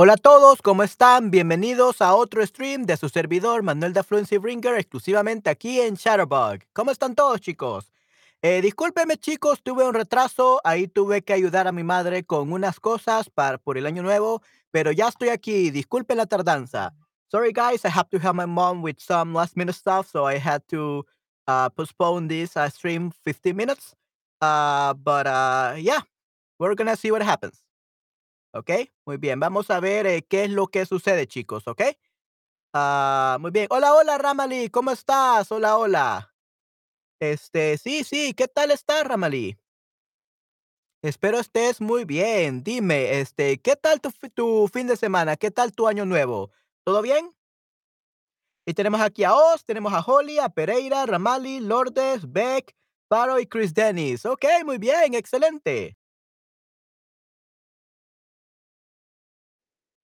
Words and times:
Hola 0.00 0.12
a 0.12 0.16
todos, 0.16 0.62
¿cómo 0.62 0.84
están? 0.84 1.32
Bienvenidos 1.32 2.00
a 2.02 2.14
otro 2.14 2.46
stream 2.46 2.84
de 2.84 2.96
su 2.96 3.08
servidor 3.08 3.64
Manuel 3.64 3.92
de 3.92 4.04
Fluency 4.04 4.38
Bringer, 4.38 4.76
exclusivamente 4.76 5.50
aquí 5.50 5.80
en 5.80 5.96
Shutterbug. 5.96 6.60
¿Cómo 6.72 6.92
están 6.92 7.16
todos, 7.16 7.40
chicos? 7.40 7.90
Eh, 8.40 8.62
chicos, 9.18 9.60
tuve 9.60 9.84
un 9.84 9.94
retraso. 9.94 10.60
Ahí 10.62 10.86
tuve 10.86 11.22
que 11.22 11.32
ayudar 11.32 11.66
a 11.66 11.72
mi 11.72 11.82
madre 11.82 12.22
con 12.22 12.52
unas 12.52 12.78
cosas 12.78 13.28
para, 13.28 13.58
por 13.58 13.76
el 13.76 13.86
año 13.86 14.04
nuevo, 14.04 14.40
pero 14.70 14.92
ya 14.92 15.08
estoy 15.08 15.30
aquí. 15.30 15.72
Disculpen 15.72 16.18
la 16.18 16.26
tardanza. 16.26 16.94
Sorry, 17.28 17.50
guys, 17.52 17.84
I 17.84 17.88
have 17.88 18.08
to 18.10 18.20
help 18.20 18.36
my 18.36 18.46
mom 18.46 18.84
with 18.84 19.00
some 19.00 19.36
last 19.36 19.56
minute 19.56 19.74
stuff, 19.74 20.08
so 20.08 20.28
I 20.28 20.38
had 20.38 20.62
to 20.68 21.04
uh, 21.48 21.70
postpone 21.70 22.28
this 22.28 22.56
uh, 22.56 22.70
stream 22.70 23.10
15 23.24 23.52
minutes. 23.52 23.96
Uh, 24.40 24.94
but 24.94 25.26
uh, 25.26 25.74
yeah, 25.76 26.02
we're 26.60 26.76
gonna 26.76 26.94
see 26.94 27.10
what 27.10 27.22
happens. 27.22 27.67
¿Ok? 28.52 28.70
Muy 29.04 29.18
bien, 29.18 29.40
vamos 29.40 29.70
a 29.70 29.80
ver 29.80 30.06
eh, 30.06 30.26
qué 30.26 30.44
es 30.44 30.50
lo 30.50 30.68
que 30.68 30.86
sucede, 30.86 31.26
chicos, 31.26 31.68
¿ok? 31.68 31.82
Ah, 32.72 33.38
muy 33.40 33.50
bien. 33.50 33.66
Hola, 33.70 33.94
hola, 33.94 34.18
Ramali, 34.18 34.70
¿cómo 34.70 34.90
estás? 34.90 35.50
Hola, 35.52 35.76
hola. 35.76 36.34
Este, 37.20 37.78
sí, 37.78 38.04
sí, 38.04 38.34
¿qué 38.34 38.48
tal 38.48 38.70
estás, 38.70 39.04
Ramali? 39.04 39.58
Espero 41.02 41.38
estés 41.38 41.80
muy 41.80 42.04
bien. 42.04 42.62
Dime, 42.62 43.20
este, 43.20 43.60
¿qué 43.60 43.76
tal 43.76 44.00
tu, 44.00 44.10
tu 44.34 44.68
fin 44.72 44.86
de 44.86 44.96
semana? 44.96 45.36
¿Qué 45.36 45.50
tal 45.50 45.72
tu 45.72 45.86
año 45.86 46.04
nuevo? 46.04 46.50
¿Todo 46.84 47.02
bien? 47.02 47.34
Y 48.66 48.74
tenemos 48.74 49.00
aquí 49.00 49.24
a 49.24 49.34
Oz, 49.34 49.64
tenemos 49.64 49.92
a 49.92 50.00
Holly, 50.00 50.38
a 50.38 50.48
Pereira, 50.48 51.06
Ramali, 51.06 51.60
Lourdes, 51.60 52.30
Beck, 52.30 52.76
Paro 53.08 53.38
y 53.38 53.46
Chris 53.46 53.72
Dennis. 53.72 54.26
Ok, 54.26 54.44
muy 54.64 54.78
bien, 54.78 55.14
excelente. 55.14 55.96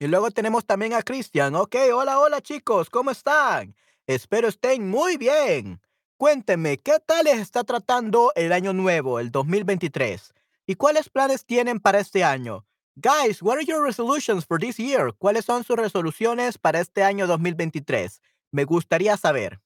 Y 0.05 0.07
luego 0.07 0.31
tenemos 0.31 0.67
también 0.67 0.93
a 0.93 1.01
Cristian. 1.01 1.55
Ok, 1.55 1.77
hola, 1.95 2.21
hola 2.21 2.43
chicos, 2.43 2.91
¿cómo 2.91 3.11
están? 3.11 3.75
Espero 4.07 4.49
estén 4.49 4.87
muy 4.91 5.17
bien. 5.17 5.81
Cuéntenme, 6.19 6.77
¿qué 6.77 6.99
tal 7.07 7.25
les 7.25 7.39
está 7.39 7.65
tratando 7.65 8.31
el 8.35 8.53
año 8.53 8.75
nuevo, 8.75 9.19
el 9.19 9.31
2023? 9.31 10.35
¿Y 10.67 10.75
cuáles 10.75 11.09
planes 11.09 11.47
tienen 11.47 11.81
para 11.81 12.01
este 12.01 12.23
año? 12.23 12.67
Guys, 12.97 13.41
what 13.41 13.57
are 13.57 13.65
your 13.65 13.83
resolutions 13.83 14.45
for 14.45 14.61
this 14.61 14.77
year? 14.77 15.15
¿Cuáles 15.17 15.47
son 15.47 15.65
sus 15.65 15.77
resoluciones 15.77 16.59
para 16.59 16.81
este 16.81 17.03
año 17.03 17.27
2023? 17.27 18.21
Me 18.53 18.65
gustaría 18.65 19.17
saber. 19.17 19.64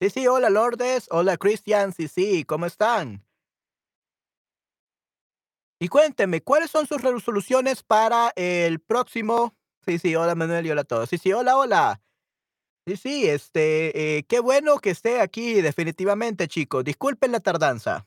Sí, 0.00 0.10
sí, 0.10 0.26
hola 0.26 0.50
Lourdes, 0.50 1.06
hola 1.10 1.38
Cristian, 1.38 1.90
sí, 1.94 2.06
sí, 2.06 2.44
¿cómo 2.44 2.66
están? 2.66 3.24
Y 5.80 5.88
cuéntenme, 5.88 6.42
¿cuáles 6.42 6.70
son 6.70 6.86
sus 6.86 7.00
resoluciones 7.00 7.82
para 7.82 8.30
el 8.36 8.78
próximo? 8.80 9.54
Sí, 9.86 9.98
sí, 9.98 10.14
hola 10.14 10.34
Manuel 10.34 10.66
y 10.66 10.70
hola 10.70 10.82
a 10.82 10.84
todos. 10.84 11.08
Sí, 11.08 11.16
sí, 11.16 11.32
hola, 11.32 11.56
hola. 11.56 12.02
Sí, 12.86 12.96
sí, 12.96 13.28
este, 13.28 14.18
eh, 14.18 14.24
qué 14.24 14.40
bueno 14.40 14.78
que 14.78 14.90
esté 14.90 15.20
aquí, 15.20 15.62
definitivamente, 15.62 16.48
chicos. 16.48 16.84
Disculpen 16.84 17.32
la 17.32 17.40
tardanza. 17.40 18.06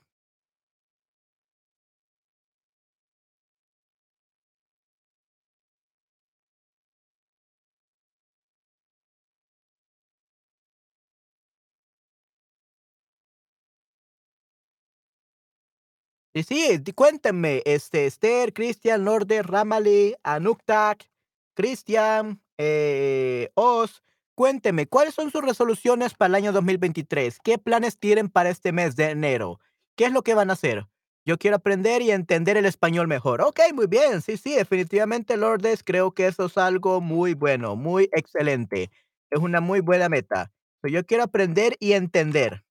Sí, 16.44 16.82
sí, 16.86 16.94
cuéntenme, 16.94 17.62
este, 17.66 18.06
Esther, 18.06 18.54
Cristian, 18.54 19.04
Lorde, 19.06 19.42
Ramali, 19.42 20.16
Anuktak, 20.24 21.10
Cristian, 21.56 22.42
eh, 22.58 23.50
Oz, 23.56 24.04
cuéntenme, 24.36 24.88
¿cuáles 24.88 25.14
son 25.16 25.32
sus 25.32 25.42
resoluciones 25.42 26.14
para 26.14 26.30
el 26.30 26.36
año 26.36 26.52
2023? 26.52 27.40
¿Qué 27.44 27.58
planes 27.58 27.98
tienen 27.98 28.30
para 28.30 28.50
este 28.50 28.72
mes 28.72 28.96
de 28.96 29.10
enero? 29.12 29.60
¿Qué 29.96 30.06
es 30.06 30.12
lo 30.12 30.22
que 30.24 30.34
van 30.34 30.50
a 30.50 30.54
hacer? 30.54 30.88
Yo 31.26 31.38
quiero 31.38 31.58
aprender 31.58 32.02
y 32.02 32.12
entender 32.12 32.58
el 32.58 32.66
español 32.66 33.08
mejor. 33.08 33.42
Ok, 33.42 33.60
muy 33.74 33.88
bien, 33.88 34.22
sí, 34.22 34.38
sí, 34.38 34.56
definitivamente, 34.56 35.38
Lourdes, 35.38 35.84
creo 35.84 36.12
que 36.12 36.28
eso 36.28 36.46
es 36.46 36.58
algo 36.58 37.02
muy 37.02 37.34
bueno, 37.34 37.76
muy 37.76 38.10
excelente. 38.14 38.90
Es 39.30 39.40
una 39.40 39.62
muy 39.62 39.82
buena 39.82 40.10
meta. 40.10 40.52
Yo 40.84 41.06
quiero 41.06 41.24
aprender 41.24 41.76
y 41.80 41.94
entender. 41.94 42.64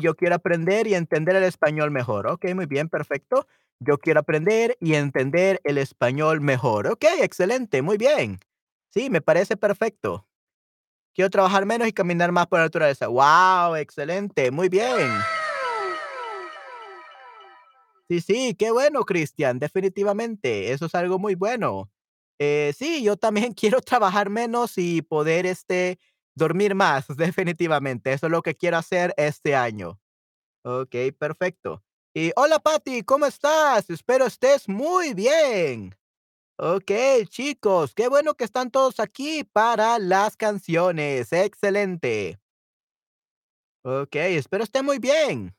Yo 0.00 0.14
quiero 0.14 0.34
aprender 0.36 0.86
y 0.86 0.94
entender 0.94 1.36
el 1.36 1.44
español 1.44 1.90
mejor. 1.90 2.26
Okey, 2.26 2.54
muy 2.54 2.66
bien, 2.66 2.88
perfecto. 2.88 3.46
Yo 3.80 3.98
quiero 3.98 4.20
aprender 4.20 4.76
y 4.80 4.94
entender 4.94 5.60
el 5.64 5.78
español 5.78 6.40
mejor. 6.40 6.86
Okey, 6.86 7.20
excelente, 7.22 7.82
muy 7.82 7.96
bien. 7.96 8.38
Sí, 8.90 9.10
me 9.10 9.20
parece 9.20 9.56
perfecto. 9.56 10.26
Quiero 11.14 11.30
trabajar 11.30 11.66
menos 11.66 11.86
y 11.86 11.92
caminar 11.92 12.32
más 12.32 12.46
por 12.46 12.58
la 12.58 12.64
naturaleza. 12.66 13.08
Wow, 13.08 13.76
excelente, 13.76 14.50
muy 14.50 14.68
bien. 14.68 15.10
Sí, 18.08 18.20
sí, 18.20 18.54
qué 18.58 18.70
bueno, 18.70 19.04
Cristian, 19.04 19.58
definitivamente, 19.58 20.72
eso 20.72 20.86
es 20.86 20.94
algo 20.94 21.18
muy 21.18 21.34
bueno. 21.36 21.90
Eh, 22.38 22.74
sí, 22.76 23.02
yo 23.02 23.16
también 23.16 23.52
quiero 23.54 23.80
trabajar 23.80 24.28
menos 24.28 24.76
y 24.76 25.02
poder, 25.02 25.46
este, 25.46 25.98
dormir 26.34 26.74
más, 26.74 27.06
definitivamente. 27.16 28.12
Eso 28.12 28.26
es 28.26 28.32
lo 28.32 28.42
que 28.42 28.54
quiero 28.56 28.78
hacer 28.78 29.14
este 29.16 29.54
año. 29.56 29.98
Okey, 30.64 31.12
perfecto. 31.12 31.82
Y 32.14 32.32
hola, 32.36 32.58
Patty, 32.60 33.02
¿cómo 33.02 33.26
estás? 33.26 33.90
Espero 33.90 34.26
estés 34.26 34.68
muy 34.68 35.14
bien. 35.14 35.94
Okey, 36.58 37.26
chicos, 37.26 37.94
qué 37.94 38.08
bueno 38.08 38.34
que 38.34 38.44
están 38.44 38.70
todos 38.70 39.00
aquí 39.00 39.44
para 39.44 39.98
las 39.98 40.36
canciones. 40.36 41.32
Excelente. 41.32 42.40
Okey, 43.84 44.36
espero 44.36 44.64
esté 44.64 44.82
muy 44.82 44.98
bien. 44.98 45.54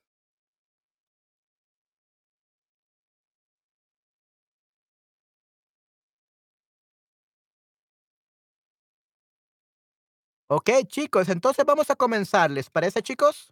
Okey, 10.57 10.85
chicos, 10.85 11.27
entonces 11.27 11.65
vamos 11.65 11.89
a 11.89 11.97
comenzar, 11.97 12.49
¿les 12.49 12.69
parece, 12.69 13.01
chicos? 13.01 13.51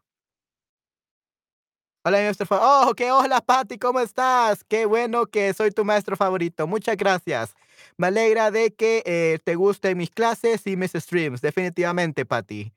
Hola, 2.05 2.19
mi 2.19 2.23
maestro 2.23 2.45
fa 2.45 2.59
oh, 2.61 2.91
okey, 2.91 3.09
hola, 3.09 3.41
Patty, 3.41 3.77
¿cómo 3.77 3.99
estás? 3.99 4.63
Qué 4.63 4.85
bueno 4.85 5.25
que 5.25 5.53
soy 5.53 5.71
tu 5.71 5.83
maestro 5.83 6.15
favorito. 6.15 6.65
Muchas 6.65 6.95
gracias. 6.95 7.55
Me 7.97 8.07
alegra 8.07 8.51
de 8.51 8.73
que, 8.73 9.03
eh, 9.05 9.39
te 9.43 9.55
gusten 9.55 9.97
mis 9.97 10.11
clases 10.11 10.65
y 10.65 10.77
mis 10.77 10.93
streams, 10.93 11.41
definitivamente, 11.41 12.25
Patty. 12.25 12.71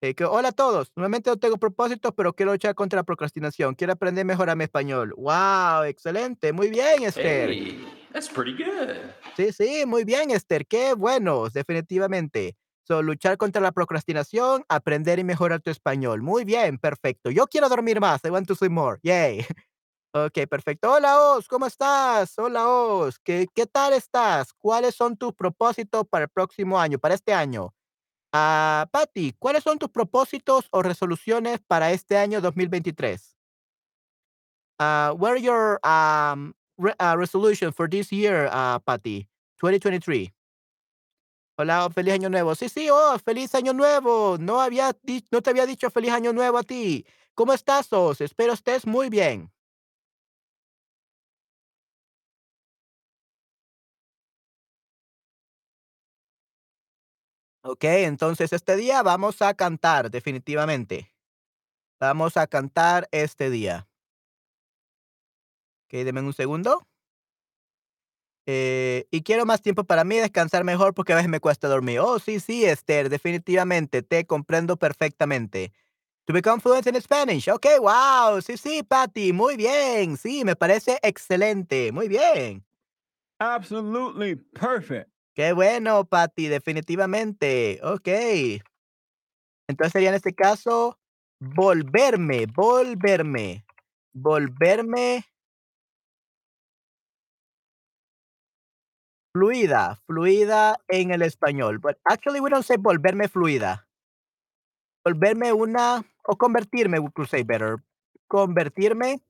Eh, 0.00 0.14
que, 0.14 0.24
hola 0.24 0.48
a 0.48 0.52
todos. 0.52 0.90
Normalmente 0.96 1.28
no 1.28 1.36
tengo 1.36 1.58
propósitos, 1.58 2.12
pero 2.16 2.32
quiero 2.32 2.52
luchar 2.52 2.74
contra 2.74 2.98
la 2.98 3.04
procrastinación. 3.04 3.74
Quiero 3.74 3.92
aprender 3.94 4.24
mejor 4.24 4.48
a 4.48 4.56
mi 4.56 4.64
español. 4.64 5.12
Wow, 5.18 5.84
excelente. 5.84 6.54
Muy 6.54 6.70
bien, 6.70 7.02
Esther. 7.02 7.50
Hey, 7.50 7.76
that's 8.12 8.28
pretty 8.30 8.52
good. 8.52 8.96
Sí, 9.36 9.52
sí, 9.52 9.84
muy 9.86 10.04
bien, 10.04 10.30
Esther. 10.30 10.66
Qué 10.66 10.94
bueno, 10.94 11.50
definitivamente. 11.50 12.56
So, 12.86 13.02
luchar 13.02 13.36
contra 13.36 13.60
la 13.60 13.72
procrastinación, 13.72 14.64
aprender 14.68 15.18
y 15.18 15.24
mejorar 15.24 15.60
tu 15.60 15.70
español. 15.70 16.22
Muy 16.22 16.44
bien, 16.44 16.78
perfecto. 16.78 17.30
Yo 17.30 17.46
quiero 17.48 17.68
dormir 17.68 18.00
más. 18.00 18.24
I 18.24 18.30
want 18.30 18.46
to 18.46 18.54
sleep 18.54 18.72
more. 18.72 18.98
Yay. 19.02 19.44
Ok, 20.14 20.48
perfecto. 20.48 20.90
Hola, 20.92 21.20
Oz, 21.20 21.46
¿cómo 21.46 21.66
estás? 21.66 22.38
Hola, 22.38 22.66
Oz. 22.70 23.18
¿Qué, 23.18 23.46
qué 23.54 23.66
tal 23.66 23.92
estás? 23.92 24.54
¿Cuáles 24.54 24.94
son 24.94 25.14
tus 25.14 25.34
propósitos 25.34 26.06
para 26.08 26.24
el 26.24 26.30
próximo 26.30 26.80
año, 26.80 26.98
para 26.98 27.14
este 27.14 27.34
año? 27.34 27.74
Ah, 28.32 28.88
Patty, 28.90 29.34
¿cuáles 29.38 29.62
son 29.62 29.78
tus 29.78 29.90
propósitos 29.90 30.68
o 30.70 30.82
resoluciones 30.82 31.60
para 31.66 31.92
este 31.92 32.16
año 32.16 32.40
2023? 32.40 33.36
Ah, 34.78 35.12
what 35.14 35.32
are 35.32 35.40
your 35.40 35.80
um, 35.84 36.54
re- 36.78 36.94
uh, 36.98 37.14
resolutions 37.18 37.74
for 37.74 37.86
this 37.86 38.10
year, 38.10 38.48
uh, 38.50 38.78
Patty? 38.78 39.28
2023. 39.58 40.32
Hola, 41.58 41.88
feliz 41.90 42.14
año 42.14 42.28
nuevo. 42.28 42.54
Sí, 42.54 42.68
sí, 42.68 42.88
oh, 42.90 43.18
feliz 43.18 43.54
año 43.54 43.72
nuevo. 43.72 44.36
No 44.38 44.60
había 44.60 44.94
no 45.30 45.40
te 45.42 45.50
había 45.50 45.64
dicho 45.66 45.90
feliz 45.90 46.12
año 46.12 46.32
nuevo 46.32 46.58
a 46.58 46.62
ti. 46.62 47.06
¿Cómo 47.34 47.52
estás, 47.54 47.92
Os? 47.92 48.20
Espero 48.20 48.52
estés 48.52 48.86
muy 48.86 49.08
bien. 49.08 49.50
Ok, 57.62 57.84
entonces 57.84 58.52
este 58.52 58.76
día 58.76 59.02
vamos 59.02 59.42
a 59.42 59.52
cantar, 59.54 60.10
definitivamente. 60.10 61.12
Vamos 62.00 62.36
a 62.36 62.46
cantar 62.46 63.08
este 63.12 63.50
día. 63.50 63.88
Ok, 65.88 65.92
denme 66.04 66.20
un 66.20 66.32
segundo. 66.32 66.86
Eh, 68.48 69.06
y 69.10 69.22
quiero 69.22 69.44
más 69.44 69.60
tiempo 69.60 69.84
para 69.84 70.04
mí, 70.04 70.16
descansar 70.16 70.62
mejor 70.62 70.94
porque 70.94 71.12
a 71.12 71.16
veces 71.16 71.28
me 71.28 71.40
cuesta 71.40 71.66
dormir. 71.66 71.98
Oh, 71.98 72.20
sí, 72.20 72.38
sí, 72.38 72.64
Esther, 72.64 73.08
definitivamente, 73.08 74.02
te 74.02 74.24
comprendo 74.24 74.76
perfectamente. 74.76 75.72
To 76.26 76.32
become 76.32 76.60
fluent 76.60 76.86
in 76.86 77.00
Spanish. 77.00 77.48
Ok, 77.48 77.66
wow. 77.80 78.40
Sí, 78.40 78.56
sí, 78.56 78.82
Patty, 78.82 79.32
muy 79.32 79.56
bien. 79.56 80.16
Sí, 80.16 80.44
me 80.44 80.56
parece 80.56 80.98
excelente. 81.02 81.92
Muy 81.92 82.08
bien. 82.08 82.64
Absolutely 83.38 84.36
perfect. 84.36 85.10
Qué 85.34 85.52
bueno, 85.52 86.04
Patty, 86.04 86.48
definitivamente. 86.48 87.78
Ok. 87.82 88.08
Entonces 89.68 89.92
sería 89.92 90.08
en 90.08 90.14
este 90.14 90.34
caso 90.34 90.98
volverme, 91.38 92.46
volverme, 92.46 93.64
volverme 94.12 95.26
fluida, 99.36 100.00
fluida 100.06 100.78
en 100.88 101.10
el 101.10 101.20
español. 101.20 101.78
But 101.78 101.98
actually 102.04 102.40
we 102.40 102.48
don't 102.48 102.64
say 102.64 102.76
volverme 102.78 103.28
fluida. 103.28 103.86
Volverme 105.04 105.52
una 105.52 106.04
o 106.24 106.36
convertirme, 106.36 106.98
we 106.98 107.10
could 107.12 107.28
say 107.28 107.42
better. 107.42 107.76
Convertirme 108.28 109.20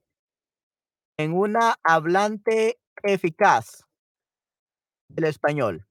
en 1.19 1.33
una 1.33 1.75
hablante 1.83 2.79
eficaz 3.03 3.85
del 5.09 5.25
español. 5.25 5.87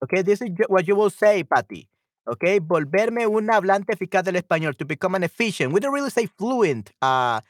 Okay, 0.00 0.22
this 0.22 0.40
is 0.40 0.50
what 0.68 0.86
you 0.86 0.94
will 0.94 1.10
say, 1.10 1.42
Patty. 1.42 1.88
Okay, 2.26 2.60
volverme 2.60 3.26
un 3.26 3.50
hablante 3.50 3.92
eficaz 3.92 4.24
del 4.24 4.36
español, 4.36 4.76
to 4.76 4.84
become 4.84 5.14
an 5.14 5.24
efficient. 5.24 5.72
We 5.72 5.80
don't 5.80 5.92
really 5.92 6.10
say 6.10 6.26
fluent 6.26 6.92
uh, 7.02 7.40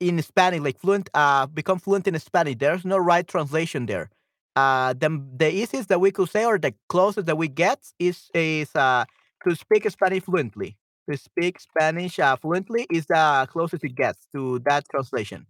in 0.00 0.20
Spanish, 0.22 0.60
like 0.60 0.78
fluent, 0.78 1.08
uh, 1.14 1.46
become 1.46 1.78
fluent 1.78 2.06
in 2.06 2.18
Spanish. 2.18 2.56
There's 2.58 2.84
no 2.84 2.98
right 2.98 3.26
translation 3.26 3.86
there. 3.86 4.10
Uh, 4.54 4.94
the, 4.94 5.22
the 5.36 5.52
easiest 5.52 5.88
that 5.88 6.00
we 6.00 6.10
could 6.10 6.30
say, 6.30 6.44
or 6.44 6.58
the 6.58 6.74
closest 6.88 7.26
that 7.26 7.36
we 7.36 7.48
get, 7.48 7.78
is 7.98 8.30
is 8.34 8.74
uh, 8.74 9.04
to 9.46 9.54
speak 9.54 9.88
Spanish 9.90 10.22
fluently. 10.22 10.76
To 11.10 11.16
speak 11.16 11.60
Spanish 11.60 12.18
uh, 12.18 12.36
fluently 12.36 12.86
is 12.90 13.06
the 13.06 13.46
closest 13.50 13.84
it 13.84 13.94
gets 13.94 14.26
to 14.34 14.58
that 14.60 14.84
translation. 14.90 15.46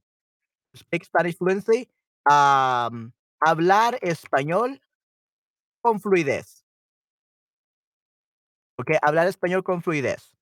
Speak 0.75 1.05
Spanish 1.05 1.37
fluently, 1.37 1.89
um, 2.29 3.13
hablar 3.47 3.99
español 4.03 4.79
con 5.83 6.01
fluidez. 6.01 6.63
Okay, 8.79 8.99
Hablar 9.03 9.27
español 9.29 9.65
con 9.65 9.83
fluidez. 9.83 10.36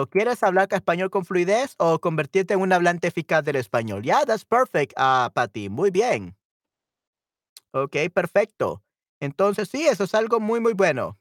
¿O 0.00 0.06
quieres 0.06 0.44
hablar 0.44 0.68
español 0.70 1.10
con 1.10 1.24
fluidez 1.24 1.74
o 1.76 1.98
convertirte 1.98 2.54
en 2.54 2.60
un 2.60 2.72
hablante 2.72 3.08
eficaz 3.08 3.42
del 3.44 3.56
español? 3.56 4.04
Yeah, 4.04 4.24
that's 4.24 4.44
perfect, 4.44 4.92
ah, 4.96 5.32
Patty. 5.34 5.68
Muy 5.68 5.90
bien. 5.90 6.36
Ok, 7.72 7.96
perfecto. 8.14 8.82
Entonces, 9.20 9.68
sí, 9.68 9.86
eso 9.86 10.04
es 10.04 10.14
algo 10.14 10.38
muy, 10.40 10.60
muy 10.60 10.72
bueno. 10.72 11.18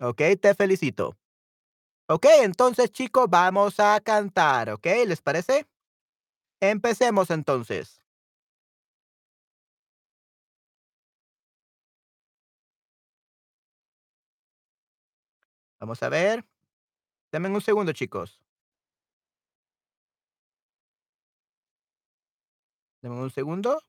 Ok, 0.00 0.22
te 0.40 0.54
felicito. 0.54 1.16
Ok, 2.08 2.26
entonces, 2.42 2.92
chicos, 2.92 3.26
vamos 3.30 3.80
a 3.80 4.00
cantar, 4.00 4.70
¿ok? 4.70 4.86
¿Les 5.06 5.22
parece? 5.22 5.66
Empecemos 6.60 7.30
entonces. 7.30 8.02
Vamos 15.80 16.02
a 16.02 16.08
ver. 16.08 16.44
Denme 17.32 17.48
un 17.48 17.60
segundo, 17.62 17.92
chicos. 17.92 18.38
Denme 23.02 23.20
un 23.20 23.30
segundo. 23.30 23.80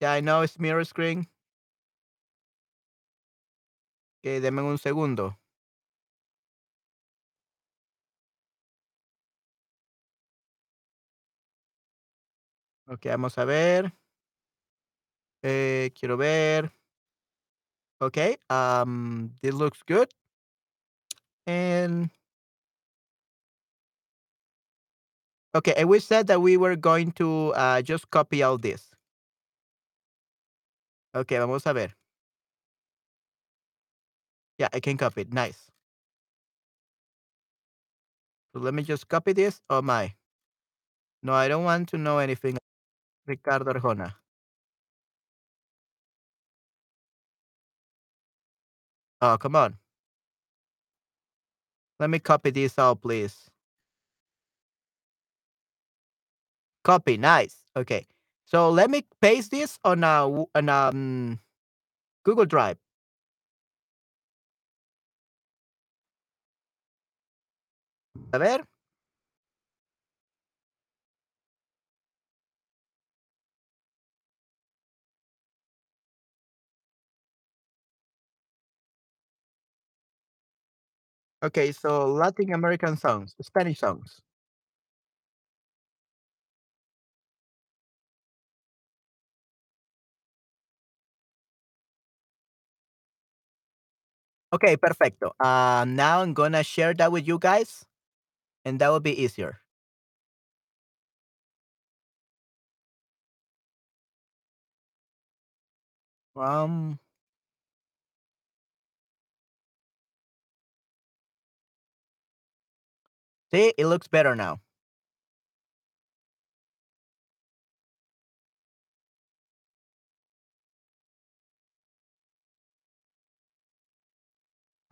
Yeah, 0.00 0.12
I 0.14 0.20
know 0.20 0.42
it's 0.42 0.58
mirror 0.58 0.84
screen. 0.84 1.26
Ok, 4.22 4.40
denme 4.42 4.62
un 4.62 4.78
segundo. 4.78 5.38
Ok, 12.86 13.06
vamos 13.06 13.38
a 13.38 13.44
ver. 13.44 13.94
Eh, 15.42 15.92
quiero 15.98 16.16
ver. 16.16 16.72
Okay, 18.02 18.36
um, 18.48 19.32
this 19.42 19.52
looks 19.54 19.82
good. 19.86 20.08
And 21.46 22.10
okay, 25.54 25.74
and 25.76 25.88
we 25.88 26.00
said 26.00 26.26
that 26.28 26.40
we 26.40 26.56
were 26.56 26.76
going 26.76 27.12
to 27.12 27.52
uh, 27.54 27.82
just 27.82 28.10
copy 28.10 28.42
all 28.42 28.56
this. 28.56 28.90
Okay, 31.14 31.38
vamos 31.38 31.66
a 31.66 31.74
ver. 31.74 31.92
Yeah, 34.58 34.68
I 34.72 34.80
can 34.80 34.96
copy 34.96 35.22
it. 35.22 35.32
Nice. 35.32 35.70
So 38.54 38.60
let 38.60 38.74
me 38.74 38.82
just 38.82 39.08
copy 39.08 39.32
this. 39.32 39.60
Oh 39.68 39.82
my. 39.82 40.14
No, 41.22 41.34
I 41.34 41.48
don't 41.48 41.64
want 41.64 41.88
to 41.90 41.98
know 41.98 42.18
anything. 42.18 42.58
Ricardo 43.26 43.72
Arjona. 43.72 44.19
Oh, 49.22 49.36
come 49.38 49.56
on. 49.56 49.76
Let 52.00 52.10
me 52.10 52.18
copy 52.18 52.50
this 52.50 52.78
out, 52.78 53.02
please. 53.02 53.50
Copy. 56.84 57.16
Nice. 57.18 57.64
Okay. 57.76 58.06
So 58.46 58.70
let 58.70 58.90
me 58.90 59.06
paste 59.20 59.50
this 59.52 59.78
on 59.84 60.04
a 60.04 60.26
on 60.54 60.68
a 60.68 60.72
um, 60.90 61.40
Google 62.24 62.46
Drive. 62.46 62.78
A 68.32 68.38
ver. 68.38 68.64
Okay, 81.42 81.72
so 81.72 82.06
Latin 82.12 82.52
American 82.54 82.96
songs, 82.96 83.34
Spanish 83.42 83.78
songs. 83.80 84.20
Okay, 94.52 94.76
perfecto. 94.76 95.32
Uh, 95.38 95.84
now 95.86 96.22
I'm 96.22 96.34
gonna 96.34 96.62
share 96.64 96.92
that 96.94 97.12
with 97.12 97.26
you 97.26 97.38
guys, 97.38 97.84
and 98.64 98.80
that 98.80 98.88
will 98.90 99.00
be 99.00 99.14
easier. 99.14 99.60
Um, 106.36 106.98
see, 113.52 113.72
it 113.76 113.86
looks 113.86 114.08
better 114.08 114.34
now. 114.34 114.60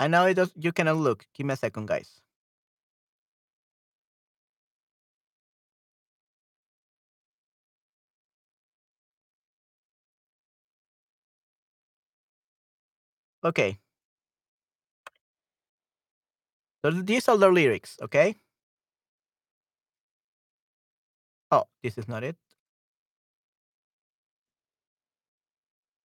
I 0.00 0.08
know 0.08 0.26
it 0.26 0.34
does. 0.34 0.52
You 0.56 0.72
cannot 0.72 0.96
look. 0.96 1.26
Give 1.34 1.46
me 1.46 1.54
a 1.54 1.56
second, 1.56 1.86
guys. 1.86 2.20
Okay. 13.44 13.78
So 16.84 16.90
these 16.90 17.28
are 17.28 17.36
the 17.36 17.48
lyrics. 17.50 17.96
Okay. 18.02 18.34
Oh, 21.50 21.64
this 21.82 21.98
is 21.98 22.08
not 22.08 22.24
it. 22.24 22.36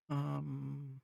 Um. 0.09 1.01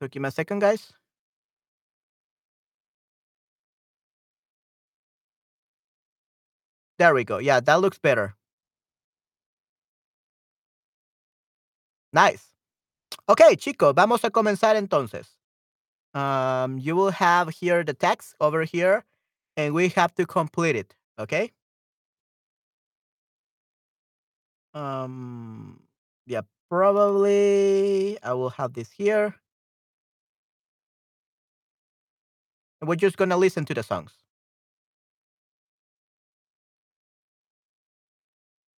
So 0.00 0.08
give 0.08 0.22
me 0.22 0.28
a 0.28 0.32
second, 0.32 0.60
guys. 0.60 0.92
There 6.98 7.14
we 7.14 7.24
go. 7.24 7.38
Yeah, 7.38 7.60
that 7.60 7.80
looks 7.80 7.98
better. 7.98 8.36
Nice. 12.12 12.54
Ok, 13.26 13.56
chicos, 13.58 13.94
vamos 13.94 14.24
a 14.24 14.30
comenzar 14.30 14.76
entonces. 14.76 15.26
Um, 16.14 16.78
you 16.78 16.96
will 16.96 17.10
have 17.10 17.50
here 17.50 17.84
the 17.84 17.94
text 17.94 18.34
over 18.40 18.64
here, 18.64 19.04
and 19.56 19.74
we 19.74 19.88
have 19.90 20.14
to 20.16 20.26
complete 20.26 20.76
it. 20.76 20.94
Okay. 21.18 21.52
Um, 24.74 25.80
yeah, 26.26 26.42
probably 26.70 28.18
I 28.22 28.32
will 28.34 28.50
have 28.50 28.72
this 28.74 28.90
here. 28.92 29.36
And 32.80 32.88
we're 32.88 32.96
just 32.96 33.16
gonna 33.16 33.36
listen 33.36 33.64
to 33.66 33.74
the 33.74 33.82
songs. 33.82 34.12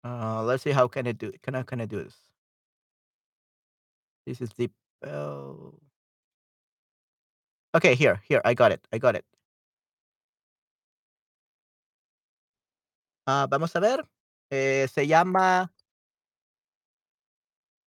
Uh, 0.04 0.43
let's 0.45 0.62
see 0.62 0.71
how 0.73 0.88
can 0.88 1.07
I 1.07 1.12
do. 1.12 1.33
Can 1.43 1.54
I 1.54 1.62
can 1.62 1.81
I 1.81 1.87
do 1.87 2.02
this? 2.04 2.14
This 4.26 4.40
is 4.40 4.50
the. 4.57 4.71
Oh. 5.07 5.75
Okay, 7.75 7.95
here, 7.97 8.21
here, 8.28 8.40
I 8.45 8.54
got 8.54 8.73
it, 8.73 8.87
I 8.93 8.99
got 8.99 9.16
it. 9.16 9.25
Ah, 13.26 13.47
vamos 13.50 13.75
a 13.76 13.81
ver. 13.81 14.04
Eh, 14.50 14.87
se 14.88 15.07
llama. 15.07 15.73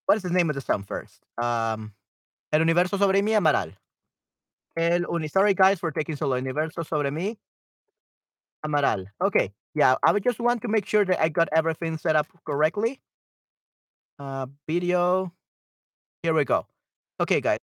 What 0.05 0.17
is 0.17 0.23
the 0.23 0.29
name 0.29 0.49
of 0.49 0.55
the 0.55 0.61
song 0.61 0.83
first? 0.83 1.23
Um, 1.37 1.93
El 2.51 2.61
universo 2.61 2.97
sobre 2.97 3.21
mí, 3.21 3.33
Amaral. 3.33 3.77
El 4.75 5.05
uni 5.09 5.27
sorry 5.27 5.53
guys 5.53 5.79
for 5.79 5.91
taking 5.91 6.15
so 6.15 6.27
long. 6.27 6.39
Universo 6.39 6.83
sobre 6.83 7.11
mí. 7.11 7.37
Amaral. 8.65 9.07
Okay, 9.21 9.53
yeah, 9.75 9.95
I 10.03 10.11
would 10.11 10.23
just 10.23 10.39
want 10.39 10.61
to 10.61 10.67
make 10.67 10.85
sure 10.85 11.05
that 11.05 11.21
I 11.21 11.29
got 11.29 11.49
everything 11.51 11.97
set 11.97 12.15
up 12.15 12.27
correctly. 12.45 13.01
Uh, 14.19 14.47
video. 14.67 15.33
Here 16.23 16.33
we 16.33 16.45
go. 16.45 16.65
Okay, 17.19 17.41
guys. 17.41 17.59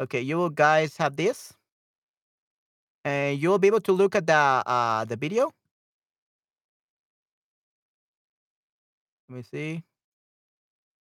Okay, 0.00 0.20
you 0.20 0.50
guys 0.54 0.96
have 0.98 1.16
this. 1.16 1.55
And 3.06 3.38
you 3.40 3.50
will 3.50 3.62
be 3.62 3.68
able 3.68 3.80
to 3.82 3.92
look 3.92 4.16
at 4.16 4.26
the 4.26 4.34
uh 4.34 5.04
the 5.06 5.14
video. 5.14 5.52
Let 9.28 9.36
me 9.36 9.42
see. 9.42 9.84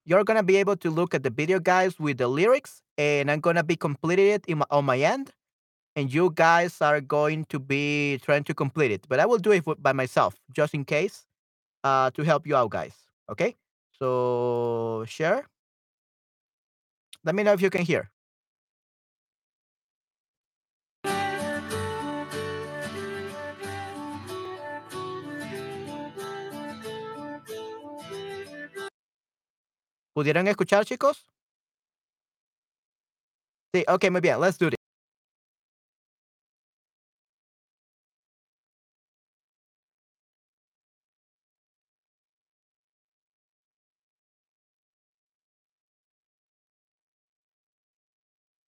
You're 0.04 0.24
gonna 0.24 0.42
be 0.42 0.56
able 0.56 0.76
to 0.76 0.90
look 0.90 1.14
at 1.14 1.22
the 1.22 1.30
video, 1.30 1.58
guys, 1.58 1.98
with 1.98 2.18
the 2.18 2.28
lyrics, 2.28 2.82
and 2.98 3.30
I'm 3.30 3.40
gonna 3.40 3.64
be 3.64 3.76
completing 3.76 4.28
it 4.36 4.44
my, 4.54 4.66
on 4.70 4.84
my 4.84 4.98
end, 4.98 5.32
and 5.96 6.12
you 6.12 6.30
guys 6.34 6.76
are 6.82 7.00
going 7.00 7.46
to 7.46 7.58
be 7.58 8.18
trying 8.22 8.44
to 8.44 8.54
complete 8.54 8.90
it. 8.90 9.06
But 9.08 9.18
I 9.18 9.24
will 9.24 9.38
do 9.38 9.52
it 9.52 9.64
by 9.82 9.92
myself, 9.92 10.36
just 10.52 10.74
in 10.74 10.84
case, 10.84 11.24
uh, 11.84 12.10
to 12.12 12.22
help 12.22 12.46
you 12.46 12.54
out, 12.54 12.68
guys. 12.70 12.92
Okay. 13.30 13.56
So 13.98 15.04
share. 15.08 15.48
Let 17.24 17.34
me 17.34 17.42
know 17.42 17.54
if 17.54 17.62
you 17.62 17.70
can 17.70 17.82
hear. 17.82 18.10
¿Pudieron 30.14 30.46
escuchar, 30.46 30.84
chicos? 30.86 31.26
Sí, 33.74 33.84
ok, 33.88 34.10
muy 34.10 34.20
bien. 34.20 34.40
Let's 34.40 34.56
do 34.58 34.68
it. 34.68 34.74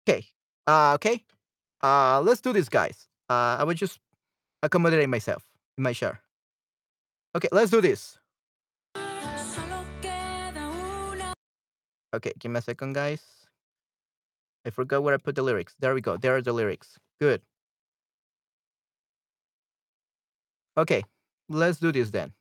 Okay. 0.08 0.26
Uh, 0.66 0.94
okay. 0.94 1.24
Uh, 1.82 2.20
let's 2.22 2.40
do 2.40 2.52
this, 2.52 2.68
guys. 2.68 3.08
Uh, 3.28 3.56
I 3.60 3.64
will 3.64 3.74
just 3.74 4.00
accommodate 4.62 5.08
myself 5.08 5.44
in 5.78 5.84
my 5.84 5.92
chair. 5.92 6.20
Okay, 7.36 7.48
let's 7.52 7.70
do 7.70 7.80
this. 7.80 8.18
Okay, 12.16 12.32
give 12.38 12.50
me 12.50 12.58
a 12.58 12.62
second, 12.62 12.94
guys. 12.94 13.20
I 14.64 14.70
forgot 14.70 15.02
where 15.02 15.12
I 15.14 15.18
put 15.18 15.34
the 15.36 15.42
lyrics. 15.42 15.74
There 15.78 15.94
we 15.94 16.00
go. 16.00 16.16
There 16.16 16.34
are 16.34 16.40
the 16.40 16.54
lyrics. 16.54 16.98
Good. 17.20 17.42
Okay, 20.78 21.04
let's 21.50 21.78
do 21.78 21.92
this 21.92 22.10
then. 22.10 22.32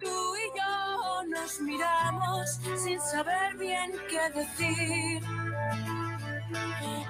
Tú 0.00 0.36
y 0.36 0.58
yo 0.58 1.22
nos 1.28 1.60
miramos 1.60 2.60
sin 2.82 3.00
saber 3.00 3.56
bien 3.56 3.92
qué 4.08 4.30
decir. 4.38 5.22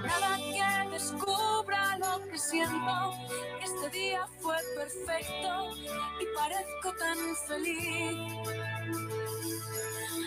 Nada 0.02 0.36
que 0.36 0.90
descubra 0.90 1.98
lo 1.98 2.24
que 2.28 2.38
siento, 2.38 3.12
este 3.62 3.90
día 3.90 4.26
fue 4.40 4.56
perfecto 4.76 5.70
y 6.20 6.26
parezco 6.36 6.92
tan 6.98 7.36
feliz. 7.48 8.48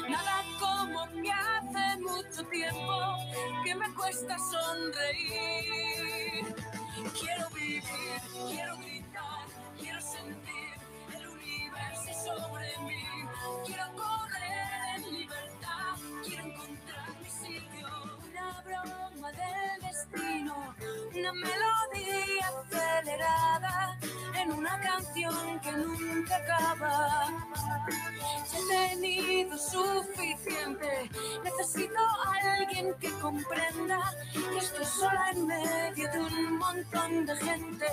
Nada 0.10 0.44
como 0.60 1.08
que 1.22 1.32
hace 1.32 1.98
mucho 2.00 2.44
tiempo 2.50 3.18
que 3.64 3.76
me 3.76 3.94
cuesta 3.96 4.38
sonreír. 4.38 5.76
Quiero 7.20 7.50
vivir, 7.52 7.84
quiero 8.50 8.78
gritar, 8.78 9.46
quiero 9.80 10.02
sentir 10.02 10.77
sobre 12.28 12.78
mí. 12.80 13.04
Quiero 13.66 13.86
correr 13.96 14.96
en 14.96 15.18
libertad, 15.18 15.94
quiero 16.24 16.44
encontrar 16.44 17.10
mi 17.22 17.30
sitio. 17.30 17.88
Una 18.30 18.62
broma 18.62 19.32
del 19.32 19.82
destino, 19.82 20.76
una 21.16 21.34
melodía 21.34 22.48
acelerada 22.66 24.00
en 24.36 24.52
una 24.52 24.80
canción 24.82 25.60
que 25.60 25.72
nunca 25.72 26.36
acaba. 26.38 27.30
He 28.54 28.96
tenido 28.96 29.58
suficiente. 29.58 31.10
Necesito 31.44 32.00
alguien 32.44 32.94
que 33.00 33.12
comprenda 33.20 34.14
que 34.34 34.58
estoy 34.58 34.86
sola 34.86 35.32
en 35.32 35.48
medio 35.48 36.12
de 36.12 36.20
un 36.20 36.58
montón 36.58 37.26
de 37.26 37.36
gente. 37.38 37.88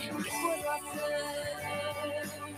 ¿Qué 0.00 0.08
puedo 0.10 0.70
hacer? 0.72 2.49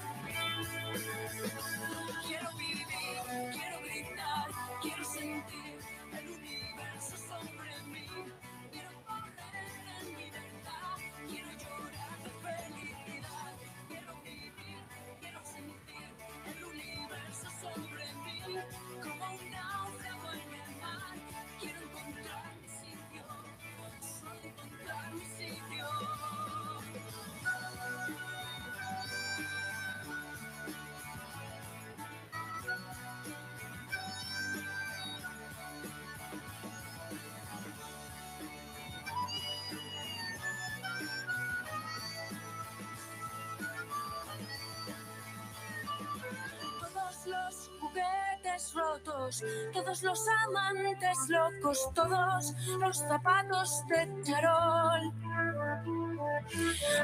Todos 49.72 50.02
los 50.02 50.20
amantes 50.46 51.18
locos, 51.28 51.90
todos 51.94 52.54
los 52.78 52.98
zapatos 52.98 53.82
de 53.88 54.22
charol. 54.24 55.12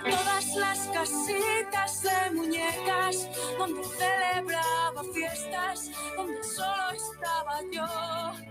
Todas 0.05 0.57
las 0.57 0.79
casitas 0.89 2.03
de 2.03 2.31
muñecas 2.35 3.29
donde 3.59 3.83
celebraba 3.85 5.03
fiestas, 5.15 5.91
donde 6.17 6.43
solo 6.45 6.91
estaba 6.91 7.61
yo. 7.73 8.48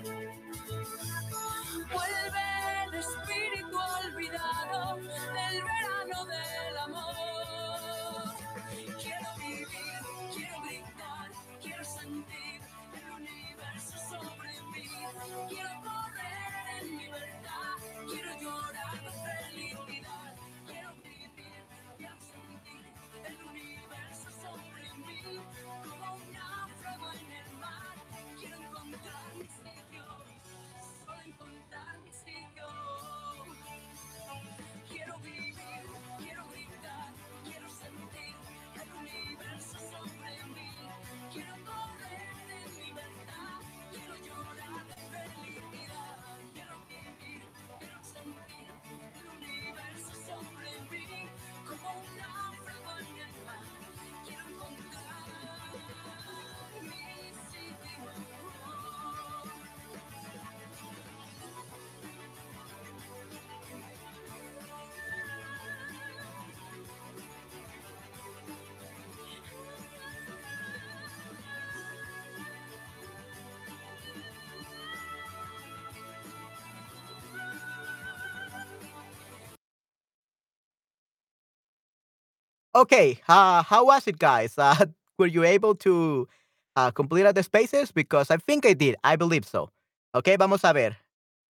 Okay, 82.78 83.18
uh, 83.28 83.64
how 83.64 83.86
was 83.86 84.06
it, 84.06 84.20
guys? 84.20 84.54
Uh, 84.56 84.86
were 85.18 85.26
you 85.26 85.44
able 85.44 85.74
to 85.82 86.28
uh, 86.76 86.92
complete 86.92 87.26
all 87.26 87.34
the 87.34 87.42
spaces? 87.42 87.92
Because 87.92 88.30
I 88.30 88.38
think 88.38 88.68
I 88.68 88.74
did. 88.74 88.96
I 89.04 89.16
believe 89.16 89.46
so. 89.46 89.72
Okay, 90.14 90.38
vamos 90.38 90.64
a 90.64 90.74
ver. 90.74 90.96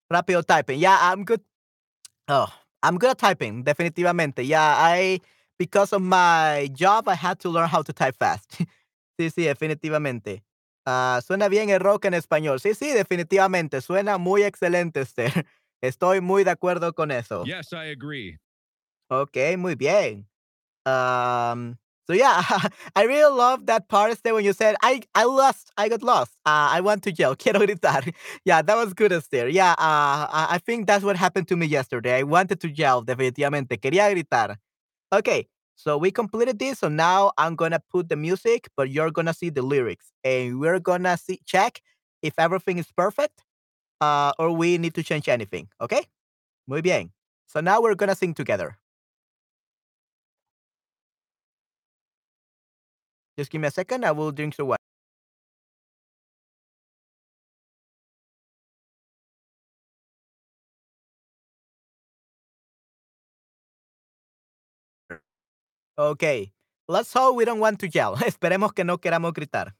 Rápido 0.09 0.41
typing. 0.41 0.79
Yeah, 0.79 0.97
I'm 1.01 1.25
good. 1.25 1.41
Oh, 2.29 2.47
I'm 2.81 2.97
good 2.97 3.09
at 3.09 3.17
typing, 3.17 3.65
definitivamente. 3.65 4.47
Yeah, 4.47 4.75
I, 4.79 5.19
because 5.59 5.91
of 5.91 6.01
my 6.01 6.69
job, 6.73 7.09
I 7.09 7.15
had 7.15 7.39
to 7.39 7.49
learn 7.49 7.67
how 7.67 7.81
to 7.81 7.91
type 7.91 8.15
fast. 8.15 8.49
sí, 9.19 9.29
sí, 9.29 9.43
definitivamente. 9.43 10.43
Ah, 10.85 11.19
suena 11.21 11.49
bien 11.49 11.69
el 11.69 11.81
rock 11.81 12.05
en 12.05 12.13
español. 12.13 12.61
Sí, 12.61 12.73
sí, 12.73 12.93
definitivamente. 12.93 13.81
Suena 13.81 14.17
muy 14.17 14.43
excelente, 14.43 15.01
Esther. 15.01 15.45
Estoy 15.81 16.21
muy 16.21 16.45
de 16.45 16.51
acuerdo 16.51 16.93
con 16.93 17.11
eso. 17.11 17.43
Yes, 17.43 17.73
I 17.73 17.91
agree. 17.91 18.37
Okay, 19.09 19.57
muy 19.57 19.75
bien. 19.75 20.25
Um, 20.87 21.77
so 22.07 22.13
yeah, 22.13 22.41
I 22.95 23.03
really 23.03 23.35
love 23.35 23.65
that 23.67 23.89
part, 23.89 24.11
Esther, 24.11 24.33
when 24.33 24.45
you 24.45 24.53
said, 24.53 24.75
I, 24.81 25.01
I 25.15 25.25
lost, 25.25 25.71
I 25.77 25.89
got 25.89 26.03
lost. 26.03 26.31
Uh, 26.45 26.69
I 26.71 26.81
want 26.81 27.03
to 27.03 27.11
yell, 27.11 27.35
quiero 27.39 27.59
gritar. 27.59 28.13
Yeah, 28.45 28.61
that 28.61 28.75
was 28.77 28.93
good, 28.93 29.11
Esther. 29.11 29.49
Yeah, 29.49 29.71
uh, 29.71 30.27
I 30.31 30.47
I 30.51 30.57
think 30.59 30.87
that's 30.87 31.03
what 31.03 31.17
happened 31.17 31.47
to 31.49 31.57
me 31.57 31.65
yesterday. 31.67 32.19
I 32.19 32.23
wanted 32.23 32.61
to 32.61 32.69
yell, 32.69 33.03
definitivamente. 33.03 33.77
Quería 33.79 34.09
gritar. 34.13 34.57
Okay, 35.13 35.47
so 35.75 35.97
we 35.97 36.11
completed 36.11 36.59
this. 36.59 36.79
So 36.79 36.89
now 36.89 37.31
I'm 37.37 37.55
gonna 37.55 37.81
put 37.91 38.09
the 38.09 38.15
music, 38.17 38.69
but 38.77 38.89
you're 38.89 39.11
gonna 39.11 39.33
see 39.33 39.49
the 39.49 39.61
lyrics, 39.63 40.11
and 40.23 40.59
we're 40.59 40.79
gonna 40.79 41.17
see 41.17 41.39
check 41.45 41.81
if 42.21 42.33
everything 42.39 42.77
is 42.79 42.91
perfect, 42.95 43.43
uh, 44.01 44.33
or 44.39 44.51
we 44.51 44.77
need 44.77 44.95
to 44.95 45.03
change 45.03 45.29
anything. 45.29 45.69
Okay, 45.81 46.03
muy 46.67 46.81
bien. 46.81 47.11
So 47.47 47.61
now 47.61 47.81
we're 47.81 47.95
gonna 47.95 48.15
sing 48.15 48.33
together. 48.35 48.77
Just 53.37 53.51
give 53.51 53.61
me 53.61 53.67
a 53.67 53.71
second. 53.71 54.05
I 54.05 54.11
will 54.11 54.31
drink 54.31 54.55
some 54.55 54.67
water. 54.67 54.81
Okay. 65.97 66.53
Let's 66.87 67.13
hope 67.13 67.35
we 67.35 67.45
don't 67.45 67.59
want 67.59 67.79
to 67.81 67.89
yell. 67.89 68.15
Esperemos 68.25 68.73
que 68.73 68.83
no 68.83 68.99
queramos 68.99 69.33
gritar. 69.33 69.75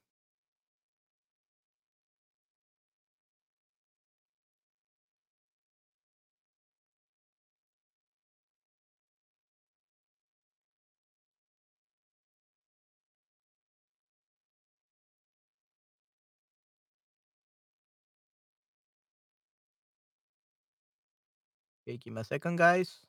Okay, 21.88 21.96
give 21.96 22.14
me 22.14 22.20
a 22.20 22.24
second, 22.26 22.58
guys. 22.58 23.00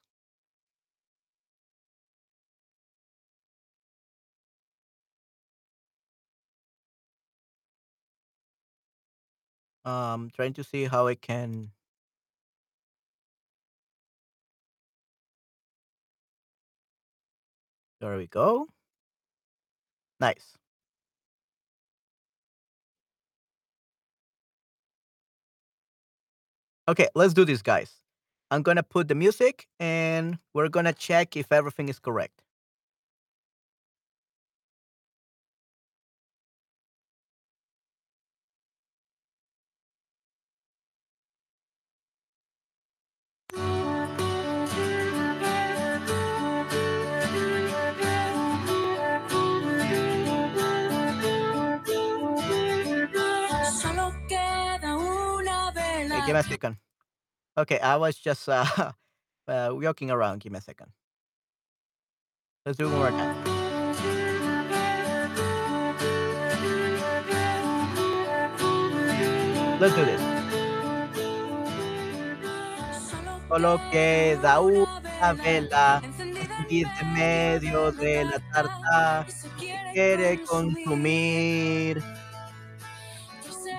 Um, 9.85 10.31
trying 10.33 10.53
to 10.55 10.63
see 10.65 10.85
how 10.85 11.09
I 11.09 11.17
can. 11.17 11.73
There 18.01 18.17
we 18.17 18.27
go. 18.29 18.69
Nice. 20.21 20.57
Okay, 26.89 27.09
let's 27.15 27.35
do 27.35 27.45
this, 27.45 27.61
guys. 27.63 27.93
I'm 28.51 28.63
gonna 28.63 28.83
put 28.83 29.09
the 29.09 29.15
music 29.15 29.69
and 29.79 30.39
we're 30.55 30.69
gonna 30.69 30.93
check 30.93 31.37
if 31.37 31.53
everything 31.53 31.89
is 31.89 31.99
correct. 31.99 32.43
Okay, 57.59 57.81
I 57.81 57.97
was 57.97 58.15
just 58.15 58.49
uh, 58.49 58.65
uh 59.49 59.71
walking 59.73 60.13
around. 60.13 60.39
Give 60.39 60.53
me 60.53 60.59
a 60.59 60.63
second. 60.63 60.93
Let's 62.65 62.79
do 62.79 62.87
it 62.87 62.93
one 62.93 63.01
more 63.01 63.11
time. 63.11 63.35
Let's 69.81 69.95
do 69.97 70.05
this. 70.05 70.23
Solo 73.49 73.81
queda 73.91 74.61
una 74.61 75.35
vela 75.35 76.01
en 76.71 77.13
medio 77.13 77.91
de 77.91 78.25
la 78.25 78.39
tarta 78.53 79.27
quiere 79.93 80.41
consumir. 80.45 82.05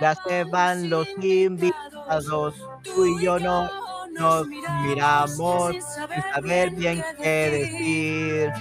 Ya 0.02 0.16
se 0.16 0.44
van 0.44 0.90
los 0.90 1.08
invitados, 1.22 2.56
tú 2.94 3.06
y 3.06 3.24
yo 3.24 3.40
no 3.40 3.70
nos 4.12 4.48
miramos 4.48 5.74
sin 5.74 6.24
saber 6.34 6.72
bien 6.72 7.04
qué 7.18 7.50
decir. 7.50 8.52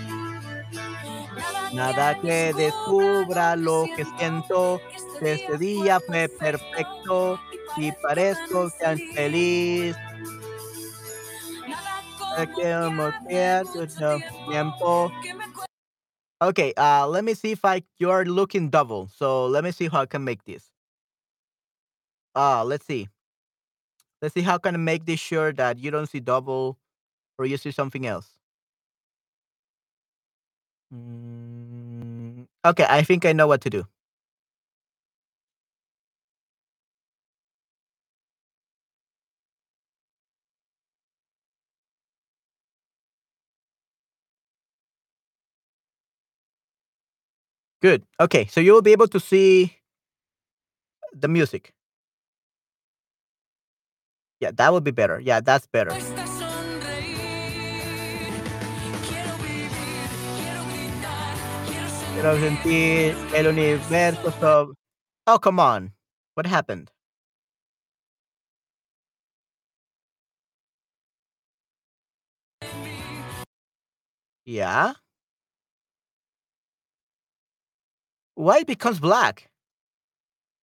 Nada 1.72 2.18
que 2.20 2.52
descubra 2.54 3.56
lo 3.56 3.84
que 3.94 4.04
siento, 4.18 4.80
este 5.20 5.58
día 5.58 6.00
fue 6.00 6.28
perfecto 6.28 7.38
y 7.76 7.92
parezco 7.92 8.70
tan 8.80 8.98
feliz. 9.14 9.96
Okay, 16.40 16.72
uh, 16.76 17.06
let 17.08 17.24
me 17.24 17.34
see 17.34 17.52
if 17.52 17.64
I 17.64 17.82
you're 17.98 18.24
looking 18.24 18.70
double. 18.70 19.08
So 19.08 19.46
let 19.48 19.64
me 19.64 19.72
see 19.72 19.88
how 19.88 20.02
I 20.02 20.06
can 20.06 20.22
make 20.22 20.44
this. 20.44 20.70
Uh, 22.36 22.64
let's 22.64 22.86
see. 22.86 23.08
Let's 24.22 24.34
see 24.34 24.42
how 24.42 24.58
can 24.58 24.74
I 24.74 24.78
make 24.78 25.04
this 25.06 25.20
sure 25.20 25.52
that 25.54 25.78
you 25.78 25.90
don't 25.90 26.08
see 26.08 26.20
double 26.20 26.78
or 27.38 27.46
you 27.46 27.56
see 27.58 27.72
something 27.72 28.06
else. 28.06 28.28
Mm, 30.92 32.46
okay, 32.64 32.86
I 32.88 33.02
think 33.02 33.24
I 33.26 33.32
know 33.32 33.46
what 33.46 33.60
to 33.62 33.70
do. 33.70 33.84
Good. 47.80 48.04
Okay, 48.20 48.46
so 48.46 48.60
you 48.60 48.72
will 48.72 48.82
be 48.82 48.92
able 48.92 49.08
to 49.08 49.20
see 49.20 49.76
the 51.12 51.28
music. 51.28 51.72
Yeah, 54.40 54.52
that 54.54 54.72
would 54.72 54.84
be 54.84 54.92
better. 54.92 55.18
Yeah, 55.18 55.40
that's 55.40 55.66
better. 55.66 55.90
Cuesta 55.90 56.26
sonreír. 56.26 57.18
Quiero 59.08 59.36
vivir, 59.42 60.00
quiero 60.36 60.64
gritar, 60.68 61.34
quiero 61.66 61.90
Quiero 62.14 62.38
sentir 62.38 63.16
el 63.34 63.46
universo 63.48 64.30
sobre... 64.40 64.74
Oh, 65.26 65.38
come 65.40 65.60
on. 65.60 65.92
What 66.34 66.46
happened? 66.46 66.90
Yeah? 74.46 74.94
Why 78.34 78.58
it 78.60 78.66
becomes 78.68 79.00
black? 79.00 79.50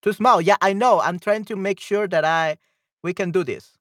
Too 0.01 0.13
small. 0.13 0.41
Yeah, 0.41 0.55
I 0.61 0.73
know. 0.73 1.01
I'm 1.01 1.19
trying 1.19 1.45
to 1.45 1.55
make 1.55 1.79
sure 1.79 2.07
that 2.07 2.23
I 2.23 2.57
we 3.06 3.13
can 3.13 3.32
do 3.32 3.44
this. 3.44 3.78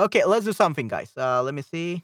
Okay, 0.00 0.24
let's 0.24 0.44
do 0.44 0.52
something, 0.52 0.88
guys. 0.88 1.12
Uh, 1.16 1.42
let 1.42 1.54
me 1.54 1.62
see. 1.62 2.02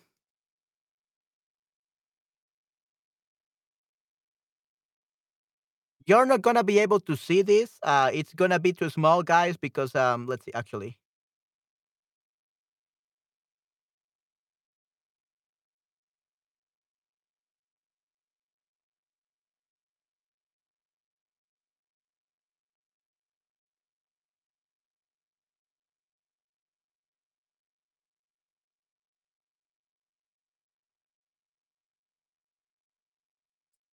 You're 6.07 6.25
not 6.25 6.41
gonna 6.43 6.65
be 6.65 6.79
able 6.79 7.01
to 7.01 7.17
see 7.17 7.43
this. 7.43 7.79
Uh, 7.83 8.11
it's 8.15 8.33
gonna 8.35 8.59
be 8.59 8.73
too 8.73 8.89
small, 8.91 9.23
guys, 9.23 9.57
because 9.57 9.95
um, 9.95 10.27
let's 10.27 10.45
see. 10.45 10.53
Actually, 10.55 10.97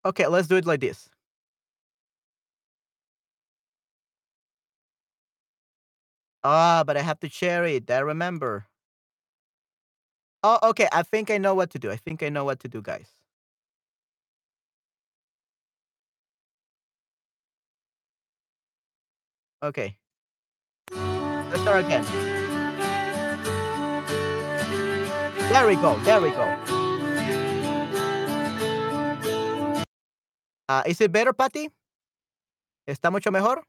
okay, 0.05 0.27
let's 0.27 0.47
do 0.47 0.55
it 0.57 0.65
like 0.65 0.81
this. 0.81 1.09
Ah, 6.43 6.83
but 6.85 6.97
I 6.97 7.01
have 7.01 7.19
to 7.21 7.29
share 7.29 7.65
it. 7.65 7.89
I 7.89 7.99
remember. 7.99 8.65
Oh, 10.43 10.59
okay. 10.63 10.87
I 10.91 11.03
think 11.03 11.31
I 11.31 11.37
know 11.37 11.55
what 11.55 11.69
to 11.71 11.79
do. 11.79 11.89
I 11.89 11.95
think 11.95 12.21
I 12.21 12.29
know 12.29 12.43
what 12.43 12.59
to 12.61 12.67
do, 12.67 12.81
guys. 12.81 13.09
Okay. 19.63 19.95
Let's 20.91 21.61
start 21.61 21.85
again. 21.85 22.03
There 25.49 25.67
we 25.67 25.75
go. 25.75 25.97
There 25.99 26.19
we 26.19 26.31
go. 26.31 26.72
Uh, 30.69 30.83
is 30.85 31.01
it 31.01 31.11
better, 31.11 31.33
Patty? 31.33 31.69
¿Está 32.87 33.11
mucho 33.11 33.31
mejor? 33.31 33.63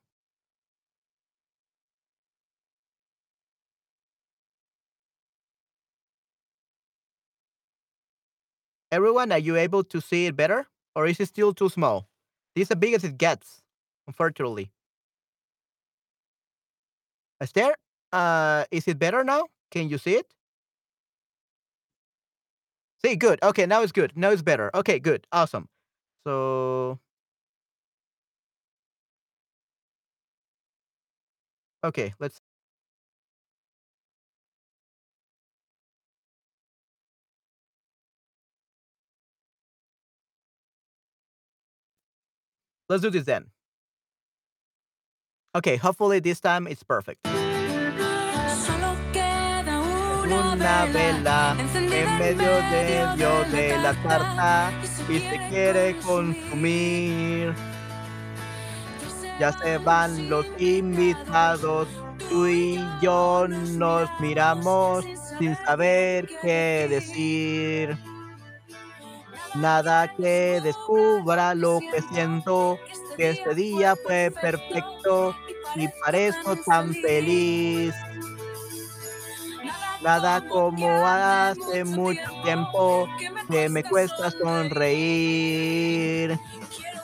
Everyone, 8.93 9.33
are 9.33 9.39
you 9.39 9.57
able 9.57 9.83
to 9.85 10.01
see 10.01 10.27
it 10.27 10.37
better? 10.37 10.67
Or 10.95 11.07
is 11.09 11.19
it 11.19 11.27
still 11.27 11.53
too 11.53 11.69
small? 11.69 12.09
This 12.55 12.69
is 12.69 12.71
as 12.71 12.79
big 12.79 12.95
as 12.95 13.03
it 13.03 13.19
gets, 13.19 13.63
unfortunately. 14.07 14.71
Esther, 17.41 17.75
uh, 18.13 18.65
is 18.71 18.87
it 18.87 18.99
better 18.99 19.25
now? 19.25 19.49
Can 19.73 19.89
you 19.89 19.99
see 19.99 20.15
it? 20.15 20.33
See, 23.05 23.17
good. 23.17 23.39
Okay, 23.43 23.67
now 23.67 23.83
it's 23.83 23.93
good. 23.93 24.13
Now 24.17 24.31
it's 24.31 24.43
better. 24.43 24.71
Okay, 24.75 24.99
good. 24.99 25.27
Awesome. 25.33 25.69
So, 26.25 26.99
okay, 31.85 32.15
let's. 32.19 32.41
Let's 42.89 43.03
do 43.03 43.11
this 43.11 43.25
then. 43.25 43.51
Okay, 45.55 45.77
hopefully 45.77 46.19
this 46.21 46.41
time 46.41 46.67
it's 46.67 46.83
perfect. 46.83 47.27
Una, 50.25 50.87
vela 50.87 51.55
en 51.75 52.19
medio 52.19 52.57
de, 52.71 53.07
medio 53.11 53.45
de 53.51 53.79
la 53.79 53.93
tarta 54.03 54.73
y 55.09 55.19
se 55.19 55.49
quiere 55.51 55.97
consumir. 55.99 57.55
Ya 59.39 59.53
se 59.53 59.77
van 59.79 60.31
los 60.31 60.47
invitados, 60.59 61.89
tú 62.31 62.47
y 62.47 62.81
yo 63.03 63.47
nos 63.49 64.09
miramos 64.21 65.05
sin 65.39 65.55
saber 65.57 66.31
qué 66.41 66.87
decir. 66.89 67.99
Nada 69.55 70.11
que 70.17 70.61
descubra 70.65 71.55
lo 71.55 71.81
que 71.81 72.01
siento, 72.01 72.79
que 73.17 73.31
este 73.31 73.55
día 73.55 73.95
fue 73.97 74.33
perfecto 74.41 75.37
y 75.77 75.87
parezco 76.03 76.57
tan 76.65 76.95
feliz. 76.95 77.95
Nada 80.05 80.47
como 80.49 81.07
hace 81.07 81.83
mucho 81.83 82.21
tiempo 82.45 83.09
que 83.51 83.71
me 83.71 83.83
cuesta 83.83 84.31
sonreír. 84.31 86.39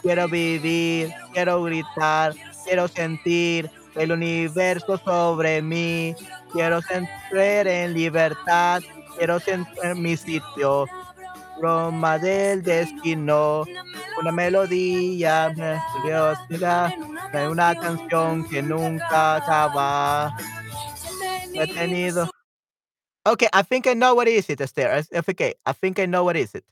Quiero 0.02 0.28
vivir, 0.28 1.10
quiero 1.32 1.62
gritar, 1.62 2.34
quiero 2.62 2.88
sentir 2.88 3.70
el 3.96 4.12
universo 4.12 4.98
sobre 4.98 5.62
mí. 5.62 6.14
Quiero 6.52 6.82
sentir 6.82 7.68
en 7.68 7.94
libertad, 7.94 8.82
quiero 9.16 9.40
sentir 9.40 9.94
mi 9.96 10.14
sitio. 10.14 10.84
Broma 11.58 12.18
del 12.18 12.62
destino, 12.62 13.64
una 14.20 14.30
melodía, 14.30 15.54
una 17.50 17.74
canción 17.76 18.46
que 18.46 18.62
nunca 18.62 19.36
acaba. 19.36 20.36
He 21.54 21.66
tenido. 21.66 22.30
Okay, 23.26 23.48
I 23.52 23.62
think 23.62 23.86
I 23.86 23.94
know 23.94 24.14
what 24.14 24.28
is 24.28 24.48
it, 24.48 24.60
Esther. 24.60 25.02
Okay, 25.14 25.54
I 25.66 25.72
think 25.72 25.98
I 25.98 26.06
know 26.06 26.24
what 26.24 26.36
is 26.36 26.54
it. 26.54 26.64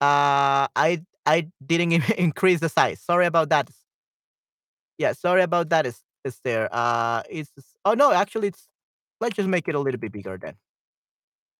Uh, 0.00 0.68
I 0.76 1.02
I 1.26 1.48
didn't 1.66 1.92
even 1.92 2.12
increase 2.18 2.60
the 2.60 2.68
size. 2.70 3.00
Sorry 3.00 3.26
about 3.26 3.50
that. 3.50 3.70
Yeah, 4.98 5.12
sorry 5.12 5.42
about 5.42 5.68
that, 5.70 5.86
Es- 5.86 6.04
Esther. 6.24 6.68
Uh, 6.72 7.22
it's 7.30 7.50
oh 7.84 7.94
no, 7.94 8.12
actually, 8.12 8.48
it's 8.48 8.68
let's 9.20 9.36
just 9.36 9.48
make 9.48 9.68
it 9.68 9.74
a 9.74 9.80
little 9.80 10.00
bit 10.00 10.12
bigger 10.12 10.38
then. 10.38 10.54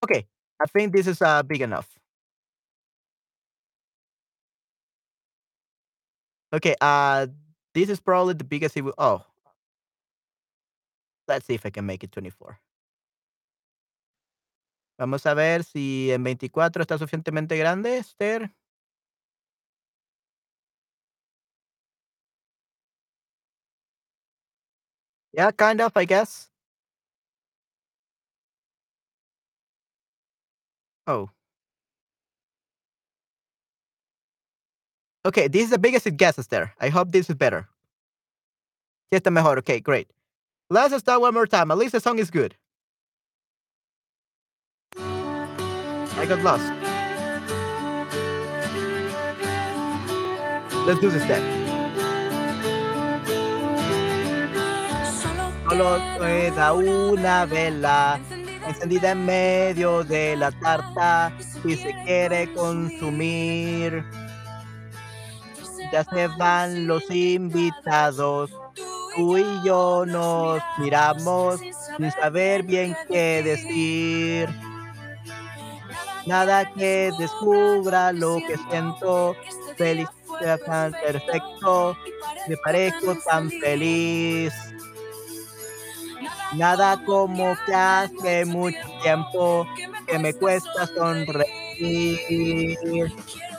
Okay, 0.05 0.27
I 0.61 0.67
think 0.67 0.93
this 0.93 1.07
is 1.07 1.21
uh 1.23 1.43
big 1.43 1.61
enough. 1.63 1.89
Okay, 6.53 6.75
uh, 6.81 7.27
this 7.75 7.89
is 7.89 8.01
probably 8.01 8.35
the 8.35 8.45
biggest 8.45 8.77
it 8.77 8.83
will. 8.83 8.95
Oh, 8.99 9.25
let's 11.29 11.47
see 11.47 11.55
if 11.55 11.67
I 11.67 11.71
can 11.71 11.87
make 11.87 12.05
it 12.05 12.13
24. 12.13 12.59
Vamos 15.03 15.27
a 15.27 15.35
ver 15.35 15.65
si 15.65 16.13
en 16.13 16.23
24 16.23 16.83
está 16.83 16.97
suficientemente 16.97 17.57
grande, 17.57 17.97
Esther. 17.99 18.55
Yeah, 25.33 25.51
kind 25.51 25.81
of, 25.81 25.97
I 25.97 26.05
guess. 26.07 26.53
Oh. 31.09 31.31
Okay, 35.25 35.49
this 35.49 35.65
is 35.65 35.71
the 35.71 35.79
biggest 35.79 36.07
it 36.07 36.17
gets, 36.17 36.39
Esther. 36.39 36.73
I 36.81 36.91
hope 36.91 37.11
this 37.11 37.29
is 37.29 37.37
better. 37.37 37.69
Sí 39.11 39.17
está 39.19 39.33
mejor. 39.33 39.59
Okay, 39.59 39.81
great. 39.81 40.13
Let's 40.71 40.97
start 40.99 41.21
one 41.21 41.35
more 41.35 41.47
time. 41.49 41.73
At 41.73 41.79
least 41.79 41.93
the 41.93 42.01
song 42.01 42.21
is 42.21 42.31
good. 42.31 42.57
I 46.19 46.27
got 46.27 46.43
lost. 46.43 46.65
Let's 50.87 51.01
do 51.01 51.11
this 51.11 51.25
then. 51.27 51.43
Solo 55.69 55.99
queda 56.19 56.73
una 56.73 57.47
vela 57.47 58.21
encendida 58.67 59.13
en 59.13 59.25
medio 59.25 60.05
de 60.05 60.37
la 60.37 60.51
tarta 60.51 61.33
y 61.65 61.77
se 61.77 61.95
quiere 62.05 62.53
consumir. 62.53 64.05
Ya 65.93 66.05
se 66.05 66.27
van 66.39 66.87
los 66.87 67.11
invitados. 67.11 68.51
Tú 69.17 69.39
y 69.39 69.45
yo 69.65 70.05
nos 70.07 70.61
miramos 70.79 71.61
sin 71.97 72.11
saber 72.11 72.63
bien 72.65 72.97
qué 73.09 73.43
decir. 73.43 74.49
Nada 76.27 76.73
que 76.73 77.11
descubra 77.19 78.13
lo 78.13 78.37
que 78.37 78.57
siento. 78.71 79.35
Feliz, 79.77 80.09
tan 80.67 80.93
perfecto. 80.93 81.97
Me 82.49 82.57
parezco 82.59 83.17
tan 83.27 83.51
feliz. 83.51 84.53
Nada 86.55 87.03
como 87.05 87.57
que 87.67 87.75
hace 87.75 88.45
mucho 88.45 88.79
tiempo 89.03 89.67
que 90.07 90.19
me 90.19 90.35
cuesta 90.35 90.87
sonreír. 90.87 92.79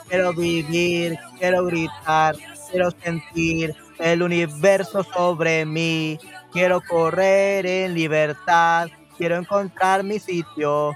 Quiero 0.08 0.32
vivir, 0.32 1.18
quiero 1.38 1.64
gritar, 1.66 2.36
quiero 2.70 2.90
sentir 3.02 3.74
el 3.98 4.22
universo 4.22 5.02
sobre 5.02 5.64
mí. 5.64 6.18
Quiero 6.52 6.80
correr 6.82 7.66
en 7.66 7.94
libertad, 7.94 8.88
quiero 9.18 9.36
encontrar 9.36 10.04
mi 10.04 10.20
sitio. 10.20 10.92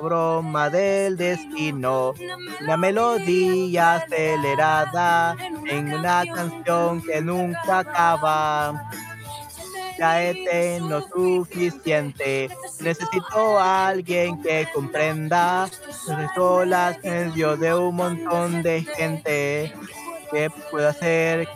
Broma 0.00 0.70
del 0.70 1.16
destino, 1.16 2.14
una 2.60 2.76
melodía 2.76 3.94
acelerada 3.94 5.36
en 5.66 5.92
una 5.92 6.24
canción 6.26 7.02
que 7.02 7.20
nunca 7.20 7.80
acaba. 7.80 8.90
Ya 9.98 10.22
he 10.22 10.34
tenido 10.44 11.06
suficiente. 11.08 12.48
Necesito 12.80 13.58
a 13.58 13.88
alguien 13.88 14.42
que 14.42 14.66
comprenda. 14.74 15.70
Necesito 16.08 16.64
la 16.64 16.98
medio 17.02 17.56
de 17.56 17.74
un 17.74 17.94
montón 17.96 18.62
de 18.62 18.82
gente 18.82 19.72
que 20.30 20.50
pueda 20.70 20.90
hacer. 20.90 21.48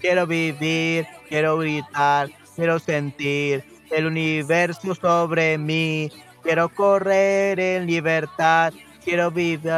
Quiero 0.00 0.26
vivir, 0.26 1.06
quiero 1.28 1.56
gritar, 1.58 2.30
quiero 2.54 2.78
sentir 2.78 3.75
el 3.90 4.06
universo 4.06 4.94
sobre 4.94 5.58
mí. 5.58 6.10
Quiero 6.42 6.68
correr 6.68 7.58
en 7.58 7.86
libertad. 7.86 8.72
Quiero 9.04 9.30
vivir, 9.30 9.70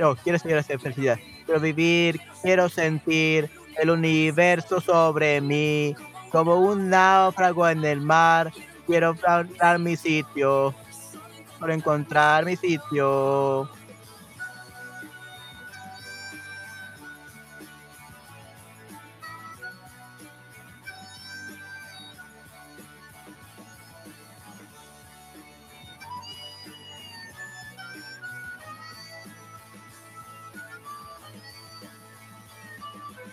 no, 0.00 0.16
quiero 0.16 0.38
seguir 0.38 0.56
hacer 0.56 0.80
felicidad. 0.80 1.18
Quiero 1.44 1.60
vivir, 1.60 2.20
quiero 2.42 2.68
sentir 2.68 3.50
el 3.76 3.90
universo 3.90 4.80
sobre 4.80 5.40
mí. 5.40 5.94
Como 6.30 6.56
un 6.56 6.90
náufrago 6.90 7.68
en 7.68 7.84
el 7.84 8.00
mar, 8.00 8.52
quiero 8.86 9.10
encontrar 9.10 9.78
mi 9.78 9.96
sitio. 9.96 10.74
Quiero 11.58 11.72
encontrar 11.72 12.44
mi 12.44 12.56
sitio. 12.56 13.68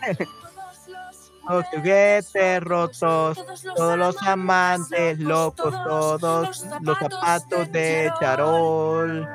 Los 1.49 1.65
juguetes 1.67 2.63
rotos, 2.63 3.37
todos 3.75 3.97
los 3.99 4.19
amantes 4.23 5.19
locos, 5.19 5.75
todos 5.83 6.65
los 6.81 6.97
zapatos 6.97 7.71
de 7.71 8.11
charol, 8.19 9.27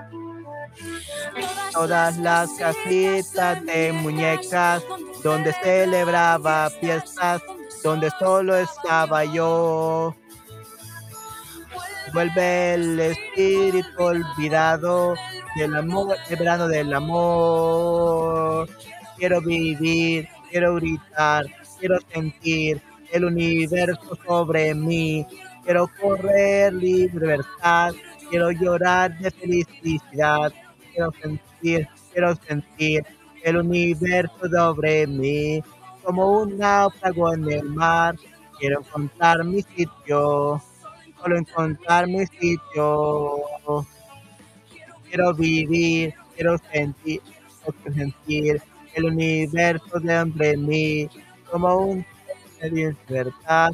todas 1.72 2.18
las 2.18 2.50
casitas 2.54 3.64
de 3.64 3.92
muñecas 3.92 4.82
donde 5.22 5.52
celebraba 5.62 6.68
fiestas, 6.80 7.42
donde 7.84 8.10
solo 8.18 8.56
estaba 8.56 9.24
yo. 9.24 10.14
Vuelve 12.12 12.74
el 12.74 12.98
espíritu 12.98 14.02
olvidado 14.02 15.14
del 15.54 15.76
amor, 15.76 16.16
el 16.28 16.36
verano 16.36 16.66
del 16.66 16.92
amor. 16.92 18.68
Quiero 19.16 19.40
vivir, 19.40 20.28
quiero 20.50 20.74
gritar, 20.74 21.46
quiero 21.78 21.98
sentir 22.12 22.82
el 23.12 23.24
universo 23.24 24.18
sobre 24.26 24.74
mí. 24.74 25.26
Quiero 25.64 25.88
correr 26.00 26.72
libertad, 26.72 27.92
quiero 28.28 28.50
llorar 28.50 29.16
de 29.18 29.30
felicidad. 29.30 30.52
Quiero 30.92 31.12
sentir, 31.22 31.88
quiero 32.12 32.34
sentir 32.36 33.04
el 33.44 33.56
universo 33.58 34.48
sobre 34.50 35.06
mí. 35.06 35.62
Como 36.02 36.42
un 36.42 36.58
náufrago 36.58 37.34
en 37.34 37.50
el 37.52 37.64
mar, 37.64 38.16
quiero 38.58 38.80
encontrar 38.80 39.44
mi 39.44 39.62
sitio. 39.62 40.60
Solo 41.22 41.36
encontrar 41.36 42.06
mi 42.08 42.26
sitio. 42.26 43.36
Quiero 45.08 45.34
vivir, 45.34 46.14
quiero 46.34 46.56
sentir, 46.72 47.20
quiero 47.62 47.94
sentir 47.94 48.62
el 48.94 49.04
universo 49.04 50.00
de 50.00 50.56
mí 50.56 51.08
como 51.50 51.76
un 51.76 52.06
de 52.60 52.70
libertad. 52.70 53.72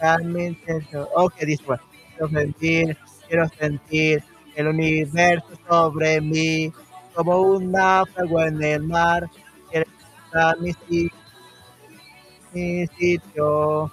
Realmente, 0.00 0.86
ok, 1.14 1.34
one. 1.66 1.80
Quiero 2.16 2.28
sentir, 2.30 2.96
quiero 3.26 3.48
sentir 3.48 4.24
el 4.56 4.68
universo 4.68 5.48
sobre 5.68 6.20
mí 6.20 6.72
como 7.14 7.40
un 7.40 7.72
náufrago 7.72 8.42
en 8.42 8.62
el 8.62 8.82
mar. 8.82 9.28
Quiero 9.70 9.86
encontrar 9.90 10.60
mi 10.60 10.72
sitio. 10.72 11.18
Mi 12.52 12.86
sitio. 12.86 13.90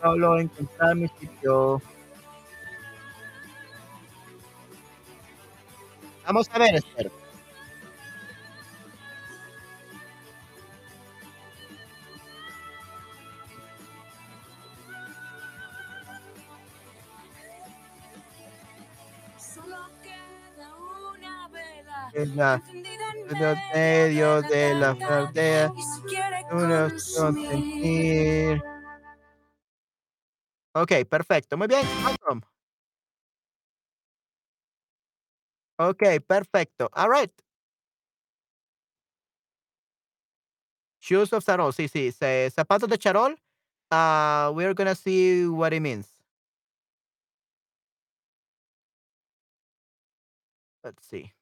Solo 0.00 0.38
encontrar 0.38 0.96
mi 0.96 1.08
sitio. 1.18 1.80
Vamos 6.26 6.48
a 6.52 6.58
ver, 6.58 6.74
Esther. 6.74 7.10
En 22.14 22.36
la- 22.36 22.62
los 23.40 23.58
medios 23.74 24.48
de 24.48 24.74
la 24.74 24.94
frontera, 24.94 25.72
unos 26.52 27.14
consentir. 27.16 28.62
Ok, 30.74 30.92
perfecto. 31.08 31.56
Muy 31.56 31.66
bien. 31.68 31.86
Awesome. 32.04 32.42
Ok, 35.78 36.02
perfecto. 36.26 36.88
All 36.94 37.08
right. 37.10 37.32
Shoes 41.00 41.32
of 41.32 41.44
Charol. 41.44 41.72
Sí, 41.72 41.88
sí. 41.88 42.12
se- 42.12 42.50
Zapatos 42.50 42.88
de 42.88 42.98
charol. 42.98 43.36
Uh, 43.90 44.50
we're 44.54 44.74
gonna 44.74 44.94
see 44.94 45.46
what 45.46 45.72
it 45.72 45.80
means. 45.80 46.08
Let's 50.84 51.06
see. 51.06 51.32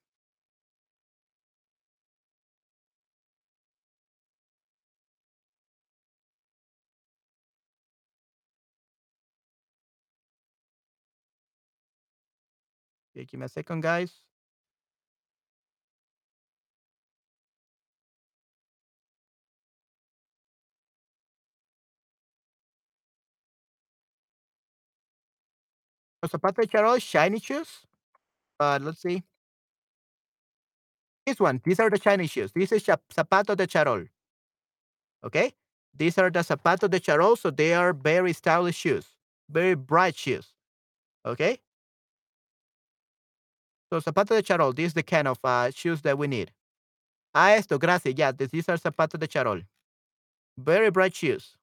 Okay, 13.15 13.27
give 13.27 13.41
me 13.41 13.47
a 13.47 13.49
second, 13.49 13.83
guys. 13.83 14.23
De 26.23 26.67
charol, 26.67 27.01
shiny 27.03 27.41
shoes. 27.41 27.81
Uh, 28.61 28.79
let's 28.81 29.03
see. 29.03 29.23
This 31.27 31.41
one. 31.41 31.61
These 31.65 31.81
are 31.81 31.91
the 31.91 31.99
Chinese 31.99 32.31
shoes. 32.31 32.53
This 32.53 32.73
is 32.73 32.85
zapato 32.85 33.57
de 33.57 33.67
charol. 33.67 34.09
Okay. 35.25 35.53
These 35.95 36.19
are 36.19 36.31
the 36.31 36.41
zapato 36.41 36.89
de 36.89 37.01
charol, 37.01 37.37
so 37.37 37.51
they 37.51 37.75
are 37.75 37.93
very 37.93 38.33
stylish 38.33 38.77
shoes, 38.77 39.07
very 39.51 39.75
bright 39.75 40.17
shoes. 40.17 40.55
Okay. 41.27 41.59
So 43.93 44.01
zapato 44.01 44.35
de 44.35 44.43
charol. 44.43 44.75
This 44.75 44.87
is 44.87 44.95
the 44.95 45.03
kind 45.03 45.29
of 45.29 45.39
uh, 45.45 45.71
shoes 45.71 46.01
that 46.01 46.17
we 46.17 46.27
need. 46.27 46.51
Ah, 47.35 47.53
esto, 47.53 47.79
gracias. 47.79 48.15
Yeah, 48.17 48.33
th- 48.33 48.51
these 48.51 48.69
are 48.69 48.79
zapatos 48.79 49.21
de 49.21 49.29
charol. 49.29 49.65
Very 50.59 50.91
bright 50.91 51.15
shoes. 51.15 51.57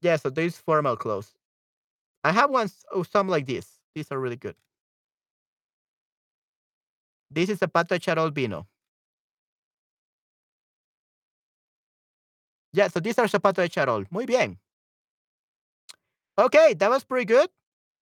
Yeah, 0.00 0.16
so 0.16 0.30
these 0.30 0.58
formal 0.58 0.96
clothes. 0.96 1.34
I 2.24 2.32
have 2.32 2.50
ones, 2.50 2.84
oh, 2.92 3.04
some 3.04 3.28
like 3.28 3.46
this. 3.46 3.80
These 3.94 4.12
are 4.12 4.20
really 4.20 4.36
good. 4.36 4.56
This 7.30 7.48
is 7.50 7.58
zapato 7.58 7.88
de 7.88 7.98
charol 7.98 8.30
vino. 8.32 8.68
Yeah, 12.72 12.88
so 12.88 13.00
these 13.00 13.18
are 13.18 13.26
zapato 13.28 13.62
de 13.62 13.68
charol. 13.68 14.06
Muy 14.10 14.26
bien. 14.26 14.58
Okay, 16.38 16.74
that 16.74 16.90
was 16.90 17.04
pretty 17.04 17.24
good. 17.26 17.50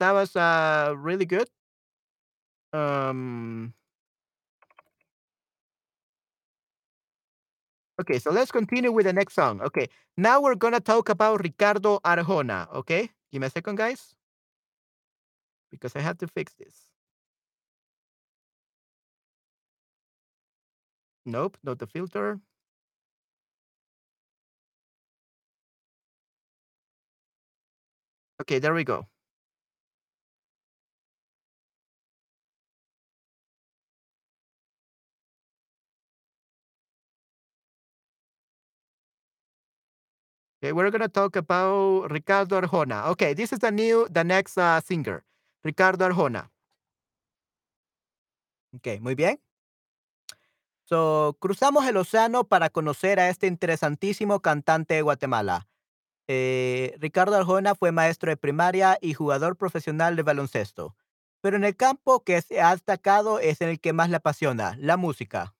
That 0.01 0.13
was 0.13 0.37
uh 0.37 0.95
really 0.97 1.27
good. 1.27 1.49
Um 2.73 3.75
Okay, 8.01 8.19
so 8.19 8.31
let's 8.31 8.53
continue 8.53 8.93
with 8.93 9.07
the 9.07 9.13
next 9.13 9.35
song. 9.35 9.61
Okay, 9.61 9.89
now 10.17 10.41
we're 10.41 10.55
gonna 10.55 10.81
talk 10.81 11.09
about 11.09 11.43
Ricardo 11.43 11.99
Arjona. 12.05 12.73
Okay, 12.73 13.11
give 13.33 13.41
me 13.41 13.47
a 13.49 13.51
second, 13.51 13.77
guys, 13.77 14.15
because 15.71 15.97
I 15.97 16.01
have 16.01 16.19
to 16.19 16.27
fix 16.29 16.55
this. 16.55 16.91
Nope, 21.25 21.59
not 21.63 21.79
the 21.79 21.87
filter. 21.87 22.41
Okay, 28.41 28.59
there 28.61 28.75
we 28.75 28.85
go. 28.85 29.07
Okay, 40.63 40.73
we're 40.73 40.91
gonna 40.91 41.09
talk 41.09 41.37
about 41.37 42.11
Ricardo 42.11 42.61
Arjona. 42.61 43.07
Okay, 43.11 43.33
this 43.35 43.53
is 43.53 43.61
the 43.61 43.71
new, 43.71 44.09
the 44.11 44.25
next 44.25 44.59
uh, 44.59 44.81
singer, 44.81 45.23
Ricardo 45.65 46.05
Arjona. 46.05 46.51
Okay, 48.77 48.99
muy 49.01 49.15
bien. 49.15 49.41
So, 50.85 51.37
cruzamos 51.41 51.87
el 51.87 51.97
océano 51.97 52.45
para 52.45 52.71
conocer 52.71 53.21
a 53.21 53.29
este 53.29 53.47
interesantísimo 53.47 54.41
cantante 54.41 54.95
de 54.95 55.03
Guatemala. 55.03 55.69
Eh, 56.31 56.95
Ricardo 56.99 57.37
Arjona 57.37 57.75
fue 57.75 57.91
maestro 57.91 58.31
de 58.31 58.37
primaria 58.37 58.99
y 59.01 59.15
jugador 59.15 59.57
profesional 59.57 60.15
de 60.15 60.23
baloncesto. 60.23 60.95
Pero 61.41 61.57
en 61.57 61.65
el 61.65 61.75
campo 61.75 62.23
que 62.23 62.41
se 62.43 62.61
ha 62.61 62.73
destacado 62.73 63.41
es 63.41 63.63
en 63.63 63.71
el 63.71 63.81
que 63.81 63.95
más 63.95 64.11
le 64.11 64.17
apasiona, 64.17 64.77
la 64.79 64.99
música. 64.99 65.55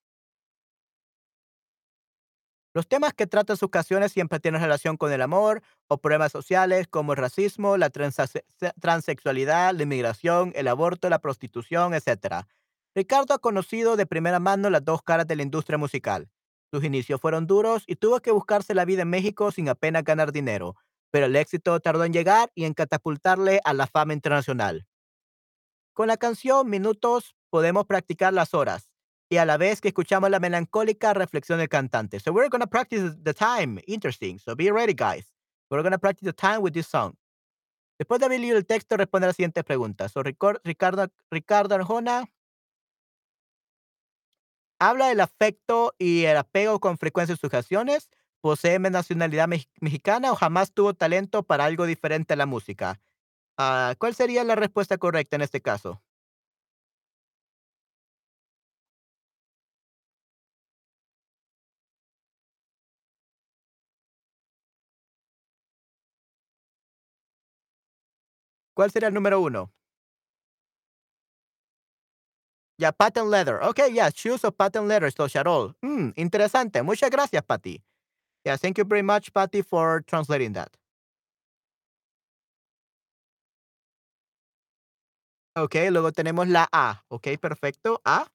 Los 2.75 2.87
temas 2.87 3.13
que 3.13 3.25
tratan 3.25 3.57
sus 3.57 3.71
canciones 3.71 4.11
siempre 4.11 4.39
tienen 4.39 4.61
relación 4.61 4.95
con 4.95 5.11
el 5.11 5.23
amor 5.23 5.63
o 5.87 5.97
problemas 5.97 6.31
sociales 6.31 6.87
como 6.87 7.13
el 7.13 7.17
racismo, 7.17 7.77
la 7.77 7.89
transexualidad, 7.89 9.73
la 9.73 9.83
inmigración, 9.83 10.51
el 10.55 10.67
aborto, 10.67 11.09
la 11.09 11.17
prostitución, 11.19 11.95
etc. 11.95 12.45
Ricardo 12.93 13.33
ha 13.33 13.39
conocido 13.39 13.95
de 13.95 14.05
primera 14.05 14.39
mano 14.39 14.69
las 14.69 14.85
dos 14.85 15.01
caras 15.01 15.25
de 15.25 15.35
la 15.35 15.41
industria 15.41 15.79
musical. 15.79 16.29
Sus 16.71 16.83
inicios 16.83 17.19
fueron 17.19 17.47
duros 17.47 17.83
y 17.87 17.95
tuvo 17.95 18.19
que 18.19 18.31
buscarse 18.31 18.73
la 18.75 18.85
vida 18.85 19.01
en 19.01 19.09
México 19.09 19.51
sin 19.51 19.69
apenas 19.69 20.03
ganar 20.03 20.31
dinero, 20.31 20.75
pero 21.11 21.25
el 21.25 21.35
éxito 21.35 21.79
tardó 21.79 22.03
en 22.03 22.13
llegar 22.13 22.51
y 22.53 22.65
en 22.65 22.73
catapultarle 22.73 23.59
a 23.63 23.73
la 23.73 23.87
fama 23.87 24.13
internacional. 24.13 24.87
Con 25.93 26.07
la 26.07 26.17
canción 26.17 26.69
Minutos 26.69 27.35
podemos 27.49 27.85
practicar 27.85 28.33
las 28.33 28.53
horas 28.53 28.89
y 29.29 29.37
a 29.37 29.45
la 29.45 29.57
vez 29.57 29.81
que 29.81 29.89
escuchamos 29.89 30.29
la 30.29 30.39
melancólica 30.39 31.13
reflexión 31.13 31.59
del 31.59 31.69
cantante. 31.69 32.19
So 32.19 32.31
we're 32.31 32.49
going 32.49 32.61
to 32.61 32.67
practice 32.67 33.15
the 33.23 33.33
time. 33.33 33.81
Interesting. 33.87 34.39
So 34.39 34.55
be 34.55 34.71
ready, 34.71 34.93
guys. 34.93 35.33
We're 35.69 35.83
going 35.83 35.91
to 35.91 35.99
practice 35.99 36.25
the 36.25 36.33
time 36.33 36.61
with 36.61 36.73
this 36.73 36.87
song. 36.87 37.15
Después 37.99 38.19
de 38.19 38.25
haber 38.25 38.39
leído 38.39 38.57
el 38.57 38.65
texto, 38.65 38.95
responde 38.95 39.25
a 39.25 39.29
la 39.29 39.33
siguiente 39.33 39.63
pregunta. 39.63 40.07
So 40.09 40.23
Ricardo, 40.23 41.09
Ricardo 41.29 41.75
Arjona 41.75 42.29
habla 44.79 45.07
del 45.07 45.19
afecto 45.21 45.93
y 45.99 46.25
el 46.25 46.37
apego 46.37 46.79
con 46.79 46.97
frecuencia 46.97 47.33
en 47.33 47.39
sus 47.39 47.49
canciones. 47.49 48.09
Posee 48.41 48.79
nacionalidad 48.79 49.47
mex- 49.47 49.69
mexicana 49.81 50.31
o 50.31 50.35
jamás 50.35 50.73
tuvo 50.73 50.93
talento 50.93 51.43
para 51.43 51.65
algo 51.65 51.85
diferente 51.85 52.33
a 52.33 52.37
la 52.37 52.45
música. 52.45 53.01
Ah, 53.57 53.95
¿Cuál 53.99 54.15
sería 54.15 54.43
la 54.45 54.55
respuesta 54.55 54.97
correcta 54.97 55.37
en 55.37 55.43
este 55.43 55.61
caso? 55.61 56.01
¿Cuál 68.73 68.89
sería 68.91 69.09
el 69.09 69.13
número 69.13 69.39
uno? 69.41 69.71
Ya, 72.79 72.93
patent 72.93 73.27
leather. 73.27 73.61
Okay, 73.61 73.91
yeah, 73.91 74.09
shoes 74.09 74.45
of 74.45 74.57
patent 74.57 74.87
leather, 74.87 75.11
so 75.11 75.27
Charol. 75.27 75.75
Hmm, 75.83 76.11
interesante. 76.15 76.81
Muchas 76.81 77.09
gracias, 77.09 77.43
Patty. 77.45 77.83
Yeah, 78.45 78.55
thank 78.55 78.77
you 78.77 78.85
very 78.85 79.01
much, 79.01 79.33
Patty, 79.33 79.61
for 79.61 80.01
translating 80.07 80.53
that. 80.53 80.69
Ok, 85.57 85.75
luego 85.91 86.13
tenemos 86.13 86.47
la 86.47 86.69
A. 86.71 87.03
Ok, 87.09 87.27
perfecto. 87.41 88.01
A. 88.05 88.27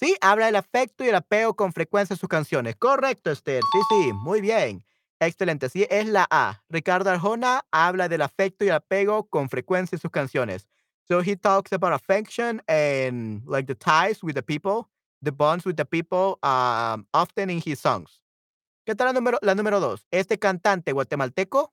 Sí, 0.00 0.16
habla 0.20 0.46
del 0.46 0.56
afecto 0.56 1.04
y 1.04 1.08
el 1.08 1.14
apego 1.14 1.54
con 1.54 1.72
frecuencia 1.72 2.14
en 2.14 2.18
sus 2.18 2.28
canciones. 2.28 2.74
Correcto, 2.76 3.30
Esther. 3.30 3.62
Sí, 3.72 3.78
sí, 3.88 4.12
muy 4.12 4.40
bien. 4.40 4.84
Excelente. 5.20 5.68
Sí, 5.68 5.86
es 5.88 6.08
la 6.08 6.26
A. 6.30 6.64
Ricardo 6.68 7.10
Arjona 7.10 7.64
habla 7.70 8.08
del 8.08 8.22
afecto 8.22 8.64
y 8.64 8.68
el 8.68 8.74
apego 8.74 9.28
con 9.28 9.48
frecuencia 9.48 9.94
en 9.94 10.00
sus 10.00 10.10
canciones. 10.10 10.66
So 11.06 11.20
he 11.20 11.36
talks 11.36 11.72
about 11.72 11.92
affection 11.92 12.62
and 12.66 13.42
like 13.46 13.66
the 13.66 13.74
ties 13.74 14.22
with 14.22 14.36
the 14.36 14.42
people, 14.42 14.88
the 15.22 15.32
bonds 15.32 15.64
with 15.64 15.76
the 15.76 15.84
people, 15.84 16.38
um, 16.42 17.06
often 17.12 17.50
in 17.50 17.60
his 17.60 17.80
songs. 17.80 18.20
¿Qué 18.86 18.94
tal 18.94 19.06
la 19.06 19.12
número, 19.12 19.38
la 19.42 19.54
número 19.54 19.80
dos? 19.80 20.06
Este 20.10 20.38
cantante 20.38 20.92
guatemalteco, 20.92 21.72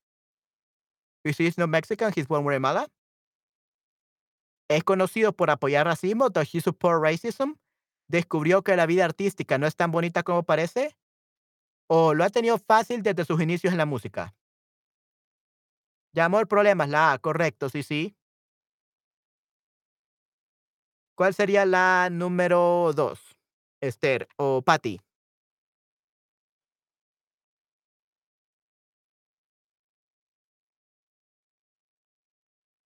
which 1.23 1.39
is 1.39 1.57
no 1.57 1.67
Mexican, 1.67 2.11
he's 2.15 2.27
born 2.27 2.43
Guatemala, 2.43 2.87
es 4.69 4.83
conocido 4.83 5.33
por 5.33 5.49
apoyar 5.49 5.85
racismo, 5.85 6.29
does 6.29 6.53
he 6.53 6.61
support 6.61 7.01
racism? 7.01 7.57
¿Descubrió 8.07 8.63
que 8.63 8.75
la 8.75 8.85
vida 8.85 9.05
artística 9.05 9.57
no 9.57 9.67
es 9.67 9.75
tan 9.75 9.91
bonita 9.91 10.23
como 10.23 10.43
parece? 10.43 10.97
¿O 11.87 12.13
lo 12.13 12.23
ha 12.23 12.29
tenido 12.29 12.57
fácil 12.57 13.03
desde 13.03 13.25
sus 13.25 13.41
inicios 13.41 13.73
en 13.73 13.77
la 13.77 13.85
música? 13.85 14.33
Llamó 16.13 16.39
el 16.39 16.47
problema, 16.47 16.87
la 16.87 17.13
A, 17.13 17.19
correcto, 17.19 17.69
sí, 17.69 17.83
sí. 17.83 18.15
¿Cuál 21.21 21.35
sería 21.35 21.67
la 21.67 22.09
número 22.11 22.93
dos? 22.95 23.19
Esther 23.79 24.27
o 24.37 24.63
Patty. 24.63 24.99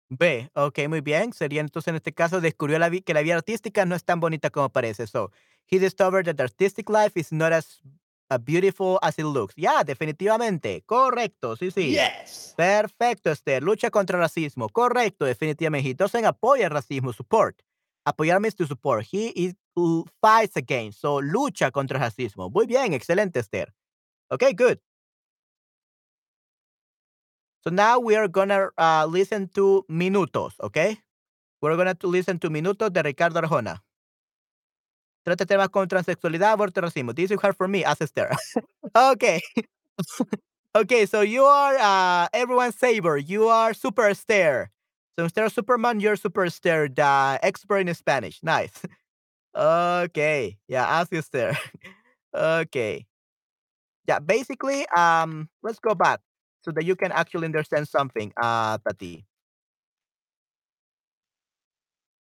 B, 0.09 0.51
ok, 0.55 0.79
muy 0.89 1.03
bien. 1.03 1.35
Sería 1.35 1.61
entonces 1.61 1.89
en 1.89 1.97
este 1.97 2.15
caso 2.15 2.41
descubrió 2.41 2.79
la 2.79 2.91
que 2.91 3.13
la 3.13 3.21
vida 3.21 3.35
artística 3.35 3.85
no 3.85 3.95
es 3.95 4.03
tan 4.03 4.19
bonita 4.19 4.49
como 4.49 4.71
parece. 4.71 5.07
So, 5.07 5.31
he 5.71 5.79
discovered 5.79 6.25
that 6.25 6.37
the 6.37 6.45
artistic 6.45 6.89
life 6.89 7.21
is 7.21 7.33
not 7.33 7.53
as 7.53 7.83
uh, 8.31 8.39
beautiful 8.39 8.99
as 9.03 9.19
it 9.19 9.27
looks. 9.27 9.55
Ya, 9.57 9.85
definitivamente. 9.85 10.83
Correcto, 10.87 11.55
sí, 11.55 11.71
sí. 11.71 11.91
Yes. 11.91 12.55
Perfecto, 12.57 13.31
Esther. 13.31 13.63
Lucha 13.63 13.91
contra 13.91 14.17
el 14.17 14.23
racismo. 14.23 14.71
Correcto, 14.71 15.27
definitivamente. 15.27 15.93
Doesn't 15.93 16.25
apoya 16.25 16.65
el 16.65 16.71
racismo, 16.71 17.13
support. 17.13 17.61
Apoyar 18.07 18.41
means 18.41 18.55
to 18.55 18.67
support. 18.67 19.05
He 19.05 19.29
is 19.29 19.55
who 19.75 20.07
fights 20.21 20.57
against. 20.57 21.01
So, 21.01 21.21
lucha 21.21 21.71
contra 21.73 21.99
el 21.99 22.05
racismo. 22.05 22.51
Muy 22.53 22.67
bien, 22.67 22.93
excelente, 22.93 23.39
Esther. 23.39 23.73
Okay, 24.31 24.53
good. 24.53 24.79
So 27.63 27.71
now 27.71 28.01
we 28.01 28.17
are 28.17 28.27
gonna 28.27 28.71
uh, 28.77 29.07
listen 29.09 29.49
to 29.55 29.85
Minutos, 29.89 30.55
okay? 30.61 30.99
We're 31.61 31.77
gonna 31.77 31.95
to 31.95 32.09
listen 32.09 32.41
to 32.41 32.51
Minutos 32.51 32.93
de 32.93 33.03
Ricardo 33.03 33.41
Arjona. 33.41 33.85
Trata 35.25 35.47
temas 35.47 35.69
con 35.69 35.87
transexualidad, 35.87 36.53
aborto, 36.53 36.81
racismo. 36.81 37.15
This 37.15 37.31
is 37.31 37.41
hard 37.41 37.57
for 37.57 37.69
me, 37.69 37.85
as 37.85 38.01
Esther. 38.01 38.31
okay. 38.97 39.41
okay, 40.75 41.07
so 41.07 41.21
you 41.21 41.45
are 41.45 41.77
uh, 41.79 42.27
everyone's 42.33 42.77
saver. 42.77 43.17
You 43.17 43.47
are 43.47 43.73
Super 43.75 44.09
Esther. 44.09 44.73
So 45.19 45.25
instead 45.25 45.45
of 45.45 45.53
Superman, 45.53 46.01
you're 46.01 46.17
Super 46.17 46.45
Esther, 46.45 46.89
the 46.89 47.39
expert 47.43 47.79
in 47.89 47.95
Spanish. 47.95 48.41
Nice. 48.43 48.83
Okay. 49.57 50.59
Yeah, 50.69 50.87
ask 50.87 51.13
Esther. 51.13 51.59
okay. 52.35 53.07
Yeah, 54.09 54.19
basically, 54.19 54.87
um, 54.97 55.49
let's 55.63 55.79
go 55.79 55.95
back 55.95 56.21
so 56.65 56.73
that 56.73 56.85
you 56.85 56.97
can 56.97 57.13
actually 57.13 57.47
understand 57.47 57.89
something, 57.89 58.33
uh, 58.41 58.79
Tati. 58.79 59.25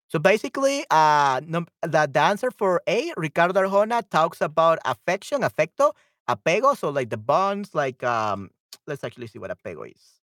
So 0.08 0.18
basically, 0.18 0.84
uh, 0.90 1.40
num- 1.46 1.68
the, 1.82 2.08
the 2.10 2.20
answer 2.20 2.50
for 2.50 2.82
A, 2.88 3.12
Ricardo 3.16 3.54
Arjona 3.60 4.02
talks 4.10 4.40
about 4.40 4.78
affection, 4.84 5.40
afecto, 5.40 5.92
apego. 6.28 6.76
So 6.76 6.90
like 6.90 7.08
the 7.10 7.16
bonds, 7.16 7.74
like 7.74 8.02
um, 8.04 8.50
let's 8.86 9.04
actually 9.04 9.26
see 9.28 9.38
what 9.38 9.50
apego 9.50 9.90
is. 9.90 10.20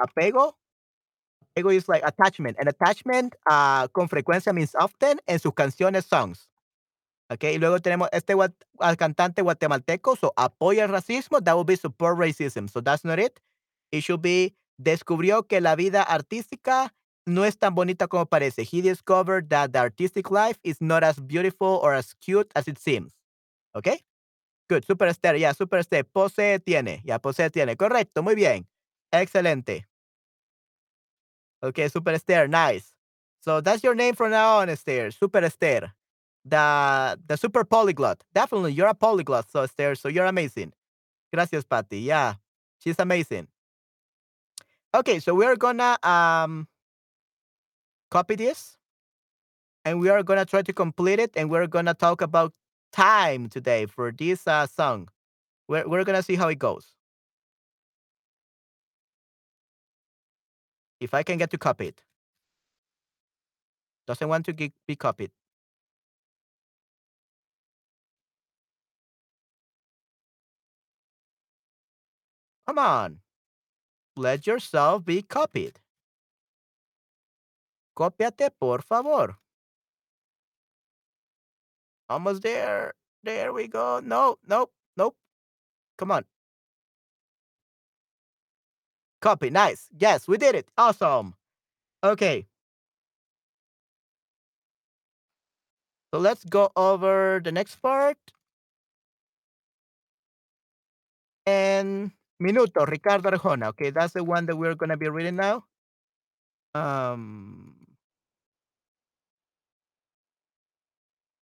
Apego, 0.00 0.54
apego 1.54 1.74
is 1.74 1.88
like 1.88 2.02
attachment, 2.04 2.56
and 2.58 2.68
attachment, 2.68 3.34
uh, 3.48 3.88
con 3.88 4.08
frecuencia 4.08 4.52
means 4.52 4.74
often, 4.74 5.20
en 5.26 5.38
sus 5.38 5.52
canciones, 5.52 6.04
songs. 6.06 6.48
Okay, 7.30 7.54
y 7.54 7.58
luego 7.58 7.78
tenemos 7.80 8.08
este 8.12 8.34
al 8.80 8.96
cantante 8.96 9.42
guatemalteco, 9.42 10.16
so 10.16 10.32
apoya 10.36 10.84
el 10.84 10.90
racismo, 10.90 11.42
that 11.42 11.54
would 11.56 11.66
be 11.66 11.76
support 11.76 12.18
racism. 12.18 12.68
So 12.68 12.82
that's 12.82 13.04
not 13.04 13.18
it. 13.18 13.40
It 13.90 14.02
should 14.02 14.20
be 14.20 14.54
descubrió 14.78 15.48
que 15.48 15.60
la 15.60 15.74
vida 15.74 16.02
artística 16.02 16.92
no 17.26 17.44
es 17.44 17.56
tan 17.56 17.74
bonita 17.74 18.08
como 18.08 18.26
parece. 18.26 18.62
He 18.70 18.82
discovered 18.82 19.48
that 19.48 19.72
the 19.72 19.78
artistic 19.78 20.30
life 20.30 20.58
is 20.62 20.80
not 20.80 21.02
as 21.02 21.18
beautiful 21.18 21.80
or 21.82 21.94
as 21.94 22.14
cute 22.20 22.50
as 22.54 22.68
it 22.68 22.78
seems. 22.78 23.14
Okay? 23.74 24.04
Good. 24.68 24.84
Super 24.84 25.06
Esther. 25.06 25.36
Yeah, 25.36 25.52
Super 25.52 25.78
Esther. 25.78 26.04
Pose 26.04 26.60
tiene. 26.64 27.02
Ya, 27.04 27.18
pose 27.18 27.50
tiene. 27.50 27.76
Correcto. 27.76 28.22
Muy 28.22 28.34
bien. 28.34 28.66
Excelente. 29.12 29.86
Okay, 31.64 31.88
Super 31.88 32.10
Esther. 32.10 32.46
Nice. 32.46 32.92
So 33.40 33.60
that's 33.62 33.82
your 33.82 33.94
name 33.94 34.14
from 34.14 34.30
now 34.30 34.58
on, 34.58 34.68
Esther. 34.68 35.10
Super 35.10 35.38
Esther. 35.38 35.92
The 36.44 37.18
the 37.26 37.36
super 37.36 37.64
polyglot. 37.64 38.22
Definitely, 38.34 38.74
you're 38.74 38.88
a 38.88 38.94
polyglot, 38.94 39.50
so 39.50 39.62
Esther. 39.62 39.94
So 39.94 40.08
you're 40.08 40.26
amazing. 40.26 40.74
Gracias, 41.32 41.64
Patty. 41.64 42.00
Yeah, 42.00 42.34
she's 42.78 42.98
amazing. 42.98 43.48
Okay, 44.94 45.20
so 45.20 45.34
we're 45.34 45.56
gonna 45.56 45.98
um 46.02 46.68
copy 48.10 48.36
this 48.36 48.78
and 49.84 50.00
we 50.00 50.10
are 50.10 50.22
gonna 50.22 50.44
try 50.44 50.62
to 50.62 50.72
complete 50.72 51.18
it 51.18 51.32
and 51.34 51.50
we're 51.50 51.66
gonna 51.66 51.94
talk 51.94 52.20
about 52.20 52.52
time 52.92 53.48
today 53.48 53.86
for 53.86 54.12
this 54.12 54.46
uh, 54.46 54.66
song. 54.66 55.08
We're 55.68 55.88
we're 55.88 56.04
gonna 56.04 56.22
see 56.22 56.36
how 56.36 56.48
it 56.48 56.58
goes. 56.58 56.86
If 61.04 61.12
I 61.12 61.22
can 61.22 61.36
get 61.36 61.50
to 61.50 61.58
copy 61.58 61.88
it. 61.88 62.02
Doesn't 64.06 64.26
want 64.26 64.46
to 64.46 64.54
be 64.54 64.96
copied. 64.96 65.32
Come 72.66 72.78
on. 72.78 73.20
Let 74.16 74.46
yourself 74.46 75.04
be 75.04 75.20
copied. 75.20 75.78
Cópiate, 77.94 78.48
por 78.58 78.80
favor. 78.80 79.36
Almost 82.08 82.42
there. 82.42 82.94
There 83.22 83.52
we 83.52 83.68
go. 83.68 84.00
No, 84.02 84.38
nope, 84.48 84.72
nope. 84.96 85.16
Come 85.98 86.12
on. 86.12 86.24
Copy. 89.24 89.48
Nice. 89.48 89.88
Yes, 89.96 90.28
we 90.28 90.36
did 90.36 90.54
it. 90.54 90.68
Awesome. 90.76 91.32
Okay. 92.04 92.46
So 96.12 96.20
let's 96.20 96.44
go 96.44 96.70
over 96.76 97.40
the 97.42 97.50
next 97.50 97.76
part. 97.76 98.18
And 101.46 102.12
Minuto, 102.38 102.86
Ricardo 102.86 103.30
Arjona. 103.30 103.68
Okay, 103.68 103.88
that's 103.88 104.12
the 104.12 104.22
one 104.22 104.44
that 104.44 104.56
we're 104.56 104.74
going 104.74 104.90
to 104.90 104.98
be 104.98 105.08
reading 105.08 105.36
now. 105.36 105.64
Um, 106.74 107.76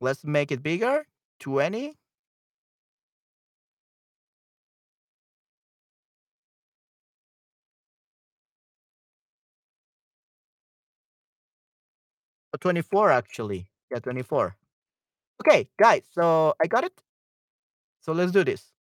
let's 0.02 0.26
make 0.26 0.52
it 0.52 0.64
bigger. 0.64 1.06
20. 1.42 1.94
24 12.58 13.12
actually. 13.12 13.68
Yeah, 13.91 13.99
24. 13.99 14.55
Okay, 15.41 15.70
guys, 15.80 16.03
so 16.12 16.55
I 16.62 16.68
got 16.68 16.84
it. 16.86 16.93
So 18.01 18.14
let's 18.14 18.32
do 18.32 18.43
this. 18.43 18.74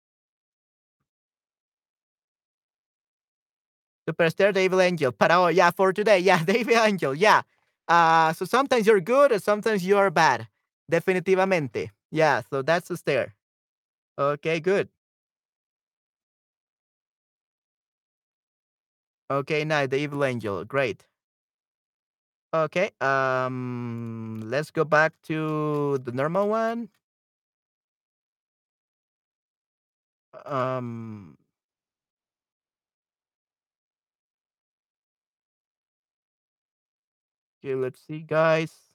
Superstar 4.09 4.53
David 4.53 4.79
Angel. 4.79 5.11
Para 5.11 5.35
oh 5.37 5.47
yeah, 5.47 5.71
for 5.71 5.93
today. 5.93 6.19
Yeah, 6.29 6.43
David 6.43 6.75
Angel. 6.77 7.13
Yeah. 7.13 7.41
Uh, 7.87 8.33
so 8.33 8.45
sometimes 8.45 8.87
you're 8.87 9.01
good 9.01 9.31
and 9.31 9.41
sometimes 9.43 9.85
you're 9.85 10.09
bad. 10.11 10.47
Definitivamente. 10.91 11.91
Yeah, 12.11 12.41
so 12.49 12.61
that's 12.61 12.87
the 12.87 12.97
stare. 12.97 13.35
Okay, 14.19 14.59
good. 14.59 14.89
Okay, 19.31 19.63
now 19.63 19.85
the 19.87 19.97
evil 19.97 20.25
angel. 20.25 20.65
Great. 20.65 21.06
Okay, 22.53 22.91
um 23.01 24.39
let's 24.47 24.71
go 24.71 24.85
back 24.85 25.11
to 25.27 25.97
the 26.03 26.11
normal 26.13 26.47
one. 26.47 26.87
Um 30.45 31.37
Okay, 37.63 37.75
let's 37.75 37.99
see 38.01 38.21
guys. 38.21 38.91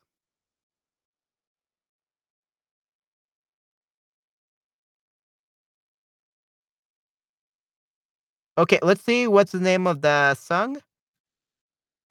Okay, 8.58 8.78
let's 8.82 9.02
see 9.02 9.26
what's 9.26 9.52
the 9.52 9.60
name 9.60 9.86
of 9.86 10.02
the 10.02 10.34
song. 10.34 10.76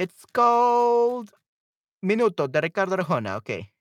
It's 0.01 0.25
called 0.33 1.29
Minuto 2.01 2.47
de 2.47 2.59
Ricardo 2.59 2.95
Arjona. 2.95 3.35
Okay. 3.35 3.71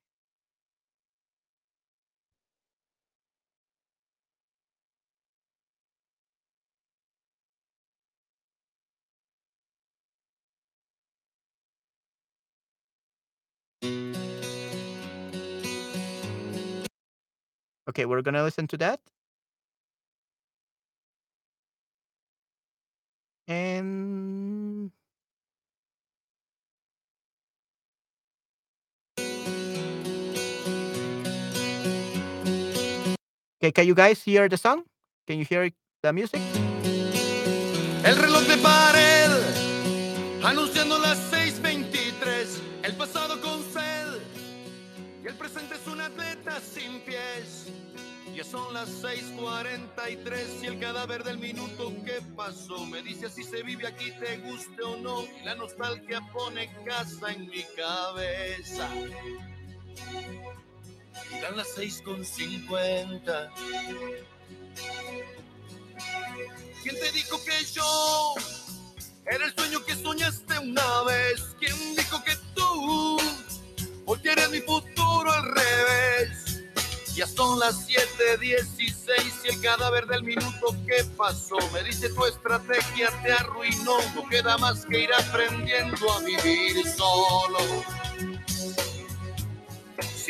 Okay, 17.88 18.04
we're 18.04 18.20
gonna 18.20 18.42
listen 18.44 18.66
to 18.68 18.76
that. 18.76 19.00
And 23.48 24.92
Okay, 33.60 33.72
can 33.72 33.86
you 33.86 33.94
guys 33.94 34.24
hear 34.24 34.48
the 34.48 34.56
song? 34.56 34.84
Can 35.28 35.36
you 35.36 35.44
hear 35.44 35.68
the 36.00 36.12
music? 36.14 36.40
El 38.02 38.16
reloj 38.16 38.48
de 38.48 38.56
pared, 38.56 39.28
anunciando 40.42 40.98
las 40.98 41.18
6:23. 41.30 42.58
El 42.82 42.96
pasado 42.96 43.38
con 43.42 43.62
sed 43.70 44.16
y 45.22 45.26
el 45.26 45.34
presente 45.34 45.74
es 45.74 45.86
un 45.86 46.00
atleta 46.00 46.58
sin 46.58 47.02
pies. 47.04 47.68
Ya 48.34 48.44
son 48.44 48.72
las 48.72 48.88
6:43 48.88 50.62
y 50.62 50.66
el 50.66 50.80
cadáver 50.80 51.22
del 51.22 51.36
minuto 51.36 51.92
que 52.02 52.22
pasó 52.34 52.86
me 52.86 53.02
dice 53.02 53.28
si 53.28 53.44
se 53.44 53.62
vive 53.62 53.86
aquí, 53.86 54.10
te 54.12 54.38
guste 54.38 54.82
o 54.82 54.96
no. 54.96 55.24
Y 55.38 55.44
la 55.44 55.54
nostalgia 55.54 56.22
pone 56.32 56.72
casa 56.86 57.30
en 57.30 57.50
mi 57.50 57.62
cabeza. 57.76 58.88
Dan 61.40 61.56
las 61.56 61.68
6:50. 61.76 63.50
¿Quién 66.82 66.98
te 66.98 67.12
dijo 67.12 67.42
que 67.44 67.64
yo 67.72 68.34
era 69.26 69.46
el 69.46 69.54
sueño 69.54 69.84
que 69.84 69.94
soñaste 69.94 70.58
una 70.58 71.02
vez? 71.02 71.54
¿Quién 71.58 71.76
dijo 71.94 72.22
que 72.24 72.36
tú 72.54 73.18
voltearías 74.04 74.50
mi 74.50 74.60
futuro 74.60 75.30
al 75.32 75.44
revés? 75.44 76.62
Ya 77.14 77.26
son 77.26 77.58
las 77.58 77.86
7:16 77.86 79.44
y 79.44 79.48
el 79.48 79.60
cadáver 79.60 80.06
del 80.06 80.22
minuto 80.22 80.74
que 80.86 81.04
pasó. 81.16 81.58
Me 81.72 81.82
dice 81.82 82.08
tu 82.08 82.24
estrategia 82.24 83.10
te 83.22 83.32
arruinó. 83.32 83.98
No 84.14 84.26
queda 84.28 84.56
más 84.58 84.86
que 84.86 85.00
ir 85.00 85.10
aprendiendo 85.12 86.12
a 86.12 86.20
vivir 86.20 86.86
solo. 86.96 87.58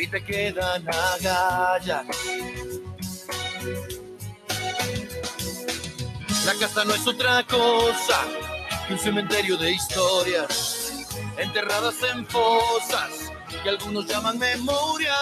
Si 0.01 0.07
te 0.07 0.23
quedan 0.23 0.83
agallas. 0.89 2.07
La 6.43 6.55
casa 6.59 6.83
no 6.85 6.95
es 6.95 7.05
otra 7.05 7.45
cosa 7.45 8.25
que 8.87 8.93
un 8.93 8.99
cementerio 8.99 9.57
de 9.57 9.73
historias 9.73 11.05
enterradas 11.37 11.97
en 12.15 12.25
fosas 12.25 13.31
que 13.61 13.69
algunos 13.69 14.07
llaman 14.07 14.39
memorias. 14.39 15.13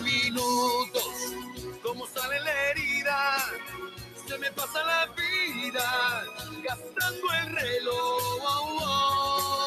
Minutos, 0.00 1.34
como 1.82 2.06
sale 2.06 2.40
la 2.40 2.70
herida, 2.70 3.44
se 4.26 4.38
me 4.38 4.50
pasa 4.52 4.82
la 4.84 5.06
vida 5.08 6.24
gastando 6.66 7.30
el 7.42 7.46
reloj. 7.56 8.40
Oh, 8.40 8.78
oh. 8.80 9.57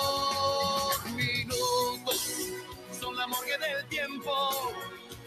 Morgue 3.52 3.68
del 3.68 3.86
tiempo, 3.88 4.74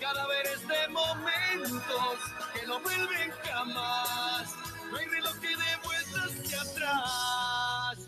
cadáveres 0.01 0.61
de 0.67 0.89
momentos 0.89 2.19
que 2.55 2.67
no 2.67 2.81
vuelven 2.81 3.31
jamás. 3.43 4.55
No 4.91 4.97
hay 4.97 5.07
reloj 5.07 5.39
que 5.41 5.49
dé 5.49 5.77
vueltas 5.83 6.31
hacia 6.41 6.61
atrás. 6.63 7.99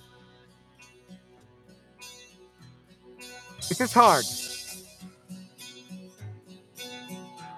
This 3.68 3.80
is 3.80 3.96
hard. 3.96 4.24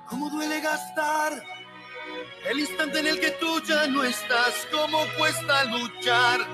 ¿Cómo 0.09 0.31
duele 0.31 0.61
gastar 0.61 1.45
el 2.49 2.61
instante 2.61 3.01
en 3.01 3.07
el 3.09 3.21
que 3.21 3.31
tú 3.33 3.61
ya 3.63 3.87
no 3.87 4.05
estás? 4.05 4.67
¿Cómo 4.73 5.05
cuesta 5.19 5.65
luchar 5.65 6.47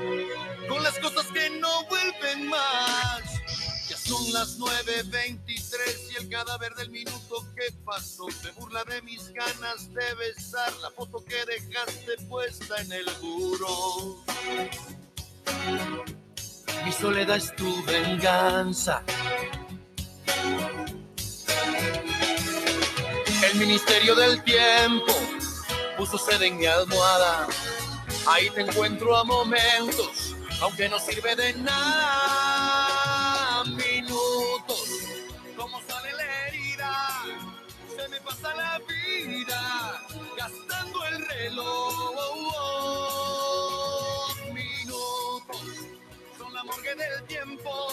con 0.69 0.83
las 0.83 0.99
cosas 0.99 1.27
que 1.29 1.51
no 1.51 1.85
vuelven 1.85 2.49
más? 2.49 3.34
Son 4.05 4.33
las 4.35 4.59
9.23 4.59 6.13
y 6.13 6.17
el 6.23 6.29
cadáver 6.29 6.75
del 6.75 6.91
minuto 6.91 7.47
que 7.57 7.73
pasó 7.87 8.27
se 8.31 8.51
burla 8.51 8.85
de 8.85 9.01
mis 9.01 9.33
ganas 9.33 9.89
de 9.95 10.15
besar 10.17 10.71
la 10.83 10.91
foto 10.91 11.25
que 11.25 11.37
dejaste 11.47 12.19
puesta 12.29 12.77
en 12.83 12.93
el 12.93 13.07
muro. 13.23 14.23
Mi 16.85 16.93
soledad 16.93 17.39
es 17.39 17.57
tu 17.57 17.83
venganza. 17.85 19.03
El 23.43 23.59
ministerio 23.59 24.15
del 24.17 24.45
tiempo 24.45 25.15
puso 25.97 26.19
sede 26.19 26.49
en 26.49 26.59
mi 26.59 26.67
almohada. 26.67 27.49
Ahí 28.27 28.51
te 28.51 28.61
encuentro 28.61 29.17
a 29.17 29.25
momentos, 29.25 30.35
aunque 30.61 30.91
no 30.91 30.99
sirve 30.99 31.35
de 31.37 31.55
nada. 31.55 32.84
Gastando 40.37 41.05
el 41.07 41.27
reloj. 41.27 42.05
Minutos, 44.53 45.67
son 46.39 46.55
la 46.55 46.65
morgue 46.65 46.95
del 46.95 47.25
tiempo, 47.27 47.89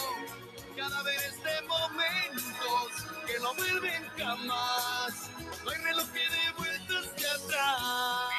cadáveres 0.76 1.42
de 1.42 1.62
momentos 1.68 2.92
que 3.26 3.38
no 3.40 3.54
vuelven 3.54 4.08
jamás. 4.16 5.30
No 5.64 5.70
hay 5.70 5.78
reloj 5.78 6.08
que 6.12 6.20
dé 6.20 6.52
vueltas 6.56 7.06
hacia 7.12 7.32
atrás. 7.34 7.80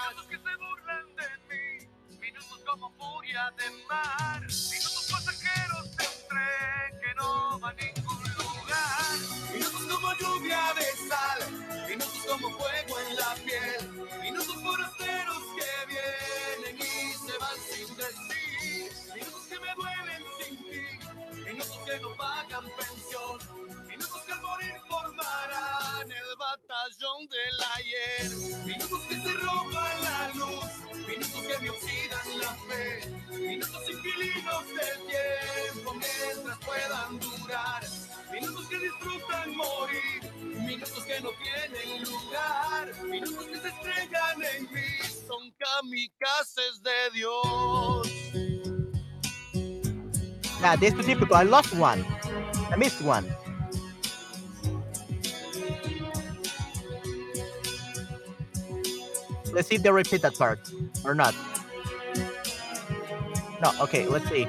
Minutos 0.02 0.26
que 0.30 0.38
se 0.38 0.56
burlan 0.58 1.16
de 1.16 1.30
mí, 1.50 2.18
minutos 2.20 2.60
como 2.66 2.92
furia 2.92 3.52
de 3.58 3.70
mar, 3.90 4.42
minutos 4.42 5.08
pasajeros 5.12 5.96
de 5.98 6.04
un 6.08 6.28
tren 6.30 7.00
que 7.02 7.14
no 7.16 7.60
va 7.60 7.70
a 7.70 7.74
ningún 7.74 8.03
como 9.94 10.14
lluvia 10.16 10.74
de 10.76 11.08
sal, 11.08 11.88
minutos 11.88 12.26
como 12.28 12.50
fuego 12.58 13.00
en 13.00 13.16
la 13.16 13.36
piel, 13.36 14.22
minutos 14.22 14.56
forasteros 14.64 15.44
que 15.56 15.72
vienen 15.88 16.78
y 16.78 17.14
se 17.14 17.38
van 17.38 17.58
sin 17.70 17.96
decir, 17.96 18.92
minutos 19.14 19.44
que 19.50 19.60
me 19.60 19.74
duelen 19.76 20.24
sin 20.40 20.58
ti, 20.58 21.46
minutos 21.46 21.80
que 21.86 22.00
no 22.00 22.16
pagan 22.16 22.66
pensión, 22.78 23.88
minutos 23.88 24.22
que 24.26 24.32
al 24.32 24.42
morir 24.42 24.76
formarán 24.90 26.12
el 26.12 26.36
batallón 26.38 27.28
del 27.28 27.64
ayer, 27.76 28.30
minutos 28.66 29.00
que 29.08 29.16
se 29.16 29.34
roban 29.34 30.04
la 30.04 30.32
luz, 30.36 30.63
que 31.48 31.58
me 31.62 31.70
oxidan 31.70 32.40
la 32.40 32.54
fe, 32.68 33.08
minutos 33.38 33.82
inquilinos 33.90 34.68
del 34.68 35.00
tiempo 35.08 35.94
mientras 35.94 36.58
puedan 36.60 37.20
durar, 37.20 37.84
minutos 38.32 38.68
que 38.68 38.78
disfrutan 38.80 39.56
morir, 39.56 40.34
minutos 40.66 41.04
que 41.06 41.22
no 41.22 41.30
tienen 41.44 42.04
lugar, 42.04 42.92
minutos 43.04 43.46
que 43.46 43.60
se 43.60 43.68
estrellan 43.68 44.44
en 44.56 44.64
mí, 44.72 44.88
son 45.28 45.52
kamikazes 45.58 46.82
de 46.82 47.10
Dios. 47.14 48.08
Yeah, 50.62 50.78
this 50.78 50.94
is 50.94 51.06
difficult. 51.06 51.34
I 51.34 51.44
lost 51.44 51.76
one. 51.76 52.06
I 52.72 52.78
missed 52.78 53.02
one. 53.02 53.26
Let's 59.54 59.68
see 59.68 59.76
if 59.76 59.84
they 59.84 59.92
repeat 59.92 60.22
that 60.24 60.38
part 60.38 60.60
or 61.06 61.14
not. 61.14 61.36
No, 63.62 63.72
okay, 63.80 64.08
let's 64.08 64.28
see. 64.30 64.48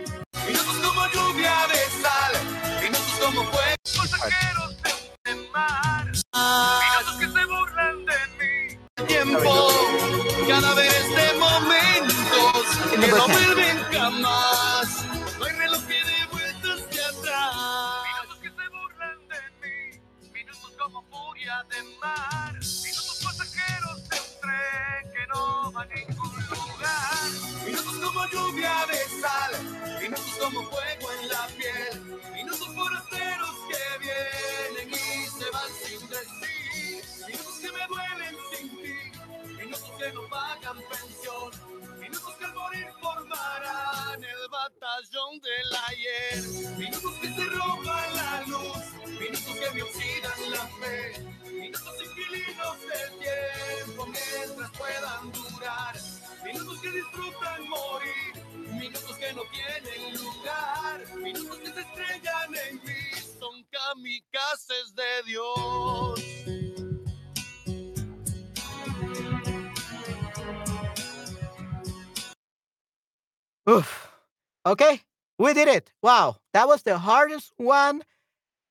Did 75.54 75.68
it. 75.68 75.92
Wow, 76.02 76.36
that 76.52 76.68
was 76.68 76.82
the 76.82 76.98
hardest 76.98 77.52
one 77.56 78.02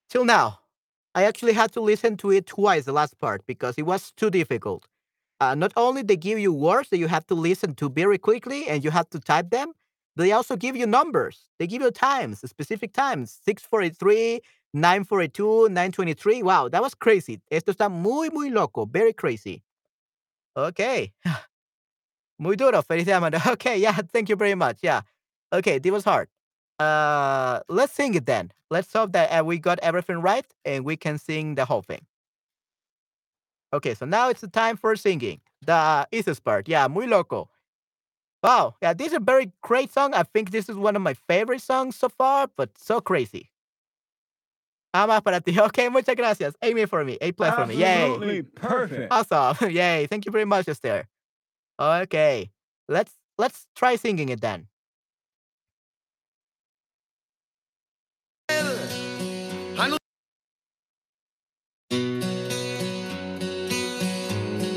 till 0.09 0.25
now. 0.25 0.59
I 1.15 1.23
actually 1.25 1.53
had 1.53 1.71
to 1.73 1.81
listen 1.81 2.17
to 2.17 2.31
it 2.31 2.47
twice, 2.47 2.86
the 2.86 2.93
last 2.93 3.19
part, 3.19 3.45
because 3.45 3.75
it 3.77 3.84
was 3.84 4.11
too 4.11 4.29
difficult. 4.29 4.88
Uh, 5.39 5.55
not 5.55 5.73
only 5.75 6.01
they 6.01 6.15
give 6.17 6.39
you 6.39 6.53
words 6.53 6.89
that 6.89 6.97
you 6.97 7.07
have 7.07 7.25
to 7.27 7.36
listen 7.36 7.75
to 7.75 7.89
very 7.89 8.17
quickly 8.17 8.67
and 8.67 8.84
you 8.84 8.91
have 8.91 9.09
to 9.11 9.19
type 9.19 9.49
them, 9.51 9.73
they 10.15 10.31
also 10.31 10.55
give 10.55 10.75
you 10.75 10.88
numbers. 10.88 11.49
They 11.59 11.67
give 11.67 11.81
you 11.81 11.91
times, 11.91 12.39
specific 12.49 12.93
times, 12.93 13.39
643, 13.45 14.41
942, 14.73 15.69
923. 15.69 16.43
Wow, 16.43 16.69
that 16.69 16.81
was 16.81 16.95
crazy. 16.95 17.41
Esto 17.51 17.73
está 17.73 17.91
muy, 17.91 18.29
muy 18.29 18.49
loco. 18.49 18.86
Very 18.86 19.13
crazy. 19.13 19.63
Okay. 20.55 21.13
Muy 22.39 22.55
duro, 22.55 22.81
felicidades, 22.81 23.17
Amanda. 23.17 23.41
Okay, 23.53 23.77
yeah, 23.77 23.93
thank 24.11 24.27
you 24.29 24.36
very 24.36 24.55
much. 24.55 24.79
Yeah. 24.81 25.01
Okay, 25.53 25.79
this 25.79 25.91
was 25.91 26.03
hard. 26.03 26.27
Uh, 26.80 27.59
let's 27.69 27.93
sing 27.93 28.15
it 28.15 28.26
then. 28.26 28.51
Let's 28.69 28.91
hope 28.91 29.11
that 29.13 29.30
uh, 29.30 29.43
we 29.43 29.59
got 29.59 29.80
everything 29.80 30.17
right 30.17 30.45
and 30.65 30.84
we 30.84 30.97
can 30.97 31.17
sing 31.17 31.55
the 31.55 31.65
whole 31.65 31.82
thing. 31.82 32.05
Okay, 33.74 33.93
so 33.93 34.05
now 34.05 34.30
it's 34.30 34.41
the 34.41 34.47
time 34.47 34.78
for 34.78 34.95
singing. 34.95 35.41
The 35.65 36.07
easiest 36.11 36.43
part. 36.43 36.67
Yeah, 36.67 36.88
muy 36.88 37.07
loco. 37.07 37.49
Wow. 38.43 38.76
Yeah, 38.82 38.93
this 38.93 39.07
is 39.07 39.13
a 39.13 39.19
very 39.19 39.51
great 39.61 39.91
song. 39.91 40.13
I 40.13 40.24
think 40.24 40.51
this 40.51 40.69
is 40.69 40.76
one 40.76 40.95
of 40.95 41.01
my 41.01 41.13
favorite 41.13 41.61
songs 41.61 41.95
so 41.95 42.09
far, 42.09 42.49
but 42.55 42.78
so 42.78 42.99
crazy. 42.99 43.49
Más 44.93 45.24
para 45.24 45.41
ti. 45.41 45.57
Okay, 45.59 45.89
muchas 45.89 46.15
gracias. 46.15 46.53
Amy 46.61 46.86
for 46.86 47.03
me. 47.03 47.17
A 47.21 47.32
plus 47.32 47.55
for 47.55 47.65
me. 47.65 47.76
Yay. 47.76 48.43
Perfect. 48.55 49.11
Awesome. 49.11 49.69
Yay. 49.71 50.05
Thank 50.07 50.26
you 50.26 50.32
very 50.32 50.45
much, 50.45 50.67
Esther. 50.67 51.07
Okay. 51.80 52.51
Let's 52.88 53.13
let's 53.38 53.65
try 53.76 53.95
singing 53.95 54.30
it 54.30 54.41
then. 54.41 54.67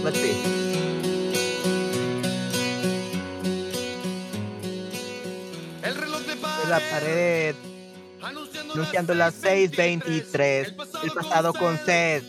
Let's 0.04 0.20
see. 0.20 0.36
El 5.82 5.94
reloj 5.96 6.22
de 6.22 6.70
la 6.70 6.80
pared 6.90 7.54
anunciando, 8.22 8.74
anunciando 8.74 9.14
las 9.14 9.34
6:23. 9.34 10.74
El 11.02 11.10
pasado 11.10 11.52
con 11.52 11.76
sed 11.78 12.22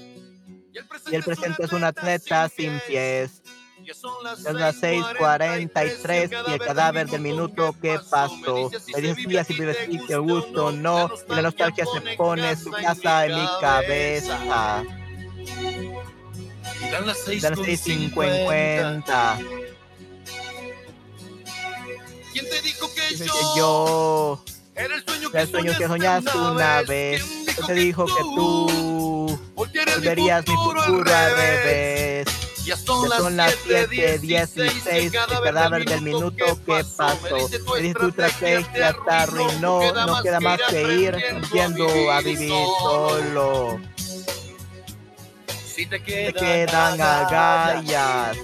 y 0.74 1.16
el 1.16 1.24
presente 1.24 1.64
es 1.64 1.72
un 1.72 1.84
atleta 1.84 2.50
sin 2.50 2.80
pies. 2.88 3.44
Es 3.90 4.54
las 4.54 4.82
6:43 4.82 6.32
y 6.48 6.52
el 6.52 6.60
cadáver 6.60 7.08
del 7.08 7.22
minuto 7.22 7.74
que 7.82 7.98
pasó. 8.10 8.70
Le 8.94 9.02
decía 9.02 9.46
si 9.46 9.54
vives 9.54 9.78
y 9.88 10.06
que 10.06 10.18
gusto 10.18 10.74
no. 10.74 11.10
Y 11.30 11.36
la 11.36 11.44
nostalgia 11.44 11.86
se 11.86 12.02
pone 12.18 12.56
su 12.58 12.70
casa 12.72 13.26
en 13.26 13.36
mi 13.36 13.48
cabeza. 13.62 14.84
Dan 16.92 17.08
las 17.08 17.26
Dan 17.42 17.56
las 17.56 17.60
6:50. 17.60 19.40
¿Quién 22.34 22.50
te 22.50 22.62
dijo 22.62 22.94
que 22.94 23.16
yo, 23.16 23.26
que 23.26 23.42
yo 23.58 24.44
era 24.76 24.96
el 24.96 25.04
sueño 25.04 25.30
era 25.34 25.42
el 25.42 25.50
sueño 25.50 25.78
que 25.78 25.88
soñaste 25.88 26.38
una 26.38 26.82
vez. 26.84 27.24
¿Quién 27.46 27.68
te 27.68 27.74
dijo 27.74 28.06
que 28.06 28.22
tú 28.36 29.40
volverías 29.56 30.46
mi 30.48 30.56
futuro 30.56 31.16
al 31.16 31.36
revés? 31.36 32.37
Ya 32.68 32.76
Ya 32.76 32.84
son 32.84 33.38
las 33.38 33.56
7:16, 33.66 34.86
el 34.88 35.10
cadáver 35.10 35.86
del 35.86 36.02
minuto 36.02 36.60
que 36.66 36.84
pasó. 36.98 37.50
Me 37.74 37.82
dice 37.82 37.94
tu 37.94 38.08
estrategia 38.10 38.90
está 38.90 39.22
arruinó, 39.22 39.80
no 40.06 40.22
queda 40.22 40.42
más 40.42 40.60
que 40.70 40.84
ir, 40.84 41.16
yendo 41.54 42.12
a 42.12 42.20
vivir 42.20 42.52
solo. 42.82 43.80
Si 45.48 45.86
te 45.86 45.98
Te 46.00 46.34
quedan, 46.34 46.34
quedan 46.34 47.02
agallas. 47.02 48.38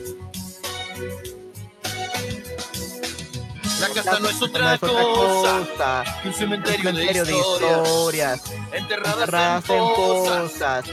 La 3.83 3.89
casa 3.89 4.19
no 4.19 4.29
es 4.29 4.41
otra 4.41 4.77
cosa 4.77 5.03
cosa. 5.03 6.03
que 6.21 6.29
un 6.29 6.33
Un 6.33 6.33
cementerio, 6.33 6.77
cementerio 6.77 7.25
de 7.25 7.33
de 7.33 7.37
historias 7.37 8.41
enterradas, 8.71 9.19
enterradas 9.19 9.69
en 9.69 9.77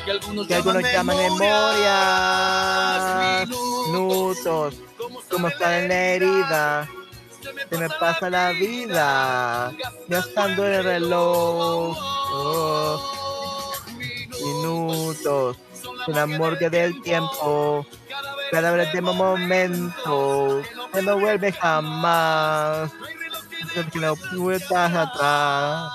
que 0.04 0.10
algunos, 0.10 0.46
que 0.48 0.54
algunos 0.56 0.82
llaman 0.82 1.16
memorias, 1.16 1.88
minutos, 3.86 4.74
como 5.30 5.46
está 5.46 5.78
en 5.78 5.88
la 5.88 5.94
herida. 5.94 6.88
Se 7.70 7.78
me 7.78 7.88
pasa 7.88 8.28
la 8.28 8.50
vida 8.50 9.72
gastando 10.08 10.66
el 10.66 10.82
reloj. 10.82 11.96
Oh, 12.32 13.00
minutos, 14.42 15.56
una 16.06 16.26
morgue 16.26 16.70
del 16.70 17.00
tiempo. 17.02 17.86
Cada 18.50 18.72
vez 18.72 18.92
de 18.92 19.00
momento 19.00 20.62
que 20.92 21.02
no 21.02 21.18
vuelve 21.18 21.52
jamás. 21.52 22.90
Que 23.92 23.98
no 23.98 24.16
vueltas 24.36 24.94
atrás. 24.94 25.92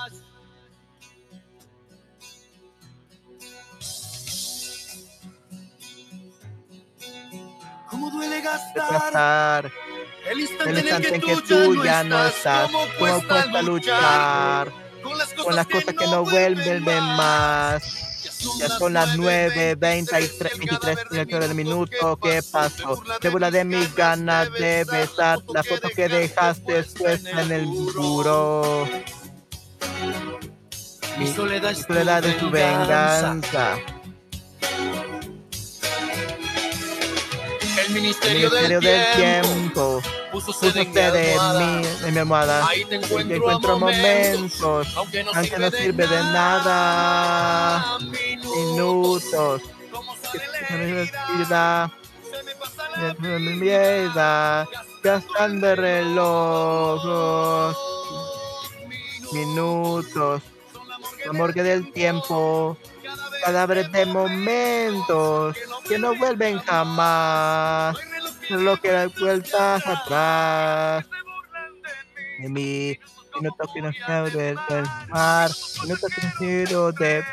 ¿Cómo 7.90 8.10
duele 8.10 8.40
gastar 8.40 9.70
el 10.30 10.40
instante, 10.40 10.70
el 10.70 10.78
instante 10.78 11.14
en 11.14 11.20
que 11.20 11.36
tú 11.42 11.84
ya 11.84 12.02
no 12.02 12.24
estás. 12.26 12.70
¿Cómo 12.70 12.84
cuesta 12.98 13.62
luchar 13.62 14.72
con 15.02 15.18
las 15.18 15.28
cosas, 15.28 15.44
con 15.44 15.56
las 15.56 15.66
cosas 15.66 15.94
que 15.94 16.06
no 16.06 16.24
vuelven 16.24 16.84
de 16.84 17.00
más. 17.00 18.15
Ya 18.58 18.68
son 18.68 18.94
las 18.94 19.16
9, 19.16 19.74
23, 19.76 20.38
23 20.58 21.10
minutos 21.10 21.40
del 21.40 21.54
minuto 21.54 22.16
que 22.16 22.40
pasó. 22.50 23.02
Te 23.20 23.28
burla 23.28 23.50
de 23.50 23.64
mis 23.64 23.94
ganas 23.94 24.52
de 24.52 24.84
besar 24.84 25.38
la 25.52 25.62
foto 25.62 25.88
que 25.94 26.08
dejaste 26.08 26.82
puesta 26.84 27.42
en 27.42 27.52
el 27.52 27.66
muro. 27.66 28.86
Mi 31.18 31.26
soledad 31.26 32.24
es 32.24 32.38
tu 32.38 32.50
venganza. 32.50 33.78
El 37.86 37.94
ministerio, 37.94 38.50
del, 38.50 38.80
tiempo, 39.16 40.02
puso 40.32 40.50
mi 40.50 40.80
usted 40.80 41.12
de 41.12 41.34
en 42.04 42.14
mi 42.14 42.18
almohada. 42.18 42.66
Ahí 42.66 42.84
te 42.84 42.96
encuentro, 42.96 43.78
momentos, 43.78 44.88
aunque 44.96 45.22
no 45.22 45.32
sirve, 45.70 46.06
de 46.06 46.18
nada. 46.18 47.98
Minutos. 48.00 49.62
Que 50.32 50.38
se 50.38 50.74
me 53.20 53.34
olvida, 53.36 54.66
gastando 55.02 55.70
el 55.70 55.76
reloj, 55.76 57.02
minutos, 59.32 60.42
la 61.24 61.32
morgue 61.32 61.62
del 61.62 61.92
tiempo, 61.92 62.76
cadáveres 63.44 63.90
de 63.92 64.06
momentos 64.06 65.56
que 65.88 65.98
no 65.98 66.14
vuelven 66.16 66.58
jamás, 66.60 67.96
solo 68.48 68.80
que 68.80 68.90
dan 68.90 69.12
vueltas 69.18 69.86
atrás. 69.86 71.06
De 72.40 72.48
mí, 72.48 72.98
minutos 73.40 73.70
que 73.72 73.82
no 73.82 73.90
quiero 73.92 74.30
del 74.30 74.56
mar, 75.08 75.50
minutos 75.82 76.10
que 76.14 76.26
no 76.26 76.32
quiero 76.38 76.92
de 76.92 77.24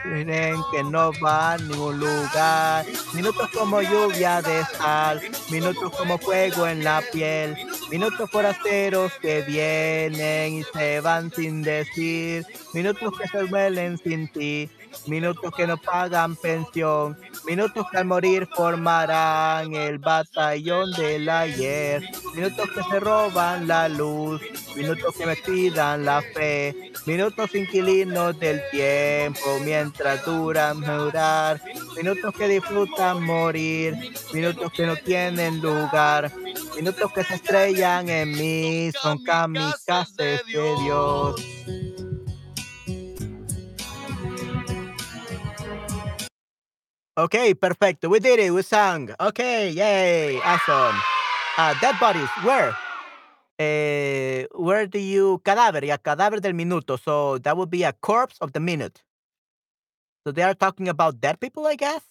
que 0.71 0.83
no 0.83 1.11
va 1.23 1.53
a 1.53 1.57
ningún 1.57 1.99
lugar, 1.99 2.85
minutos 3.13 3.49
como 3.53 3.81
lluvia 3.81 4.41
de 4.41 4.63
sal, 4.77 5.21
minutos 5.49 5.91
como 5.97 6.17
fuego 6.17 6.67
en 6.67 6.83
la 6.83 7.01
piel, 7.11 7.55
minutos 7.89 8.29
forasteros 8.29 9.11
que 9.21 9.41
vienen 9.41 10.55
y 10.55 10.63
se 10.63 10.99
van 11.01 11.31
sin 11.31 11.61
decir, 11.61 12.45
minutos 12.73 13.13
que 13.17 13.27
se 13.27 13.47
duelen 13.47 13.97
sin 13.97 14.27
ti, 14.31 14.69
minutos 15.07 15.53
que 15.55 15.67
no 15.67 15.77
pagan 15.77 16.35
pensión, 16.35 17.17
minutos 17.45 17.85
que 17.91 17.97
al 17.97 18.05
morir 18.05 18.47
formarán 18.55 19.73
el 19.73 19.97
batallón 19.97 20.91
del 20.91 21.29
ayer, 21.29 22.03
minutos 22.35 22.69
que 22.73 22.83
se 22.83 22.99
roban 22.99 23.67
la 23.67 23.89
luz, 23.89 24.41
minutos 24.75 25.15
que 25.15 25.25
me 25.25 25.35
pidan 25.35 26.05
la 26.05 26.21
fe, 26.21 26.91
minutos 27.05 27.53
inquilinos 27.55 28.39
del 28.39 28.61
tiempo 28.71 29.59
mientras 29.63 30.25
duran 30.25 30.81
durar, 30.81 31.61
minutos 31.95 32.33
que 32.35 32.47
disfrutan 32.47 33.23
morir, 33.23 33.95
minutos 34.33 34.71
que 34.73 34.85
no 34.85 34.95
tienen 34.95 35.61
lugar, 35.61 36.31
minutos 36.75 37.11
que 37.13 37.23
se 37.23 37.35
estrellan 37.35 38.09
en 38.09 38.31
mí, 38.31 38.91
son 39.01 39.23
kamikazes 39.23 40.45
de 40.45 40.75
Dios. 40.83 41.35
Okay, 47.15 47.53
perfecto. 47.53 48.09
We 48.09 48.19
did 48.19 48.39
it. 48.39 48.51
We 48.51 48.63
sang. 48.63 49.13
Okay, 49.19 49.69
yay. 49.69 50.39
Awesome. 50.41 50.97
Uh, 51.57 51.75
dead 51.79 51.95
bodies. 51.99 52.29
Where? 52.41 52.75
Eh, 53.59 54.45
where 54.55 54.87
do 54.87 54.97
you 54.97 55.39
cadáver? 55.45 55.85
Yeah, 55.85 55.97
cadáver 55.97 56.41
del 56.41 56.53
minuto. 56.53 56.97
So 56.99 57.37
that 57.37 57.55
would 57.55 57.69
be 57.69 57.83
a 57.83 57.93
corpse 57.93 58.37
of 58.41 58.53
the 58.53 58.59
minute. 58.59 59.03
So 60.25 60.31
they 60.31 60.41
are 60.41 60.55
talking 60.55 60.87
about 60.87 61.21
dead 61.21 61.39
people, 61.39 61.67
I 61.67 61.75
guess. 61.75 62.01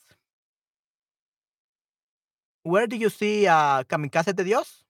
Where 2.62 2.86
do 2.86 2.96
you 2.96 3.08
see 3.08 3.48
uh, 3.48 3.82
Kamikaze 3.82 4.36
de 4.36 4.44
Dios? 4.44 4.84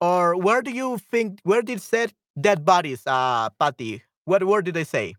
Or 0.00 0.34
where 0.36 0.62
do 0.62 0.70
you 0.70 0.96
think? 0.96 1.40
Where 1.42 1.60
did 1.60 1.82
said 1.82 2.14
dead 2.40 2.64
bodies, 2.64 3.02
uh, 3.06 3.50
Patty? 3.60 4.02
What 4.24 4.44
word 4.44 4.64
did 4.64 4.74
they 4.74 4.84
say? 4.84 5.14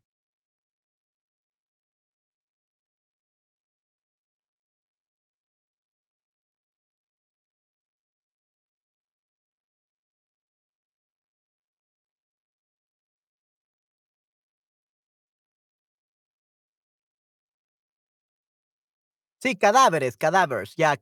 Sí, 19.47 19.55
cadáveres, 19.55 20.17
cadáveres. 20.17 20.75
Yeah, 20.75 20.97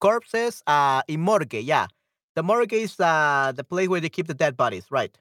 corpses 0.00 0.64
uh, 0.66 1.00
y 1.06 1.16
morgue. 1.16 1.62
Yeah. 1.62 1.86
The 2.34 2.42
morgue 2.42 2.72
is 2.72 2.98
uh, 2.98 3.52
the 3.54 3.62
place 3.62 3.88
where 3.88 4.00
they 4.00 4.10
keep 4.10 4.26
the 4.26 4.34
dead 4.34 4.56
bodies, 4.56 4.86
right? 4.90 5.16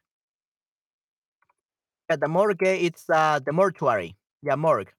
Yeah, 2.10 2.16
the 2.16 2.28
morgue, 2.28 2.64
it's 2.64 3.08
uh, 3.12 3.40
the 3.46 3.52
mortuary. 3.52 4.18
Yeah, 4.42 4.56
morgue. 4.56 4.92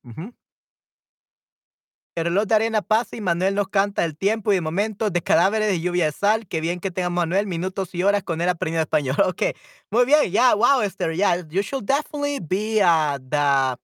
El 2.15 2.25
reloj 2.25 2.47
de 2.47 2.55
arena 2.55 2.81
pasa 2.83 3.17
y 3.17 3.21
Manuel 3.21 3.57
nos 3.57 3.67
canta 3.67 4.05
el 4.05 4.17
tiempo 4.17 4.53
y 4.53 4.57
de 4.57 4.61
momentos 4.61 5.13
de 5.13 5.21
cadáveres 5.21 5.67
de 5.67 5.81
lluvia 5.81 6.05
de 6.05 6.13
sal. 6.13 6.47
Qué 6.47 6.61
bien 6.61 6.79
que 6.79 6.93
tenga 6.93 7.11
Manuel 7.11 7.49
minutos 7.49 7.93
y 7.93 8.05
horas 8.05 8.23
con 8.23 8.41
él 8.41 8.49
aprendiendo 8.49 8.83
español. 8.85 9.17
Ok, 9.27 9.43
muy 9.91 10.05
bien. 10.05 10.31
Yeah, 10.31 10.55
wow, 10.55 10.81
Esther. 10.81 11.13
Yeah, 11.13 11.43
you 11.51 11.63
should 11.63 11.87
definitely 11.87 12.39
be 12.39 12.81
uh, 12.81 13.19
the 13.19 13.77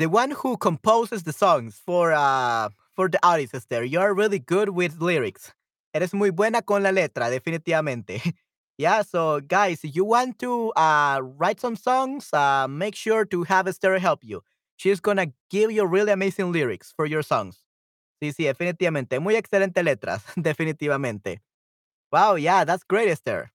the 0.00 0.08
one 0.08 0.30
who 0.32 0.56
composes 0.56 1.24
the 1.24 1.32
songs 1.32 1.80
for 1.84 2.12
uh 2.12 2.70
for 2.96 3.08
the 3.08 3.20
artists, 3.22 3.66
there. 3.68 3.84
You're 3.84 4.14
really 4.14 4.38
good 4.38 4.70
with 4.70 5.00
lyrics. 5.00 5.52
Eres 5.94 6.14
muy 6.14 6.30
buena 6.30 6.62
con 6.62 6.82
la 6.82 6.90
letra, 6.90 7.30
definitivamente. 7.30 8.34
yeah, 8.78 9.02
so 9.02 9.40
guys, 9.40 9.84
if 9.84 9.94
you 9.94 10.04
want 10.06 10.38
to 10.40 10.70
uh 10.72 11.20
write 11.22 11.60
some 11.60 11.76
songs, 11.76 12.30
uh 12.32 12.66
make 12.68 12.96
sure 12.96 13.26
to 13.26 13.44
have 13.44 13.68
Esther 13.68 13.98
help 13.98 14.24
you. 14.24 14.42
She's 14.76 15.00
gonna 15.00 15.28
give 15.50 15.70
you 15.70 15.84
really 15.86 16.12
amazing 16.12 16.50
lyrics 16.50 16.92
for 16.96 17.04
your 17.06 17.22
songs. 17.22 17.58
Sí, 18.22 18.32
sí, 18.32 18.44
definitivamente. 18.46 19.20
Muy 19.20 19.36
excelente 19.36 19.82
letras, 19.82 20.24
definitivamente. 20.36 21.40
Wow, 22.12 22.36
yeah, 22.36 22.64
that's 22.64 22.84
great, 22.84 23.08
Esther. 23.08 23.52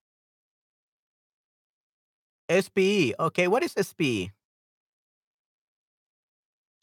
SPE. 2.50 3.16
Okay, 3.20 3.48
what 3.48 3.64
is 3.64 3.74
SPE? 3.74 4.32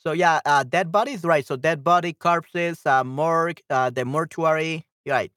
So 0.03 0.11
yeah, 0.11 0.41
uh, 0.45 0.65
dead 0.65 0.91
bodies, 0.91 1.23
right? 1.23 1.47
So 1.47 1.55
dead 1.55 1.85
body, 1.85 2.13
corpses, 2.13 2.85
uh, 2.85 3.05
morgue, 3.05 3.61
uh, 3.71 3.91
the 3.91 4.05
mortuary, 4.05 4.85
right? 5.07 5.31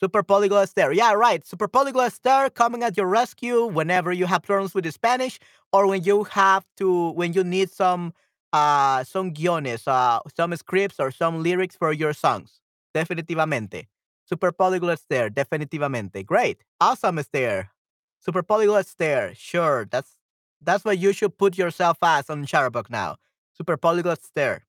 Super 0.00 0.24
polyglot 0.24 0.64
Esther, 0.64 0.92
yeah, 0.92 1.12
right. 1.12 1.46
Super 1.46 1.68
polyglot 1.68 2.06
Esther 2.06 2.50
coming 2.50 2.82
at 2.82 2.96
your 2.96 3.06
rescue 3.06 3.66
whenever 3.66 4.12
you 4.12 4.26
have 4.26 4.42
problems 4.42 4.74
with 4.74 4.82
the 4.82 4.90
Spanish 4.90 5.38
or 5.72 5.86
when 5.86 6.02
you 6.02 6.24
have 6.24 6.64
to, 6.78 7.10
when 7.12 7.34
you 7.34 7.44
need 7.44 7.70
some, 7.70 8.12
uh, 8.52 9.04
some 9.04 9.30
guiones, 9.30 9.86
uh, 9.86 10.18
some 10.36 10.56
scripts 10.56 10.98
or 10.98 11.12
some 11.12 11.40
lyrics 11.40 11.76
for 11.76 11.92
your 11.92 12.12
songs. 12.12 12.60
Definitivamente. 12.92 13.86
Super 14.28 14.50
polyglot 14.50 14.94
Esther, 14.94 15.30
definitivamente. 15.30 16.26
Great, 16.26 16.64
awesome 16.80 17.20
Esther. 17.20 17.70
Super 18.18 18.42
polyglot 18.42 18.80
Esther, 18.80 19.32
sure. 19.36 19.86
That's 19.88 20.16
that's 20.60 20.84
what 20.84 20.98
you 20.98 21.12
should 21.12 21.38
put 21.38 21.56
yourself 21.56 21.98
as 22.02 22.28
on 22.28 22.44
Shutterbook 22.44 22.90
now. 22.90 23.16
Super 23.56 23.76
polyglot 23.78 24.22
stare. 24.22 24.66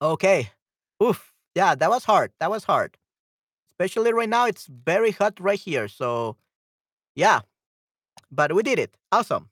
Okay. 0.00 0.50
Oof. 1.02 1.32
Yeah, 1.54 1.74
that 1.74 1.90
was 1.90 2.04
hard. 2.04 2.32
That 2.40 2.50
was 2.50 2.64
hard. 2.64 2.96
Especially 3.72 4.12
right 4.12 4.28
now, 4.28 4.46
it's 4.46 4.66
very 4.66 5.12
hot 5.12 5.40
right 5.40 5.58
here. 5.60 5.88
So, 5.88 6.36
yeah. 7.14 7.40
But 8.30 8.54
we 8.54 8.62
did 8.62 8.78
it. 8.78 8.96
Awesome. 9.12 9.50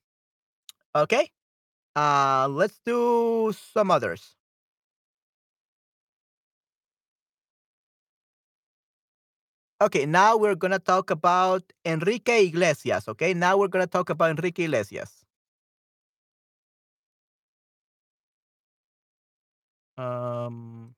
Okay. 0.94 1.30
Uh, 1.96 2.48
let's 2.50 2.80
do 2.84 3.52
some 3.74 3.90
others. 3.90 4.36
Okay, 9.82 10.04
now 10.06 10.36
we're 10.36 10.54
gonna 10.54 10.78
talk 10.78 11.10
about 11.10 11.62
Enrique 11.86 12.46
Iglesias. 12.46 13.08
Okay, 13.08 13.32
now 13.34 13.56
we're 13.56 13.68
gonna 13.68 13.86
talk 13.86 14.10
about 14.10 14.30
Enrique 14.30 14.64
Iglesias. 14.64 15.19
Um, 20.00 20.94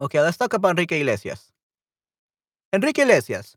okay, 0.00 0.20
let's 0.20 0.36
talk 0.36 0.52
about 0.54 0.70
Enrique 0.72 1.00
Iglesias. 1.00 1.52
Enrique 2.72 3.02
Iglesias. 3.02 3.56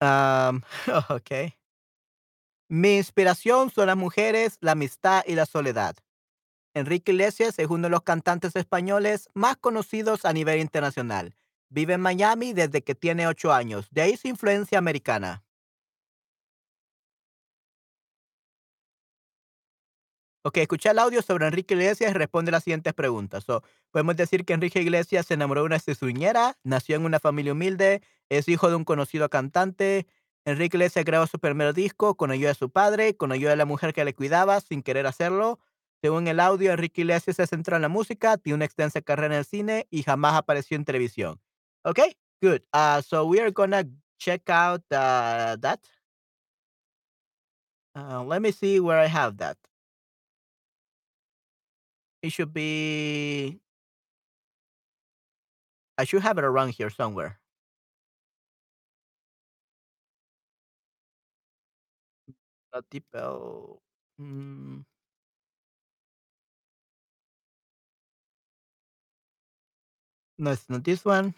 Um, 0.00 0.62
okay. 1.10 1.54
Mi 2.70 2.96
inspiración 2.96 3.70
son 3.70 3.88
las 3.88 3.96
mujeres, 3.96 4.58
la 4.60 4.72
amistad 4.72 5.22
y 5.26 5.34
la 5.34 5.46
soledad. 5.46 5.96
Enrique 6.78 7.12
Iglesias 7.12 7.58
es 7.58 7.68
uno 7.68 7.84
de 7.84 7.90
los 7.90 8.02
cantantes 8.02 8.56
españoles 8.56 9.28
más 9.34 9.56
conocidos 9.56 10.24
a 10.24 10.32
nivel 10.32 10.60
internacional. 10.60 11.34
Vive 11.70 11.94
en 11.94 12.00
Miami 12.00 12.52
desde 12.52 12.82
que 12.82 12.94
tiene 12.94 13.26
ocho 13.26 13.52
años. 13.52 13.88
De 13.90 14.02
ahí 14.02 14.16
su 14.16 14.28
influencia 14.28 14.78
americana. 14.78 15.44
Ok, 20.42 20.58
escucha 20.58 20.92
el 20.92 20.98
audio 20.98 21.20
sobre 21.20 21.46
Enrique 21.46 21.74
Iglesias 21.74 22.10
y 22.10 22.14
responde 22.14 22.52
las 22.52 22.64
siguientes 22.64 22.94
preguntas. 22.94 23.44
So, 23.44 23.62
podemos 23.90 24.16
decir 24.16 24.44
que 24.44 24.54
Enrique 24.54 24.80
Iglesias 24.80 25.26
se 25.26 25.34
enamoró 25.34 25.62
de 25.62 25.66
una 25.66 25.78
cesuñera, 25.80 26.56
nació 26.62 26.96
en 26.96 27.04
una 27.04 27.18
familia 27.20 27.52
humilde, 27.52 28.02
es 28.30 28.48
hijo 28.48 28.70
de 28.70 28.76
un 28.76 28.84
conocido 28.84 29.28
cantante. 29.28 30.06
Enrique 30.46 30.76
Iglesias 30.76 31.04
grabó 31.04 31.26
su 31.26 31.38
primer 31.38 31.74
disco 31.74 32.16
con 32.16 32.30
ayuda 32.30 32.48
de 32.50 32.54
su 32.54 32.70
padre, 32.70 33.16
con 33.16 33.32
ayuda 33.32 33.50
de 33.50 33.56
la 33.56 33.66
mujer 33.66 33.92
que 33.92 34.04
le 34.04 34.14
cuidaba, 34.14 34.60
sin 34.60 34.82
querer 34.82 35.06
hacerlo. 35.06 35.58
Según 36.02 36.28
el 36.28 36.38
audio, 36.40 36.72
Enrique 36.72 37.00
Iglesias 37.00 37.36
se 37.36 37.46
centró 37.46 37.76
en 37.76 37.82
la 37.82 37.88
música, 37.88 38.38
tiene 38.38 38.56
una 38.56 38.64
extensa 38.64 39.00
carrera 39.02 39.34
en 39.34 39.40
el 39.40 39.44
cine 39.44 39.86
y 39.90 40.02
jamás 40.04 40.34
apareció 40.34 40.76
en 40.76 40.84
televisión. 40.84 41.40
Okay, 41.84 42.16
good. 42.40 42.62
Uh, 42.72 43.02
so 43.02 43.26
we 43.26 43.40
are 43.40 43.50
gonna 43.50 43.84
check 44.18 44.48
out 44.48 44.82
uh, 44.92 45.56
that. 45.60 45.80
Uh, 47.96 48.22
let 48.24 48.40
me 48.40 48.52
see 48.52 48.78
where 48.80 48.98
I 48.98 49.06
have 49.08 49.38
that. 49.38 49.56
It 52.22 52.30
should 52.30 52.52
be. 52.52 53.60
I 55.98 56.04
should 56.04 56.22
have 56.22 56.38
it 56.38 56.44
around 56.44 56.70
here 56.74 56.90
somewhere. 56.90 57.40
Tipo. 62.90 63.80
Mm. 64.20 64.84
No, 70.38 70.52
it's 70.52 70.68
not 70.68 70.84
this 70.84 71.04
one. 71.04 71.34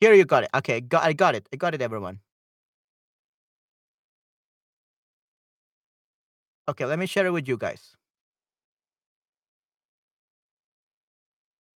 Here 0.00 0.14
you 0.14 0.24
got 0.24 0.44
it. 0.44 0.50
Okay, 0.54 0.80
got, 0.80 1.04
I 1.04 1.12
got 1.12 1.34
it. 1.34 1.48
I 1.52 1.56
got 1.56 1.74
it, 1.74 1.82
everyone. 1.82 2.20
Okay, 6.68 6.84
let 6.86 6.98
me 6.98 7.06
share 7.06 7.26
it 7.26 7.32
with 7.32 7.48
you 7.48 7.56
guys. 7.56 7.96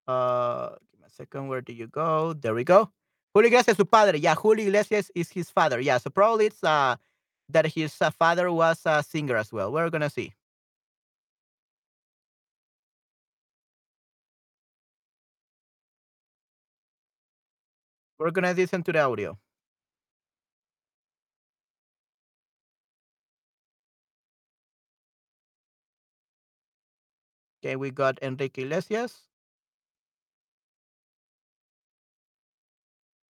Uh, 0.07 0.71
give 0.91 1.01
me 1.01 1.07
a 1.07 1.11
second. 1.11 1.49
Where 1.49 1.61
do 1.61 1.73
you 1.73 1.87
go? 1.87 2.33
There 2.33 2.55
we 2.55 2.65
go. 2.65 2.91
Julio 3.35 3.49
Iglesias, 3.49 3.77
su 3.77 3.85
padre. 3.85 4.19
Yeah, 4.19 4.35
Julio 4.35 4.67
Iglesias 4.67 5.11
is 5.15 5.31
his 5.31 5.51
father. 5.51 5.81
Yeah, 5.81 5.99
so 5.99 6.11
probably 6.11 6.47
it's 6.47 6.65
uh 6.65 6.97
that 7.51 7.67
his 7.67 7.95
uh, 8.01 8.11
father 8.11 8.51
was 8.53 8.81
a 8.87 9.03
singer 9.03 9.37
as 9.37 9.53
well. 9.53 9.73
We're 9.73 9.91
gonna 9.91 10.11
see. 10.11 10.33
We're 18.19 18.31
gonna 18.31 18.53
listen 18.53 18.83
to 18.85 18.93
the 18.93 19.01
audio. 19.01 19.39
Okay, 27.63 27.77
we 27.77 27.91
got 27.93 28.19
Enrique 28.23 28.63
Iglesias. 28.63 29.23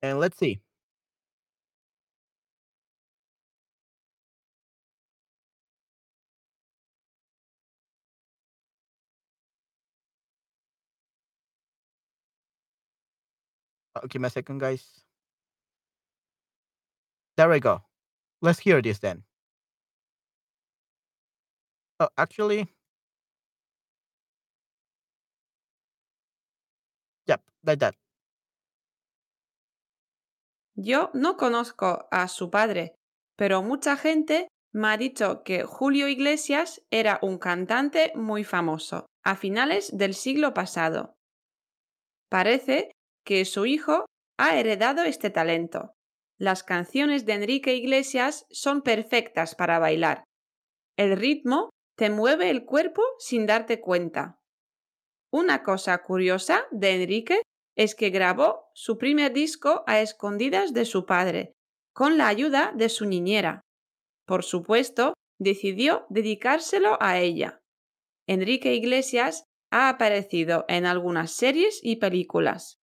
And 0.02 0.18
let's 0.18 0.38
see. 0.38 0.60
Uh, 13.98 14.06
give 14.06 14.20
me 14.20 14.26
a 14.26 14.30
second, 14.30 14.58
guys. 14.58 15.04
There 17.36 17.48
we 17.48 17.60
go. 17.60 17.82
Let's 18.40 18.58
hear 18.58 18.82
this 18.82 18.98
then. 18.98 19.24
Oh, 22.00 22.08
actually. 22.16 22.68
Yep, 27.26 27.40
like 27.64 27.78
that. 27.80 27.94
Yo 30.76 31.10
no 31.14 31.36
conozco 31.36 32.06
a 32.12 32.28
su 32.28 32.50
padre, 32.50 32.94
pero 33.36 33.62
mucha 33.62 33.96
gente 33.96 34.46
me 34.72 34.88
ha 34.88 34.96
dicho 34.96 35.42
que 35.42 35.64
Julio 35.64 36.06
Iglesias 36.06 36.80
era 36.92 37.18
un 37.22 37.38
cantante 37.38 38.12
muy 38.14 38.44
famoso 38.44 39.06
a 39.24 39.34
finales 39.34 39.90
del 39.96 40.14
siglo 40.14 40.54
pasado. 40.54 41.14
Parece 42.30 42.92
que 43.28 43.44
su 43.44 43.66
hijo 43.66 44.06
ha 44.38 44.58
heredado 44.58 45.02
este 45.02 45.28
talento. 45.28 45.92
Las 46.38 46.62
canciones 46.62 47.26
de 47.26 47.34
Enrique 47.34 47.74
Iglesias 47.74 48.46
son 48.48 48.80
perfectas 48.80 49.54
para 49.54 49.78
bailar. 49.78 50.24
El 50.96 51.14
ritmo 51.14 51.68
te 51.94 52.08
mueve 52.08 52.48
el 52.48 52.64
cuerpo 52.64 53.02
sin 53.18 53.44
darte 53.44 53.82
cuenta. 53.82 54.38
Una 55.30 55.62
cosa 55.62 55.98
curiosa 55.98 56.64
de 56.70 57.02
Enrique 57.02 57.42
es 57.76 57.94
que 57.94 58.08
grabó 58.08 58.70
su 58.72 58.96
primer 58.96 59.34
disco 59.34 59.84
a 59.86 60.00
escondidas 60.00 60.72
de 60.72 60.86
su 60.86 61.04
padre, 61.04 61.52
con 61.92 62.16
la 62.16 62.28
ayuda 62.28 62.72
de 62.74 62.88
su 62.88 63.04
niñera. 63.04 63.60
Por 64.24 64.42
supuesto, 64.42 65.12
decidió 65.38 66.06
dedicárselo 66.08 66.96
a 66.98 67.18
ella. 67.18 67.58
Enrique 68.26 68.72
Iglesias 68.74 69.44
ha 69.70 69.90
aparecido 69.90 70.64
en 70.66 70.86
algunas 70.86 71.30
series 71.30 71.80
y 71.82 71.96
películas, 71.96 72.77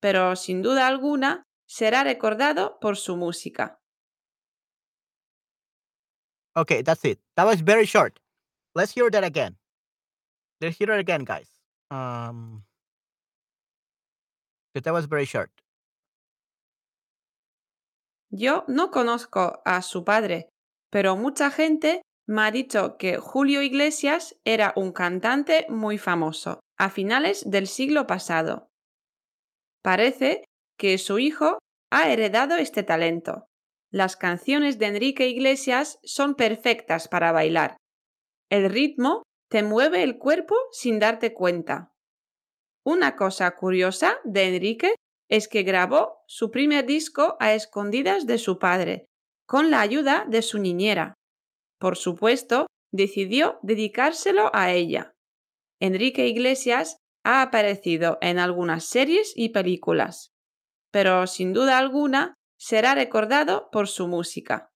pero 0.00 0.34
sin 0.36 0.62
duda 0.62 0.86
alguna 0.86 1.44
será 1.66 2.02
recordado 2.02 2.78
por 2.80 2.96
su 2.96 3.16
música. 3.16 3.78
Okay, 6.56 6.82
that's 6.82 7.04
it. 7.04 7.20
That 7.36 7.46
was 7.46 7.62
very 7.62 7.86
short. 7.86 8.18
Let's 8.74 8.92
hear 8.92 9.10
that 9.10 9.24
again. 9.24 9.56
Let's 10.60 10.76
hear 10.76 10.90
it 10.90 11.00
again, 11.00 11.24
guys. 11.24 11.48
Um, 11.90 12.64
that 14.74 14.92
was 14.92 15.06
very 15.06 15.26
short. 15.26 15.50
Yo 18.32 18.64
no 18.68 18.90
conozco 18.90 19.60
a 19.64 19.82
su 19.82 20.04
padre, 20.04 20.48
pero 20.90 21.16
mucha 21.16 21.50
gente 21.50 22.02
me 22.28 22.42
ha 22.42 22.50
dicho 22.52 22.96
que 22.96 23.18
Julio 23.18 23.60
Iglesias 23.62 24.36
era 24.44 24.72
un 24.76 24.92
cantante 24.92 25.66
muy 25.68 25.98
famoso 25.98 26.60
a 26.78 26.90
finales 26.90 27.42
del 27.50 27.66
siglo 27.66 28.06
pasado. 28.06 28.69
Parece 29.82 30.44
que 30.78 30.98
su 30.98 31.18
hijo 31.18 31.58
ha 31.90 32.10
heredado 32.10 32.56
este 32.56 32.82
talento. 32.82 33.46
Las 33.90 34.16
canciones 34.16 34.78
de 34.78 34.86
Enrique 34.86 35.28
Iglesias 35.28 35.98
son 36.04 36.34
perfectas 36.34 37.08
para 37.08 37.32
bailar. 37.32 37.76
El 38.50 38.70
ritmo 38.70 39.22
te 39.50 39.62
mueve 39.62 40.02
el 40.02 40.18
cuerpo 40.18 40.54
sin 40.70 40.98
darte 40.98 41.34
cuenta. 41.34 41.92
Una 42.84 43.16
cosa 43.16 43.50
curiosa 43.56 44.18
de 44.24 44.54
Enrique 44.54 44.94
es 45.28 45.48
que 45.48 45.62
grabó 45.62 46.22
su 46.26 46.50
primer 46.50 46.86
disco 46.86 47.36
a 47.40 47.54
escondidas 47.54 48.26
de 48.26 48.38
su 48.38 48.58
padre, 48.58 49.06
con 49.46 49.70
la 49.70 49.80
ayuda 49.80 50.24
de 50.28 50.42
su 50.42 50.58
niñera. 50.58 51.14
Por 51.78 51.96
supuesto, 51.96 52.66
decidió 52.92 53.58
dedicárselo 53.62 54.50
a 54.52 54.72
ella. 54.72 55.12
Enrique 55.80 56.26
Iglesias 56.26 56.96
ha 57.24 57.42
aparecido 57.42 58.18
en 58.20 58.38
algunas 58.38 58.84
series 58.84 59.32
y 59.36 59.50
películas, 59.50 60.32
pero 60.92 61.26
sin 61.26 61.52
duda 61.52 61.78
alguna 61.78 62.34
será 62.58 62.94
recordado 62.94 63.70
por 63.72 63.88
su 63.88 64.08
música. 64.08 64.70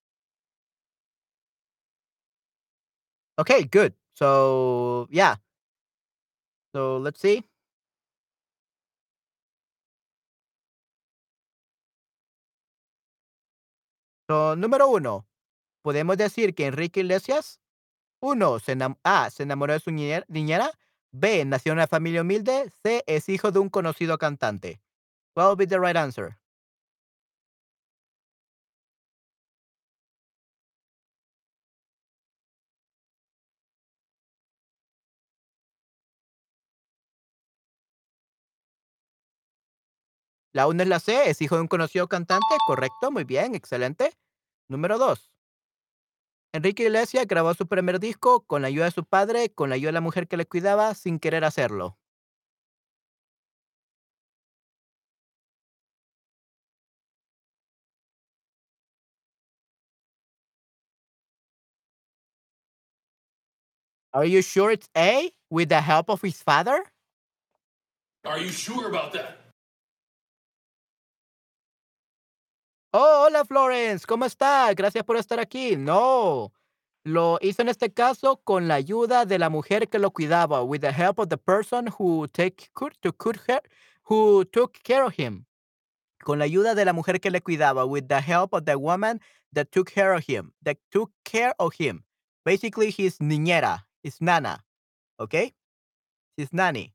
Okay, 3.37 3.65
good. 3.65 3.93
So 4.15 5.07
yeah. 5.11 5.35
So 6.73 6.99
let's 6.99 7.19
see. 7.19 7.43
So, 14.29 14.55
número 14.55 14.87
uno. 14.89 15.27
Podemos 15.83 16.17
decir 16.17 16.55
que 16.55 16.67
Enrique 16.67 17.01
Iglesias, 17.01 17.59
uno, 18.21 18.59
se, 18.59 18.73
enam- 18.77 18.99
A, 19.03 19.29
se 19.31 19.43
enamoró 19.43 19.73
de 19.73 19.79
su 19.79 19.91
niñer- 19.91 20.25
niñera. 20.29 20.71
B, 21.17 21.45
nació 21.45 21.71
en 21.71 21.77
una 21.77 21.87
familia 21.87 22.21
humilde. 22.21 22.69
C, 22.83 23.03
es 23.07 23.29
hijo 23.29 23.51
de 23.51 23.59
un 23.59 23.69
conocido 23.69 24.17
cantante. 24.17 24.81
What 25.35 25.47
would 25.47 25.59
be 25.59 25.67
the 25.67 25.79
right 25.79 25.95
answer? 25.97 26.37
La 40.53 40.67
1 40.67 40.83
es 40.83 40.87
la 40.89 40.99
C, 41.01 41.29
es 41.29 41.41
hijo 41.41 41.55
de 41.55 41.61
un 41.61 41.67
conocido 41.67 42.07
cantante, 42.07 42.55
correcto, 42.65 43.11
muy 43.11 43.25
bien, 43.25 43.55
excelente. 43.55 44.13
Número 44.69 44.97
2. 44.97 45.34
Enrique 46.55 46.83
Iglesias 46.83 47.27
grabó 47.27 47.53
su 47.53 47.67
primer 47.67 47.99
disco 47.99 48.45
con 48.45 48.61
la 48.61 48.69
ayuda 48.69 48.85
de 48.85 48.91
su 48.91 49.03
padre, 49.03 49.49
con 49.49 49.67
la 49.69 49.75
ayuda 49.75 49.89
de 49.89 49.93
la 49.93 49.99
mujer 50.01 50.25
que 50.29 50.37
le 50.37 50.45
cuidaba, 50.45 50.93
sin 50.95 51.19
querer 51.19 51.43
hacerlo. 51.43 51.97
Are 64.13 64.25
you 64.25 64.41
sure 64.41 64.71
it's 64.71 64.89
A, 64.95 65.33
with 65.49 65.67
the 65.67 65.81
help 65.81 66.09
of 66.09 66.21
his 66.23 66.41
father? 66.41 66.85
Are 68.23 68.39
you 68.39 68.49
sure 68.49 68.87
about 68.87 69.11
that? 69.11 69.44
Oh, 72.97 73.25
hola 73.25 73.43
Florence, 73.43 74.07
¿cómo 74.07 74.23
está? 74.23 74.73
Gracias 74.73 75.03
por 75.03 75.17
estar 75.17 75.37
aquí. 75.37 75.75
No, 75.75 76.53
lo 77.03 77.37
hizo 77.41 77.61
en 77.61 77.67
este 77.67 77.91
caso 77.91 78.37
con 78.37 78.69
la 78.69 78.75
ayuda 78.75 79.25
de 79.25 79.37
la 79.37 79.49
mujer 79.49 79.89
que 79.89 79.99
lo 79.99 80.11
cuidaba, 80.11 80.63
with 80.63 80.79
the 80.79 80.93
help 80.93 81.19
of 81.19 81.27
the 81.27 81.35
person 81.35 81.89
who 81.99 82.25
take 82.29 82.69
to 83.01 83.13
her, 83.49 83.61
who 84.03 84.45
took 84.45 84.81
care 84.81 85.03
of 85.03 85.13
him. 85.19 85.45
Con 86.23 86.39
la 86.39 86.45
ayuda 86.45 86.73
de 86.73 86.85
la 86.85 86.93
mujer 86.93 87.19
que 87.19 87.31
le 87.31 87.41
cuidaba, 87.41 87.85
with 87.85 88.07
the 88.07 88.21
help 88.21 88.53
of 88.53 88.63
the 88.63 88.77
woman 88.77 89.19
that 89.51 89.73
took 89.73 89.91
care 89.91 90.13
of 90.13 90.23
him, 90.23 90.53
that 90.63 90.77
took 90.89 91.11
care 91.25 91.53
of 91.59 91.73
him. 91.73 92.05
Basically, 92.45 92.91
his 92.91 93.17
niñera, 93.17 93.83
his 94.03 94.21
nana, 94.21 94.63
okay? 95.19 95.53
His 96.37 96.53
nanny. 96.53 96.93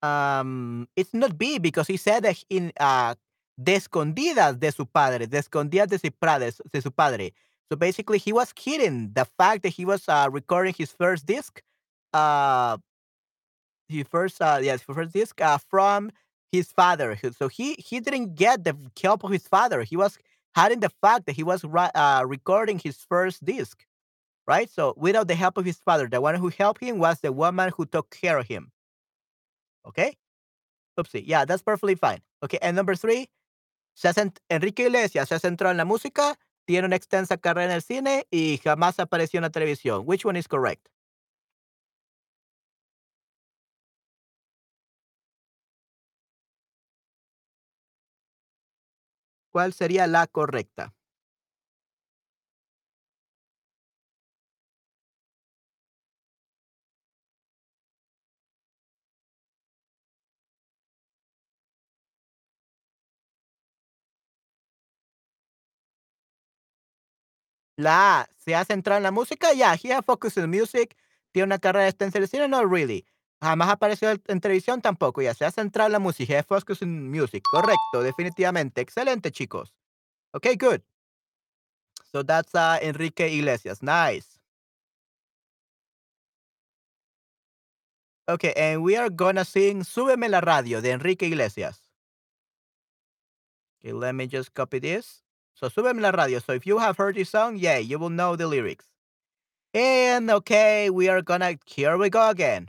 Um, 0.00 0.88
it's 0.96 1.12
not 1.12 1.36
B 1.36 1.58
because 1.58 1.86
he 1.86 1.98
said 1.98 2.22
that 2.22 2.42
in 2.48 2.72
uh, 2.80 3.14
de 3.58 3.74
escondidas 3.74 4.58
de 4.58 4.72
su 4.72 4.86
padre, 4.86 5.26
de 5.26 5.38
escondidas 5.38 5.88
de 5.88 5.98
su, 5.98 6.10
padre, 6.12 6.52
de 6.72 6.80
su 6.80 6.90
padre. 6.92 7.32
So 7.70 7.76
basically, 7.76 8.18
he 8.18 8.32
was 8.32 8.52
hiding 8.56 9.12
the 9.12 9.26
fact 9.36 9.62
that 9.64 9.70
he 9.70 9.84
was 9.84 10.08
uh, 10.08 10.28
recording 10.32 10.74
his 10.76 10.92
first 10.92 11.26
disc, 11.26 11.60
uh, 12.14 12.78
his 13.88 14.06
first, 14.08 14.40
uh, 14.40 14.60
yes, 14.62 14.82
first 14.82 15.12
disc 15.12 15.40
uh, 15.40 15.58
from 15.58 16.10
his 16.52 16.72
father. 16.72 17.18
So 17.36 17.48
he 17.48 17.74
he 17.74 18.00
didn't 18.00 18.34
get 18.36 18.64
the 18.64 18.76
help 19.02 19.24
of 19.24 19.30
his 19.30 19.46
father. 19.46 19.82
He 19.82 19.96
was 19.96 20.18
hiding 20.56 20.80
the 20.80 20.90
fact 21.02 21.26
that 21.26 21.36
he 21.36 21.42
was 21.42 21.64
uh, 21.64 22.22
recording 22.26 22.78
his 22.78 22.96
first 23.08 23.44
disc, 23.44 23.84
right? 24.46 24.70
So 24.70 24.94
without 24.96 25.28
the 25.28 25.34
help 25.34 25.58
of 25.58 25.64
his 25.64 25.78
father, 25.78 26.08
the 26.08 26.20
one 26.20 26.36
who 26.36 26.48
helped 26.48 26.82
him 26.82 26.98
was 26.98 27.20
the 27.20 27.32
woman 27.32 27.72
who 27.76 27.86
took 27.86 28.10
care 28.10 28.38
of 28.38 28.46
him. 28.46 28.72
Okay. 29.86 30.16
Oopsie. 30.98 31.24
Yeah, 31.26 31.44
that's 31.44 31.62
perfectly 31.62 31.94
fine. 31.94 32.20
Okay. 32.42 32.58
And 32.62 32.76
number 32.76 32.94
three, 32.94 33.28
se 33.98 34.08
Enrique 34.48 34.84
Iglesias 34.84 35.28
se 35.28 35.34
ha 35.34 35.40
centrado 35.40 35.72
en 35.72 35.76
la 35.76 35.84
música, 35.84 36.38
tiene 36.64 36.86
una 36.86 36.94
extensa 36.96 37.36
carrera 37.36 37.66
en 37.72 37.76
el 37.76 37.82
cine 37.82 38.26
y 38.30 38.58
jamás 38.62 39.00
apareció 39.00 39.38
en 39.38 39.42
la 39.42 39.50
televisión. 39.50 40.02
Which 40.06 40.24
one 40.24 40.38
is 40.38 40.46
correct? 40.46 40.86
¿Cuál 49.52 49.72
sería 49.72 50.06
la 50.06 50.26
correcta? 50.26 50.94
La 67.78 68.22
A, 68.22 68.28
¿se 68.36 68.56
ha 68.56 68.64
centrado 68.64 68.96
en 68.96 69.04
la 69.04 69.12
música? 69.12 69.52
Yeah, 69.52 69.76
he 69.80 69.92
has 69.92 70.04
focused 70.04 70.36
in 70.36 70.50
music. 70.50 70.96
Tiene 71.30 71.46
una 71.46 71.58
carrera 71.58 71.94
en 71.96 72.26
cine, 72.26 72.48
no 72.48 72.64
really. 72.64 73.06
Jamás 73.40 73.68
apareció 73.68 74.10
en 74.10 74.40
televisión 74.40 74.82
tampoco, 74.82 75.22
ya 75.22 75.32
se 75.32 75.44
ha 75.44 75.52
centrado 75.52 75.86
en 75.86 75.92
la 75.92 76.00
música. 76.00 76.32
He 76.32 76.36
has 76.38 76.44
focused 76.44 76.82
in 76.82 77.08
music. 77.08 77.44
Correcto, 77.52 78.02
definitivamente. 78.02 78.80
Excelente, 78.80 79.30
chicos. 79.30 79.72
Okay, 80.32 80.56
good. 80.56 80.82
So 82.10 82.24
that's 82.24 82.52
uh, 82.52 82.78
Enrique 82.82 83.28
Iglesias. 83.28 83.80
Nice. 83.80 84.40
Okay, 88.28 88.52
and 88.56 88.82
we 88.82 88.96
are 88.96 89.08
gonna 89.08 89.44
sing 89.44 89.84
Súbeme 89.84 90.28
la 90.28 90.40
radio 90.40 90.80
de 90.80 90.90
Enrique 90.90 91.26
Iglesias. 91.26 91.80
Okay, 93.80 93.92
let 93.92 94.16
me 94.16 94.26
just 94.26 94.52
copy 94.52 94.80
this. 94.80 95.22
So 95.58 95.68
súbeme 95.68 96.00
la 96.00 96.10
radio. 96.12 96.38
So 96.38 96.52
if 96.52 96.66
you 96.66 96.78
have 96.78 96.96
heard 96.96 97.16
this 97.16 97.30
song, 97.30 97.56
yeah, 97.56 97.78
you 97.78 97.98
will 97.98 98.10
know 98.10 98.36
the 98.36 98.46
lyrics. 98.46 98.86
And 99.74 100.30
okay, 100.30 100.90
we 100.90 101.08
are 101.08 101.22
gonna 101.22 101.58
here 101.66 101.98
we 101.98 102.10
go 102.10 102.30
again. 102.30 102.68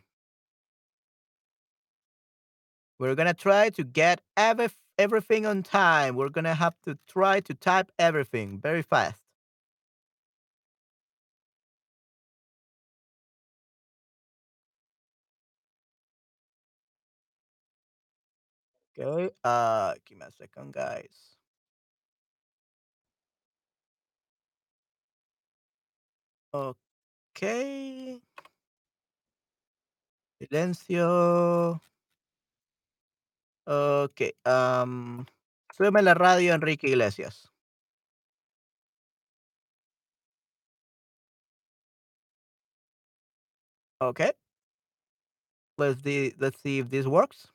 We're 2.99 3.15
gonna 3.15 3.33
try 3.33 3.69
to 3.71 3.83
get 3.83 4.21
every, 4.37 4.69
everything 4.97 5.45
on 5.45 5.63
time. 5.63 6.15
We're 6.15 6.29
gonna 6.29 6.55
have 6.55 6.75
to 6.83 6.97
try 7.07 7.39
to 7.41 7.53
type 7.53 7.91
everything 7.99 8.59
very 8.59 8.81
fast. 8.81 9.21
Okay, 18.97 19.33
uh, 19.43 19.93
give 20.05 20.17
me 20.17 20.25
a 20.27 20.31
second, 20.31 20.73
guys. 20.73 21.38
Okay. 26.53 28.21
Silencio. 30.39 31.81
Ok, 33.65 34.21
am, 34.45 35.25
súbeme 35.75 36.01
la 36.01 36.13
radio, 36.15 36.53
Enrique 36.55 36.87
Iglesias. 36.87 37.51
Okay. 44.01 44.31
Let's 45.77 46.01
see, 46.03 46.33
let's 46.39 46.59
see 46.61 46.79
if 46.79 46.89
this 46.89 47.05
works. 47.05 47.47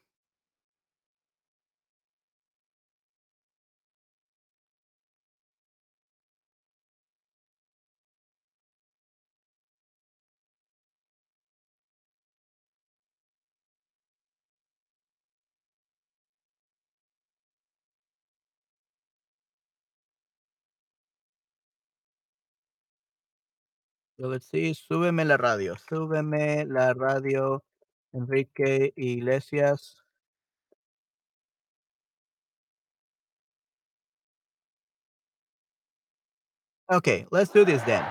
Let's 24.16 24.46
see, 24.46 24.74
súbeme 24.74 25.24
la 25.24 25.36
radio, 25.36 25.76
súbeme 25.88 26.64
la 26.66 26.94
radio, 26.94 27.64
Enrique 28.12 28.92
Iglesias. 28.96 29.96
Okay, 36.90 37.26
let's 37.32 37.50
do 37.50 37.64
this 37.64 37.82
then. 37.82 38.04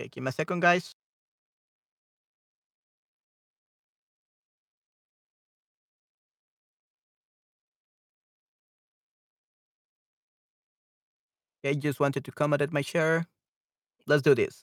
Okay, 0.00 0.08
give 0.08 0.24
me 0.24 0.30
a 0.30 0.32
second, 0.32 0.60
guys. 0.60 0.94
Okay, 11.64 11.74
just 11.74 11.98
wanted 11.98 12.24
to 12.24 12.32
comment 12.32 12.62
at 12.62 12.72
my 12.72 12.82
share. 12.82 13.26
Let's 14.06 14.22
do 14.22 14.34
this. 14.34 14.60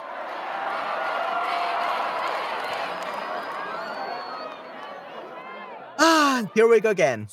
Ah, 5.99 6.49
here 6.55 6.67
we 6.67 6.79
go 6.79 6.91
again. 6.91 7.27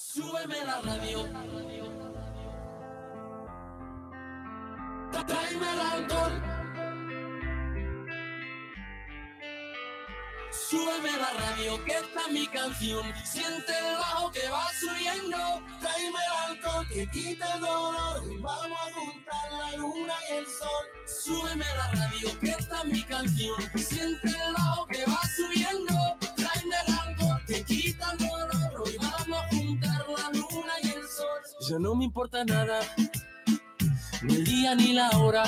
Súbeme 10.52 11.12
la 11.12 11.30
radio. 11.32 11.82
Que 11.84 11.92
esta 11.92 12.20
es 12.26 12.32
mi 12.32 12.46
canción. 12.46 13.04
Siente 13.24 13.72
el 13.78 13.96
bajo 13.96 14.30
que 14.30 14.48
va 14.48 14.66
subiendo. 14.78 15.38
Tráeme 15.80 16.18
el 16.18 16.50
alcohol 16.50 16.86
que 16.88 17.06
quita 17.10 17.54
el 17.54 17.60
dolor. 17.60 18.22
Y 18.30 18.36
vamos 18.38 18.78
a 18.80 18.92
juntar 18.92 19.52
la 19.52 19.76
luna 19.76 20.14
y 20.28 20.32
el 20.34 20.46
sol. 20.46 20.84
Súbeme 21.06 21.64
la 21.64 21.90
radio, 21.92 22.38
que 22.40 22.50
esta 22.50 22.82
es 22.82 22.84
mi 22.84 23.02
canción. 23.02 23.56
Siente 23.76 24.28
el 24.28 24.54
bajo 24.54 24.86
que 24.86 25.04
va 25.06 25.20
subiendo. 25.36 25.94
Tráeme 26.36 26.76
el 26.86 26.94
alcohol 26.94 27.42
que 27.46 27.64
quita 27.64 28.12
el 28.12 28.18
dolor. 28.18 28.82
Hoy 28.84 28.96
vamos 28.98 29.38
a 29.42 29.48
juntar 29.48 30.06
la 30.08 30.30
luna 30.30 30.72
y 30.82 30.88
el 30.88 31.08
sol. 31.08 31.68
Ya 31.68 31.78
no 31.78 31.94
me 31.94 32.04
importa 32.04 32.44
nada, 32.44 32.80
ni 34.22 34.34
el 34.34 34.44
día 34.44 34.74
ni 34.74 34.92
la 34.92 35.10
hora. 35.10 35.44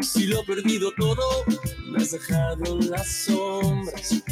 Si 0.00 0.26
lo 0.26 0.40
he 0.40 0.44
perdido 0.44 0.92
todo, 0.98 1.44
me 1.90 2.02
has 2.02 2.10
dejado 2.10 2.64
en 2.66 2.90
las 2.90 3.06
sombras. 3.24 4.22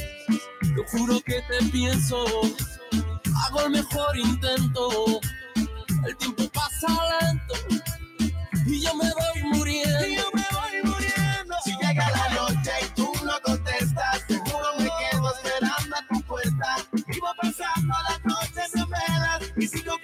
Te 0.61 0.83
juro 0.91 1.21
que 1.23 1.43
te 1.43 1.65
pienso, 1.71 2.25
hago 3.47 3.61
el 3.63 3.71
mejor 3.71 4.17
intento. 4.17 5.21
El 6.07 6.17
tiempo 6.17 6.45
pasa 6.53 6.89
lento 7.21 7.55
y 8.67 8.81
yo 8.81 8.95
me 8.95 9.05
voy 9.05 9.59
muriendo. 9.59 10.07
Y 10.07 10.17
yo 10.17 10.31
me 10.35 10.45
voy 10.51 10.91
muriendo. 10.93 11.55
Si 11.65 11.71
llega 11.73 12.11
la 12.11 12.29
noche 12.35 12.71
y 12.83 12.95
tú 12.95 13.13
no 13.25 13.41
contestas, 13.43 14.23
seguro 14.27 14.67
me 14.79 14.85
quedo 14.85 15.33
esperando 15.35 15.97
a 15.97 16.07
tu 16.09 16.23
puerta. 16.23 16.77
Vivo 17.07 17.29
pasando 17.41 17.95
las 18.09 18.25
noches 18.25 18.75
en 18.75 18.89
velas 18.91 19.53
y 19.57 19.69
sigo 19.69 19.97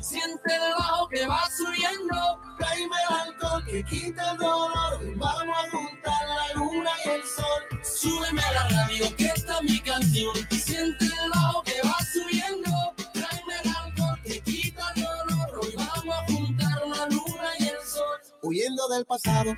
Siente 0.00 0.54
el 0.54 0.74
bajo 0.78 1.08
que 1.08 1.26
va 1.26 1.42
subiendo. 1.50 2.40
Tráeme 2.56 2.94
el 3.08 3.16
alcohol 3.16 3.64
que 3.64 3.84
quita 3.84 4.30
el 4.30 4.38
dolor. 4.38 5.16
Vamos 5.16 5.56
a 5.58 5.70
juntar 5.76 6.28
la 6.28 6.54
luna 6.54 6.90
y 7.04 7.08
el 7.08 7.22
sol. 7.22 7.80
Súbeme 7.82 8.40
a 8.40 8.52
la 8.52 8.68
radio 8.68 9.16
que 9.16 9.26
esta 9.26 9.58
es 9.58 9.62
mi 9.64 9.80
canción. 9.80 10.36
Siente 10.50 11.06
el 11.06 11.30
bajo 11.34 11.64
que 11.64 11.74
va 11.84 11.96
subiendo. 12.12 12.70
Tráeme 13.12 13.54
el 13.64 13.70
alcohol 13.76 14.20
que 14.22 14.40
quita 14.40 14.92
el 14.94 15.02
dolor. 15.02 15.60
Hoy 15.60 15.74
vamos 15.76 16.14
a 16.14 16.32
juntar 16.32 16.86
la 16.86 17.06
luna 17.06 17.50
y 17.58 17.64
el 17.64 17.80
sol. 17.84 18.18
Huyendo 18.40 18.88
del 18.88 19.04
pasado. 19.04 19.52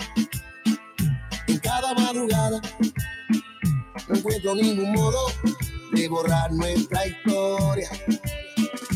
En 1.49 1.59
cada 1.59 1.93
madrugada. 1.93 2.63
No 4.09 4.17
encuentro 4.17 4.55
ningún 4.55 4.93
modo 4.93 5.27
de 5.93 6.09
borrar 6.09 6.51
nuestra 6.51 7.07
historia. 7.07 7.91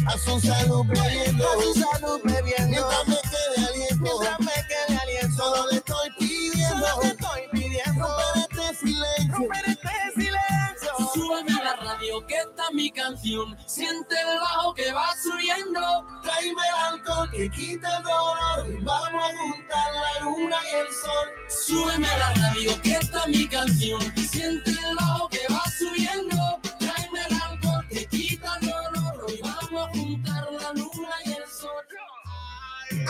A 0.07 0.19
su 0.19 0.41
salud 0.41 0.87
bebiendo, 0.87 1.49
a 1.49 1.63
su 1.63 1.75
salud 1.75 2.21
bebiendo. 2.25 2.69
Mientras 2.69 3.09
me 3.09 3.17
quede 3.31 3.67
aliento, 3.67 3.97
mientras 4.01 4.41
me 4.41 4.53
quede 4.69 4.99
aliento. 4.99 5.37
Solo 5.37 5.71
le 5.71 5.77
estoy 5.77 6.11
pidiendo, 6.19 6.87
solo 6.87 7.03
le 7.03 7.09
estoy 7.09 7.43
pidiendo. 7.53 8.09
Romper 8.09 8.43
este 8.51 8.87
silencio, 8.87 9.37
romper 9.37 9.65
este 9.69 9.91
silencio. 10.15 11.11
Súbeme 11.15 11.53
a 11.61 11.65
la 11.65 11.77
radio 11.77 12.27
que 12.27 12.35
esta 12.35 12.65
es 12.69 12.75
mi 12.75 12.91
canción. 12.91 13.57
Siente 13.67 14.15
el 14.21 14.39
bajo 14.39 14.75
que 14.75 14.93
va 14.93 15.09
subiendo. 15.23 15.81
Tráeme 16.23 16.63
el 16.63 16.95
alcohol 16.95 17.31
que 17.31 17.51
quita 17.51 17.99
el 17.99 18.03
dolor. 18.03 18.83
Vamos 18.83 19.23
a 19.25 19.37
juntar 19.39 19.95
la 19.95 20.25
luna 20.25 20.57
y 20.73 20.77
el 20.77 20.87
sol. 20.87 21.29
Súbeme 21.49 22.09
a 22.09 22.19
la 22.19 22.35
radio 22.35 22.81
que 22.83 22.93
esta 22.93 23.21
es 23.25 23.29
mi 23.29 23.49
canción. 23.49 24.01
Siente 24.17 24.71
el 24.71 24.97
bajo 24.97 25.29
que 25.29 25.41
va 25.51 25.63
subiendo. 25.79 26.61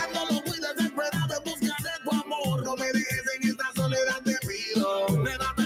Ando 0.03 0.27
muy 0.47 0.59
desesperado 0.61 1.35
en 1.37 1.45
busca 1.45 1.77
de 1.83 2.05
tu 2.05 2.11
amor. 2.11 2.65
No 2.65 2.77
me 2.77 2.87
dejes 2.93 3.23
en 3.37 3.49
esta 3.51 3.73
soledad, 3.75 4.23
te 4.25 4.39
pido. 4.47 5.09
Nena, 5.19 5.55
te 5.57 5.60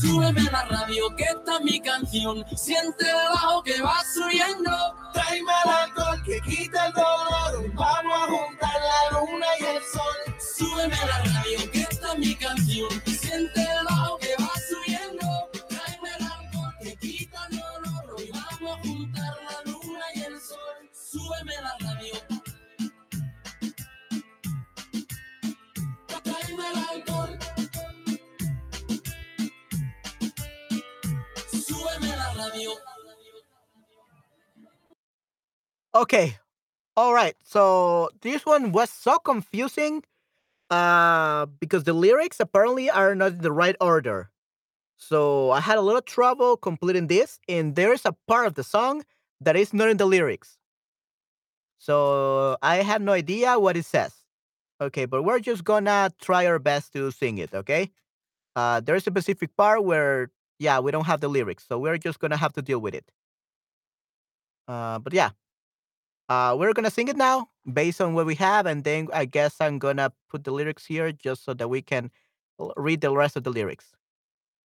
Súbeme 0.00 0.40
a 0.48 0.52
la 0.52 0.64
radio 0.64 1.14
que 1.14 1.24
esta 1.24 1.56
es 1.56 1.60
mi 1.62 1.78
canción. 1.78 2.42
Siente 2.56 3.04
el 3.06 3.16
bajo 3.34 3.62
que 3.62 3.82
va 3.82 4.02
subiendo. 4.14 4.70
Tráeme 5.12 5.52
el 5.64 5.70
alcohol 5.70 6.22
que 6.24 6.40
quita 6.40 6.86
el 6.86 6.92
dolor. 6.94 7.74
Vamos 7.74 8.12
a 8.14 8.26
juntar 8.26 8.74
la 8.80 9.20
luna 9.20 9.46
y 9.58 9.64
el 9.64 9.82
sol. 9.82 10.34
Súbeme 10.56 10.96
la 10.96 11.18
radio, 11.18 11.70
que 11.70 11.80
esta 11.80 12.12
es 12.14 12.18
mi 12.18 12.34
canción. 12.34 12.88
Okay. 35.94 36.36
All 36.96 37.14
right. 37.14 37.36
So 37.44 38.10
this 38.22 38.46
one 38.46 38.72
was 38.72 38.90
so 38.90 39.18
confusing 39.18 40.04
uh 40.70 41.46
because 41.60 41.84
the 41.84 41.92
lyrics 41.94 42.40
apparently 42.40 42.90
are 42.90 43.14
not 43.14 43.32
in 43.34 43.38
the 43.40 43.52
right 43.52 43.76
order. 43.80 44.30
So 44.98 45.50
I 45.52 45.60
had 45.60 45.78
a 45.78 45.82
little 45.82 46.02
trouble 46.02 46.56
completing 46.56 47.08
this 47.08 47.40
and 47.48 47.76
there 47.76 47.92
is 47.92 48.04
a 48.06 48.16
part 48.28 48.46
of 48.46 48.54
the 48.54 48.64
song 48.64 49.04
that 49.40 49.56
is 49.56 49.74
not 49.74 49.88
in 49.90 49.98
the 49.98 50.06
lyrics. 50.06 50.58
So 51.78 52.56
I 52.62 52.76
had 52.76 53.02
no 53.02 53.12
idea 53.12 53.58
what 53.58 53.76
it 53.76 53.84
says. 53.84 54.14
Okay, 54.80 55.04
but 55.06 55.22
we're 55.24 55.40
just 55.40 55.64
gonna 55.64 56.12
try 56.20 56.46
our 56.46 56.58
best 56.58 56.92
to 56.94 57.10
sing 57.12 57.38
it, 57.38 57.54
okay? 57.54 57.90
Uh 58.56 58.80
there's 58.80 59.06
a 59.08 59.12
specific 59.12 59.56
part 59.56 59.84
where 59.84 60.30
yeah, 60.58 60.80
we 60.80 60.92
don't 60.92 61.06
have 61.06 61.20
the 61.20 61.28
lyrics, 61.28 61.66
so 61.68 61.78
we're 61.78 61.98
just 61.98 62.20
gonna 62.20 62.36
have 62.38 62.54
to 62.54 62.62
deal 62.62 62.80
with 62.80 62.94
it. 62.94 63.10
Uh 64.68 64.98
but 64.98 65.12
yeah. 65.12 65.30
Uh, 66.30 66.54
we're 66.56 66.72
gonna 66.72 66.90
sing 66.90 67.08
it 67.08 67.16
now 67.16 67.48
based 67.72 68.00
on 68.00 68.14
what 68.14 68.24
we 68.24 68.36
have, 68.36 68.64
and 68.64 68.84
then 68.84 69.08
I 69.12 69.24
guess 69.24 69.56
I'm 69.60 69.80
gonna 69.80 70.12
put 70.30 70.44
the 70.44 70.52
lyrics 70.52 70.86
here 70.86 71.10
just 71.10 71.44
so 71.44 71.54
that 71.54 71.66
we 71.66 71.82
can 71.82 72.12
read 72.76 73.00
the 73.00 73.10
rest 73.10 73.34
of 73.34 73.42
the 73.42 73.50
lyrics. 73.50 73.96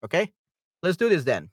Okay, 0.04 0.32
let's 0.80 0.96
do 0.96 1.08
this 1.08 1.24
then. 1.24 1.50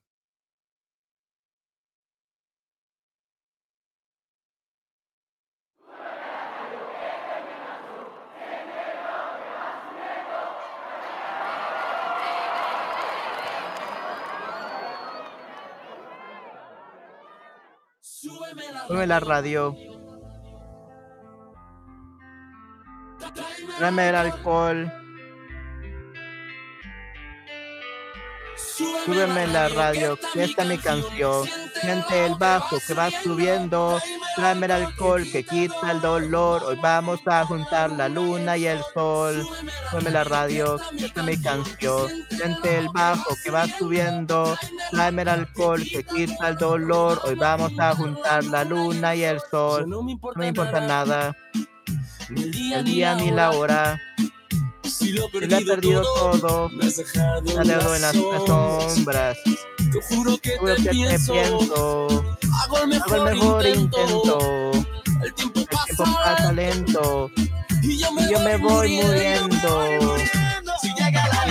Súbeme 18.88 19.07
la 19.07 19.20
radio, 19.20 19.92
tráeme 23.78 24.09
el 24.09 24.15
alcohol, 24.15 24.91
súbeme 28.55 29.47
la 29.47 29.69
radio, 29.69 30.17
que 30.34 30.43
esta 30.43 30.63
es 30.63 30.67
mi 30.69 30.78
canción. 30.78 31.47
Siente 31.82 32.26
el 32.26 32.36
bajo 32.36 32.78
que 32.88 32.93
va 32.93 33.09
subiendo, 33.11 33.99
tráeme 34.36 34.67
el 34.67 34.71
alcohol 34.71 35.24
que 35.30 35.43
quita 35.43 35.91
el 35.91 35.99
dolor. 36.01 36.63
Hoy 36.63 36.78
vamos 36.82 37.19
a 37.26 37.45
juntar 37.45 37.91
la 37.91 38.07
luna 38.07 38.55
y 38.57 38.67
el 38.67 38.80
sol. 38.93 39.45
Súbeme 39.91 40.11
la 40.11 40.24
radio, 40.24 40.80
que 40.97 41.05
esta 41.05 41.19
es 41.21 41.26
mi 41.28 41.41
canción. 41.41 42.09
Siente 42.30 42.78
el 42.78 42.88
bajo 42.89 43.36
que 43.43 43.51
va 43.51 43.67
subiendo, 43.67 44.57
tráeme 44.91 45.24
el 45.24 45.30
alcohol 45.30 45.84
que 45.84 46.03
quita 46.03 46.49
el 46.49 46.57
dolor. 46.57 47.19
Hoy 47.26 47.36
vamos 47.36 47.78
a 47.78 47.93
juntar 47.95 48.45
la 48.45 48.63
luna 48.63 49.15
y 49.15 49.24
el 49.24 49.41
sol. 49.51 49.89
No 49.89 50.03
me 50.03 50.11
importa, 50.47 50.80
nada, 50.80 51.36
el 52.30 52.51
día, 52.51 52.80
el 52.80 52.86
día 52.86 53.15
ni 53.15 53.32
la 53.32 53.51
hora. 53.51 53.99
Si 54.84 55.11
lo 55.11 55.28
he 55.28 55.32
Si 55.32 55.47
lo 55.47 55.57
he 55.57 55.65
perdido 55.65 56.01
todo, 56.01 56.69
me 56.69 56.86
has 56.86 56.97
dejado, 56.97 57.41
me 57.41 57.51
ha 57.53 57.63
dejado 57.63 57.95
en 57.95 58.01
las 58.01 58.15
sombras. 58.15 59.38
Te 59.91 60.01
juro 60.15 60.38
que 60.38 60.57
Juro 60.57 60.76
te 60.76 60.82
que 60.84 60.89
te 60.89 60.91
pienso. 60.91 62.07
Hago 62.61 62.78
el 62.82 62.88
mejor, 62.88 63.13
Hago 63.19 63.28
el 63.30 63.36
mejor 63.36 63.67
intento. 63.67 64.71
El 65.24 65.34
tiempo 65.34 65.59
El 65.59 65.67
pasa, 65.67 65.86
tiempo 65.86 66.13
pasa 66.24 66.51
lento. 66.51 67.32
y 67.82 67.97
yo 67.97 68.11
me, 68.11 68.24
Y 68.24 68.32
yo 68.32 68.39
me 68.39 68.57
voy 68.57 69.01
muriendo. 69.01 70.15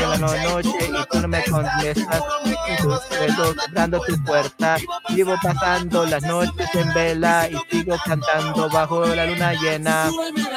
Llega 0.02 0.18
la 0.18 0.26
la 0.26 0.42
noche 0.42 0.70
y 0.80 1.06
tú 1.10 1.20
no 1.20 1.28
me 1.28 1.44
contestas. 1.44 2.22
Estoy 2.66 4.00
tu 4.06 4.24
puerta. 4.24 4.76
Vivo 5.10 5.34
pasando 5.42 6.06
las 6.06 6.22
noches 6.24 6.74
en 6.74 6.92
vela 6.94 7.48
y 7.48 7.56
sigo 7.70 7.96
cantando 8.04 8.68
bajo 8.70 9.06
la 9.06 9.26
luna 9.26 9.52
llena. 9.54 10.10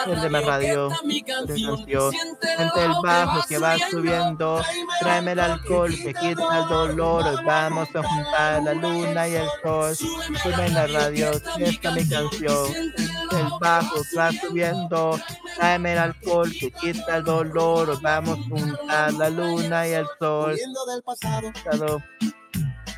Prende 0.05 0.29
más 0.29 0.45
radio. 0.45 0.89
Siente 0.97 2.83
el 2.83 2.91
bajo 3.03 3.45
que 3.47 3.57
va 3.57 3.77
subiendo. 3.89 4.63
Tráeme 4.99 5.33
el 5.33 5.39
alcohol 5.39 5.93
que 5.95 6.13
quita 6.13 6.59
el 6.59 6.67
dolor. 6.67 7.25
Hoy 7.25 7.45
vamos 7.45 7.89
a 7.95 8.03
juntar 8.03 8.63
la 8.63 8.73
luna 8.73 9.27
y 9.27 9.35
el 9.35 9.47
sol. 9.63 9.95
Sube 9.95 10.65
en 10.65 10.73
la 10.73 10.87
radio, 10.87 11.31
esta 11.31 11.89
es 11.89 11.95
mi 11.95 12.07
canción. 12.09 12.67
El 13.31 13.47
bajo 13.59 14.01
que 14.09 14.17
va 14.17 14.31
subiendo. 14.31 15.19
Tráeme 15.55 15.93
el 15.93 15.99
alcohol 15.99 16.51
que 16.59 16.71
quita 16.71 17.17
el 17.17 17.23
dolor. 17.23 17.89
Hoy 17.89 17.97
vamos 18.01 18.39
a 18.39 18.49
juntar 18.49 19.13
la 19.13 19.29
luna 19.29 19.34
y 19.35 19.91
el 19.91 20.05
sol. 20.19 20.55
Del 20.55 21.03
pasado, 21.03 21.51
Pasado 21.53 22.03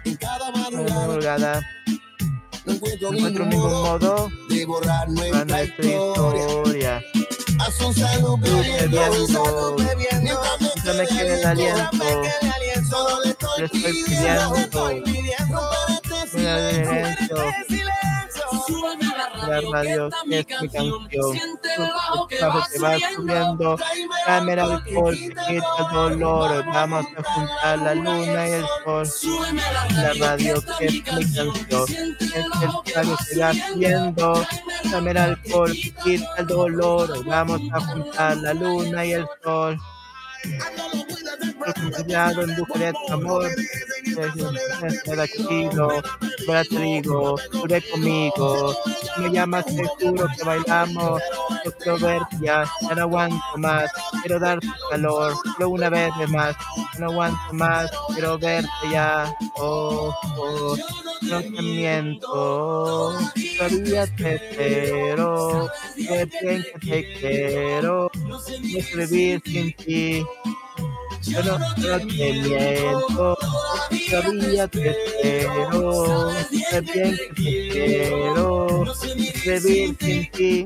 en 0.05 0.15
cada 0.15 0.51
madrugada, 0.51 1.61
no 2.65 2.73
encuentro 2.73 3.11
no 3.11 3.17
encuentro 3.17 3.45
ningún 3.45 3.71
ningún 3.71 3.81
modo 3.81 4.29
de 4.49 4.65
borrar 4.65 5.07
para 5.07 5.09
nuestra 5.09 5.45
nuestra 5.45 5.85
historia. 5.85 7.03
Haz 7.59 7.81
un 7.81 7.93
salud 7.93 8.39
bebiendo, 8.39 9.11
un 9.11 9.27
salud 9.27 9.83
bebiendo. 9.83 10.39
Mientras 10.59 10.95
me 10.95 11.07
quede 11.07 11.39
el 11.39 11.45
aliento, 11.45 12.05
Solo 12.89 13.23
le 13.23 13.29
estoy 13.31 13.59
le 13.59 13.65
estoy 13.65 14.03
pidiendo, 14.03 15.03
pidiendo. 15.03 15.61
Mira 17.69 18.06
la 19.17 19.61
radio, 19.71 20.09
que 20.29 20.39
es 20.39 20.61
mi 20.61 20.69
canción. 20.69 21.07
Bajo 21.77 22.27
que 22.27 22.39
va 22.39 22.97
subiendo. 23.15 23.77
el 24.27 24.59
alcohol 24.59 25.15
que 25.15 25.29
quita 25.29 25.77
el 25.79 26.19
dolor. 26.19 26.65
Vamos 26.65 27.05
a 27.17 27.23
juntar 27.23 27.79
la 27.79 27.95
luna 27.95 28.47
y 28.47 28.51
el 28.51 28.65
sol. 28.83 29.07
La 29.91 30.13
radio, 30.13 30.63
que 30.77 30.85
es 30.85 30.93
mi 30.93 31.01
canción. 31.01 31.55
Siente 31.87 32.25
el 32.25 32.45
que 32.83 33.39
va 33.39 33.53
subiendo. 33.53 34.45
El 34.83 35.17
alcohol 35.17 35.71
que 35.71 35.91
quita 36.03 36.35
el 36.37 36.47
dolor. 36.47 37.25
Vamos 37.25 37.61
a 37.73 37.79
juntar 37.79 38.37
la 38.37 38.53
luna 38.53 39.05
y 39.05 39.13
el 39.13 39.27
sol. 39.43 39.77
Cuidado 41.95 42.43
en 42.43 42.55
tu 42.55 43.13
amor. 43.13 43.49
Tranquilo, 45.03 46.01
fuera 46.45 46.63
te 46.63 46.79
digo, 46.79 47.37
sube 47.51 47.83
conmigo. 47.91 48.75
Me 49.17 49.29
llamas, 49.31 49.65
seguro 49.65 50.27
que 50.37 50.43
bailamos. 50.43 51.21
Verte 52.01 52.37
ya, 52.41 52.65
no 52.95 53.01
aguanto 53.01 53.37
más. 53.57 53.91
Quiero 54.21 54.39
darte 54.39 54.67
calor, 54.89 55.33
solo 55.53 55.69
una 55.69 55.89
vez 55.89 56.11
de 56.17 56.27
más. 56.27 56.55
Ya 56.93 56.99
no 56.99 57.11
aguanto 57.11 57.53
más, 57.53 57.91
quiero 58.13 58.37
verte 58.37 58.69
ya. 58.91 59.33
Oh, 59.57 60.13
oh, 60.37 60.77
no 61.21 61.41
te 61.41 61.49
miento. 61.49 63.19
Todavía 63.57 64.07
te 64.15 64.35
espero. 64.35 65.69
Qué 65.95 66.29
bien 66.41 66.65
que 66.79 66.79
te 66.79 67.19
quiero. 67.19 68.11
No 68.15 68.39
sé 68.39 68.59
vivir 68.59 69.41
sin 69.45 69.73
ti. 69.73 70.25
Yo 71.21 71.43
no, 71.43 71.57
te 71.75 72.05
miento, 72.05 73.37
todavía 74.09 74.67
te 74.67 74.89
espero, 74.89 76.31
sé 76.31 76.81
bien 76.81 76.85
que 76.85 77.17
te 77.17 77.33
quiero, 77.35 78.85
vivir 79.15 79.61
sin 79.61 79.95
ti. 80.31 80.65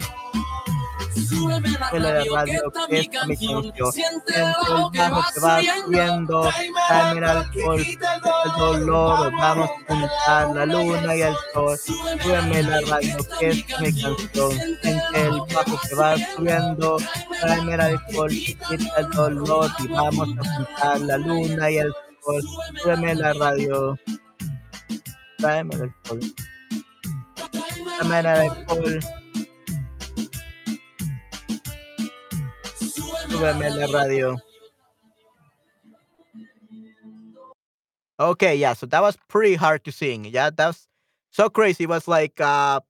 Súbeme 1.15 1.69
la 1.71 2.23
radio, 2.23 2.71
que 2.71 2.89
que 2.89 2.99
es 2.99 3.09
mi 3.27 3.37
canción. 3.37 3.91
Siente 3.91 4.33
el 4.35 4.43
bajo 4.43 4.91
que 4.91 5.39
va 5.39 5.59
que 5.59 5.81
subiendo. 5.83 6.49
tráeme 6.87 7.17
el 7.17 7.23
alcohol, 7.25 7.81
el 7.81 8.51
dolor, 8.57 9.31
vamos 9.33 9.69
a 9.69 9.93
juntar 9.93 10.55
la 10.55 10.65
luna 10.65 11.15
y 11.15 11.21
el 11.21 11.35
sol, 11.53 11.77
súbeme 11.77 12.63
la 12.63 12.81
radio 12.81 13.17
que 13.39 13.49
es 13.49 13.57
mi 13.79 14.01
canción, 14.01 14.51
siente 14.51 14.99
el 15.13 15.39
bajo 15.53 15.79
que 15.87 15.95
va 15.95 16.15
subiendo, 16.35 16.97
tráeme 17.41 17.73
el 17.73 17.81
alcohol, 17.81 18.29
quita 18.29 18.95
el 18.97 19.09
dolor. 19.09 19.71
y 19.79 19.87
vamos 19.87 20.29
a 20.39 20.55
juntar 20.55 21.01
la 21.01 21.17
luna 21.17 21.71
y 21.71 21.77
el 21.77 21.93
sol, 22.23 22.43
súbeme 22.81 23.15
la 23.15 23.33
radio, 23.33 23.97
tráeme 25.37 25.75
el 25.75 25.81
alcohol, 25.81 26.19
tráeme 27.97 28.19
el 28.19 28.27
alcohol, 28.27 28.99
súbeme 33.31 33.69
la 33.69 33.87
radio. 33.87 34.35
Okay, 38.19 38.55
yeah, 38.55 38.73
so 38.73 38.85
that 38.85 39.01
was 39.01 39.17
pretty 39.29 39.55
hard 39.55 39.83
to 39.85 39.91
sing. 39.91 40.25
Yeah, 40.25 40.51
that's 40.55 40.87
so 41.31 41.49
crazy. 41.49 41.85
It 41.85 41.89
was 41.89 42.07
like 42.07 42.39
uh 42.39 42.81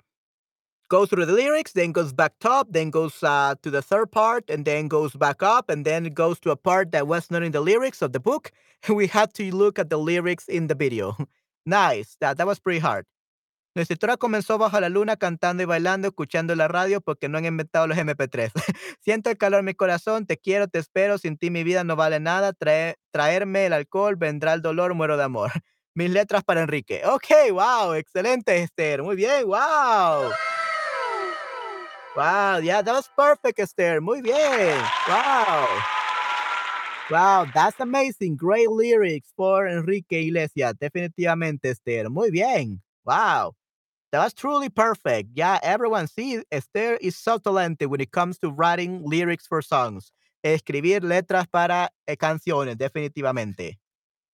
goes 0.89 1.09
through 1.09 1.25
the 1.25 1.33
lyrics, 1.33 1.71
then 1.71 1.93
goes 1.93 2.11
back 2.11 2.33
top, 2.41 2.67
then 2.71 2.89
goes 2.89 3.23
uh, 3.23 3.55
to 3.63 3.71
the 3.71 3.81
third 3.81 4.11
part, 4.11 4.49
and 4.49 4.65
then 4.65 4.89
goes 4.89 5.13
back 5.13 5.41
up, 5.41 5.69
and 5.69 5.85
then 5.85 6.05
it 6.05 6.13
goes 6.13 6.37
to 6.41 6.51
a 6.51 6.57
part 6.57 6.91
that 6.91 7.07
was 7.07 7.31
not 7.31 7.43
in 7.43 7.53
the 7.53 7.61
lyrics 7.61 8.01
of 8.01 8.11
the 8.11 8.19
book. 8.19 8.51
We 8.89 9.07
had 9.07 9.33
to 9.35 9.55
look 9.55 9.79
at 9.79 9.89
the 9.89 9.97
lyrics 9.97 10.49
in 10.49 10.67
the 10.67 10.75
video. 10.75 11.15
nice. 11.65 12.17
That 12.19 12.37
that 12.37 12.47
was 12.47 12.59
pretty 12.59 12.79
hard. 12.79 13.05
Nuestra 13.73 13.93
historia 13.93 14.17
comenzó 14.17 14.57
bajo 14.57 14.79
la 14.81 14.89
luna 14.89 15.15
cantando 15.15 15.63
y 15.63 15.65
bailando, 15.65 16.09
escuchando 16.09 16.53
la 16.55 16.67
radio 16.67 16.99
porque 16.99 17.29
no 17.29 17.37
han 17.37 17.45
inventado 17.45 17.87
los 17.87 17.97
MP3. 17.97 18.51
Siento 18.99 19.29
el 19.29 19.37
calor 19.37 19.59
en 19.59 19.65
mi 19.65 19.73
corazón, 19.73 20.25
te 20.25 20.37
quiero, 20.37 20.67
te 20.67 20.79
espero, 20.79 21.17
sin 21.17 21.37
ti 21.37 21.49
mi 21.51 21.63
vida 21.63 21.83
no 21.85 21.95
vale 21.95 22.19
nada, 22.19 22.51
trae- 22.53 22.95
traerme 23.11 23.65
el 23.65 23.73
alcohol, 23.73 24.17
vendrá 24.17 24.53
el 24.53 24.61
dolor, 24.61 24.93
muero 24.93 25.15
de 25.15 25.23
amor. 25.23 25.51
Mis 25.93 26.09
letras 26.09 26.43
para 26.43 26.61
Enrique. 26.61 27.01
Ok, 27.05 27.25
wow, 27.51 27.93
excelente, 27.93 28.57
Esther. 28.61 29.03
Muy 29.03 29.15
bien, 29.15 29.45
wow. 29.45 30.31
Wow, 32.15 32.59
yeah, 32.61 32.81
that 32.83 32.93
was 32.93 33.09
perfect, 33.15 33.57
Esther. 33.59 34.01
Muy 34.01 34.21
bien. 34.21 34.77
Wow. 35.07 35.67
Wow, 37.09 37.45
that's 37.53 37.79
amazing. 37.79 38.35
Great 38.35 38.69
lyrics 38.69 39.31
for 39.35 39.67
Enrique 39.67 40.21
Iglesias. 40.21 40.73
Definitivamente, 40.79 41.69
Esther. 41.69 42.09
Muy 42.09 42.31
bien. 42.31 42.81
Wow. 43.05 43.53
That 44.11 44.23
was 44.23 44.33
truly 44.33 44.69
perfect. 44.69 45.29
Yeah, 45.35 45.59
everyone, 45.63 46.07
see, 46.07 46.43
Esther 46.51 46.97
is 46.97 47.15
so 47.15 47.37
talented 47.37 47.89
when 47.89 48.01
it 48.01 48.11
comes 48.11 48.37
to 48.39 48.49
writing 48.51 49.03
lyrics 49.05 49.47
for 49.47 49.61
songs. 49.61 50.11
Escribir 50.43 51.01
letras 51.01 51.45
para 51.47 51.89
eh, 52.07 52.15
canciones, 52.15 52.75
definitivamente. 52.75 53.77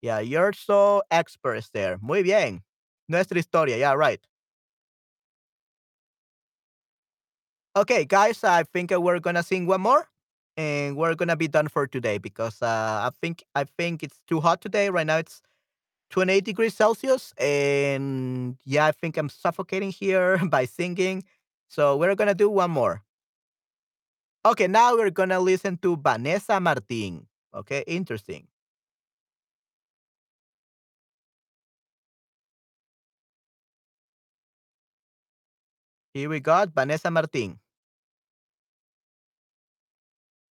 Yeah, 0.02 0.20
you're 0.20 0.52
so 0.52 1.02
expert, 1.10 1.56
Esther. 1.56 1.98
Muy 2.02 2.22
bien. 2.22 2.62
Nuestra 3.08 3.36
historia, 3.38 3.76
yeah, 3.78 3.94
right. 3.94 4.20
Okay, 7.76 8.04
guys, 8.06 8.42
I 8.42 8.62
think 8.64 8.90
we're 8.90 9.20
gonna 9.20 9.42
sing 9.42 9.66
one 9.66 9.82
more, 9.82 10.08
and 10.56 10.96
we're 10.96 11.14
gonna 11.14 11.36
be 11.36 11.48
done 11.48 11.68
for 11.68 11.86
today 11.86 12.16
because 12.18 12.62
uh, 12.62 12.66
I 13.04 13.10
think 13.20 13.44
I 13.54 13.64
think 13.64 14.02
it's 14.02 14.18
too 14.26 14.40
hot 14.40 14.60
today. 14.62 14.88
Right 14.88 15.06
now, 15.06 15.18
it's 15.18 15.42
28 16.10 16.44
degrees 16.44 16.74
Celsius, 16.74 17.32
and 17.38 18.56
yeah, 18.64 18.86
I 18.86 18.92
think 18.92 19.16
I'm 19.16 19.28
suffocating 19.28 19.90
here 19.90 20.38
by 20.48 20.64
singing. 20.66 21.24
So 21.68 21.96
we're 21.96 22.14
gonna 22.14 22.34
do 22.34 22.48
one 22.50 22.70
more. 22.70 23.02
Okay, 24.44 24.68
now 24.68 24.94
we're 24.94 25.10
gonna 25.10 25.40
listen 25.40 25.76
to 25.78 25.96
Vanessa 25.96 26.60
Martin. 26.60 27.26
Okay, 27.54 27.82
interesting. 27.86 28.46
Here 36.14 36.28
we 36.30 36.40
got 36.40 36.72
Vanessa 36.74 37.10
Martin. 37.10 37.60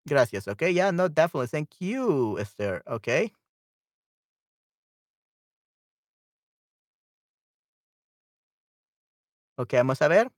Gracias. 0.06 0.46
Okay, 0.48 0.70
yeah, 0.70 0.90
no, 0.90 1.08
definitely. 1.08 1.46
Thank 1.46 1.70
you, 1.80 2.38
Esther. 2.38 2.82
Okay. 2.86 3.32
Ok, 9.56 9.74
vamos 9.74 10.02
a 10.02 10.08
ver. 10.08 10.32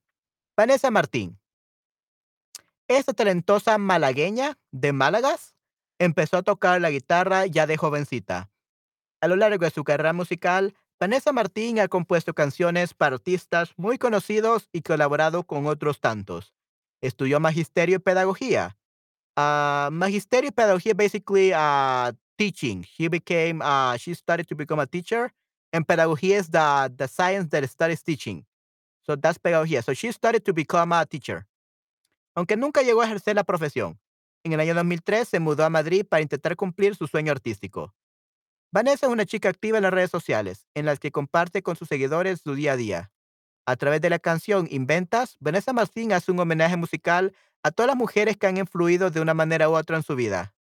Vanessa 0.57 0.91
Martín. 0.91 1.39
Esta 2.89 3.13
talentosa 3.13 3.79
malagueña 3.79 4.59
de 4.71 4.93
Málagas 4.93 5.55
empezó 5.99 6.39
a 6.39 6.43
tocar 6.43 6.81
la 6.81 6.91
guitarra 6.91 7.47
ya 7.47 7.67
de 7.67 7.77
jovencita. 7.77 8.51
A 9.21 9.29
lo 9.29 9.37
largo 9.37 9.65
de 9.65 9.71
su 9.71 9.85
carrera 9.85 10.13
musical, 10.13 10.75
Vanessa 11.01 11.33
Martín 11.33 11.81
ha 11.81 11.89
compuesto 11.89 12.35
canciones 12.35 12.95
para 12.95 13.17
artistas 13.17 13.73
muy 13.77 13.99
conocidos 13.99 14.69
y 14.73 14.83
colaborado 14.83 15.45
con 15.45 15.67
otros 15.67 16.01
tantos. 16.01 16.55
Estudió 17.01 17.41
magisterio 17.41 17.97
y 17.97 17.99
pedagogía. 17.99 18.77
Uh, 19.37 19.91
magisterio 19.91 20.49
y 20.49 20.53
pedagogía 20.53 20.95
basically 20.95 21.53
uh, 21.53 22.13
teaching. 22.37 22.83
She 22.83 23.09
became, 23.09 23.61
uh, 23.63 23.97
she 23.99 24.15
started 24.15 24.47
to 24.49 24.55
become 24.55 24.81
a 24.81 24.87
teacher, 24.87 25.33
and 25.73 25.87
pedagogía 25.87 26.39
is 26.39 26.51
the, 26.51 26.91
the 26.97 27.09
science 27.09 27.49
that 27.51 27.69
studies 27.69 28.03
teaching. 28.03 28.47
So 29.07 29.17
that's 29.17 29.39
pedagogía. 29.39 29.83
So 29.83 29.95
she 29.95 30.13
started 30.13 30.45
to 30.45 30.53
become 30.53 30.93
a 30.93 31.07
teacher. 31.07 31.47
Aunque 32.35 32.57
nunca 32.57 32.83
llegó 32.83 33.03
a 33.03 33.07
ejercer 33.07 33.37
la 33.37 33.45
profesión. 33.45 33.99
En 34.45 34.53
el 34.53 34.61
año 34.61 34.75
2003 34.75 35.29
se 35.29 35.41
mudó 35.41 35.65
a 35.65 35.71
Madrid 35.71 36.05
para 36.09 36.23
intentar 36.23 36.57
cumplir 36.57 36.95
su 36.95 37.07
sueño 37.07 37.33
artístico. 37.33 37.95
Vanessa 38.73 39.07
es 39.07 39.13
una 39.13 39.25
chica 39.25 39.49
activa 39.49 39.79
en 39.79 39.85
las 39.85 39.93
redes 39.93 40.11
sociales, 40.11 40.67
en 40.75 40.85
las 40.87 40.99
que 40.99 41.11
comparte 41.11 41.63
con 41.63 41.77
sus 41.77 41.89
seguidores 41.89 42.41
su 42.43 42.55
día 42.55 42.73
a 42.73 42.77
día. 42.77 43.13
A 43.65 43.77
través 43.77 44.01
de 44.01 44.11
la 44.11 44.19
canción 44.19 44.69
Inventas, 44.71 45.37
Vanessa 45.41 45.73
Martín 45.73 46.13
hace 46.13 46.31
un 46.31 46.39
homenaje 46.39 46.77
musical 46.77 47.35
a 47.63 47.71
todas 47.71 47.89
las 47.89 47.97
mujeres 47.97 48.37
que 48.37 48.47
han 48.47 48.57
influido 48.57 49.11
de 49.11 49.21
una 49.21 49.35
manera 49.35 49.69
u 49.69 49.75
otra 49.75 49.97
en 49.97 50.03
su 50.03 50.15
vida. 50.15 50.55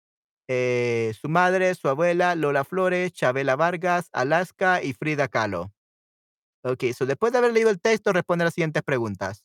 Eh, 0.49 1.15
su 1.21 1.29
madre, 1.29 1.75
su 1.75 1.89
abuela, 1.89 2.35
Lola 2.35 2.65
Flores, 2.65 3.13
Chabela 3.13 3.57
Vargas, 3.57 4.09
Alaska 4.13 4.83
y 4.83 4.93
Frida 4.93 5.29
Kahlo. 5.29 5.73
Ok, 6.65 6.85
so 6.97 7.07
después 7.07 7.33
de 7.33 7.39
haber 7.39 7.53
leído 7.53 7.71
el 7.71 7.81
texto, 7.81 8.13
responde 8.13 8.45
las 8.45 8.55
siguientes 8.55 8.83
preguntas. 8.85 9.45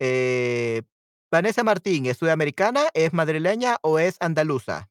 Eh, 0.00 0.82
Vanessa 1.30 1.64
Martín, 1.64 2.06
¿es 2.06 2.18
sudamericana, 2.18 2.88
es 2.94 3.12
madrileña 3.14 3.78
o 3.82 3.98
es 3.98 4.16
andaluza? 4.20 4.90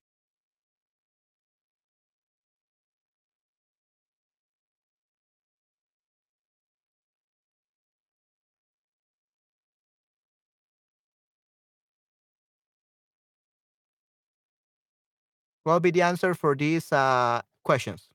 What 15.64 15.74
will 15.74 15.80
be 15.82 15.92
the 15.92 16.02
answer 16.02 16.34
for 16.34 16.56
these 16.56 16.92
uh, 16.92 17.42
questions? 17.64 18.10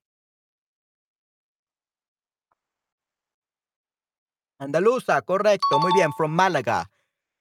Andaluza, 4.59 5.21
correcto, 5.23 5.79
muy 5.81 5.93
bien, 5.93 6.11
from 6.17 6.33
Málaga. 6.35 6.91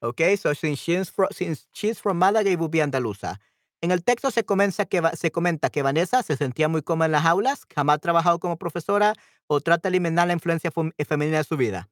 Okay, 0.01 0.37
so 0.37 0.53
since 0.53 0.79
she's 0.81 1.09
from, 1.11 1.27
since 1.31 1.67
she's 1.73 1.99
from 2.01 2.19
Málaga, 2.19 2.49
it 2.51 2.59
will 2.59 2.69
be 2.69 2.81
andaluza. 2.81 3.39
En 3.81 3.91
el 3.91 4.03
texto 4.03 4.31
se 4.31 4.43
comenta, 4.45 4.85
que, 4.85 5.01
se 5.15 5.31
comenta 5.31 5.69
que 5.69 5.83
Vanessa 5.83 6.23
se 6.23 6.37
sentía 6.37 6.67
muy 6.67 6.81
cómoda 6.81 7.05
en 7.07 7.11
las 7.13 7.25
aulas, 7.25 7.65
jamás 7.73 7.95
ha 7.97 7.99
trabajado 7.99 8.39
como 8.39 8.57
profesora 8.57 9.13
o 9.47 9.61
trata 9.61 9.89
de 9.89 9.97
eliminar 9.97 10.27
la 10.27 10.33
influencia 10.33 10.71
fem- 10.71 10.93
femenina 11.07 11.37
de 11.39 11.43
su 11.45 11.57
vida. 11.57 11.89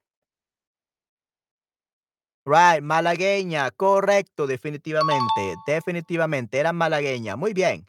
Right, 2.46 2.82
malagueña, 2.84 3.72
correcto, 3.72 4.48
definitivamente, 4.48 5.56
definitivamente, 5.66 6.60
era 6.60 6.74
malagueña, 6.74 7.38
muy 7.38 7.54
bien. 7.54 7.88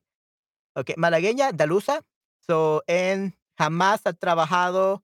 Ok, 0.75 0.93
malagueña, 0.97 1.49
andaluza, 1.49 2.03
so, 2.41 2.85
en 2.89 3.37
jamás 3.59 4.03
ha 4.07 4.15
trabajado 4.15 5.04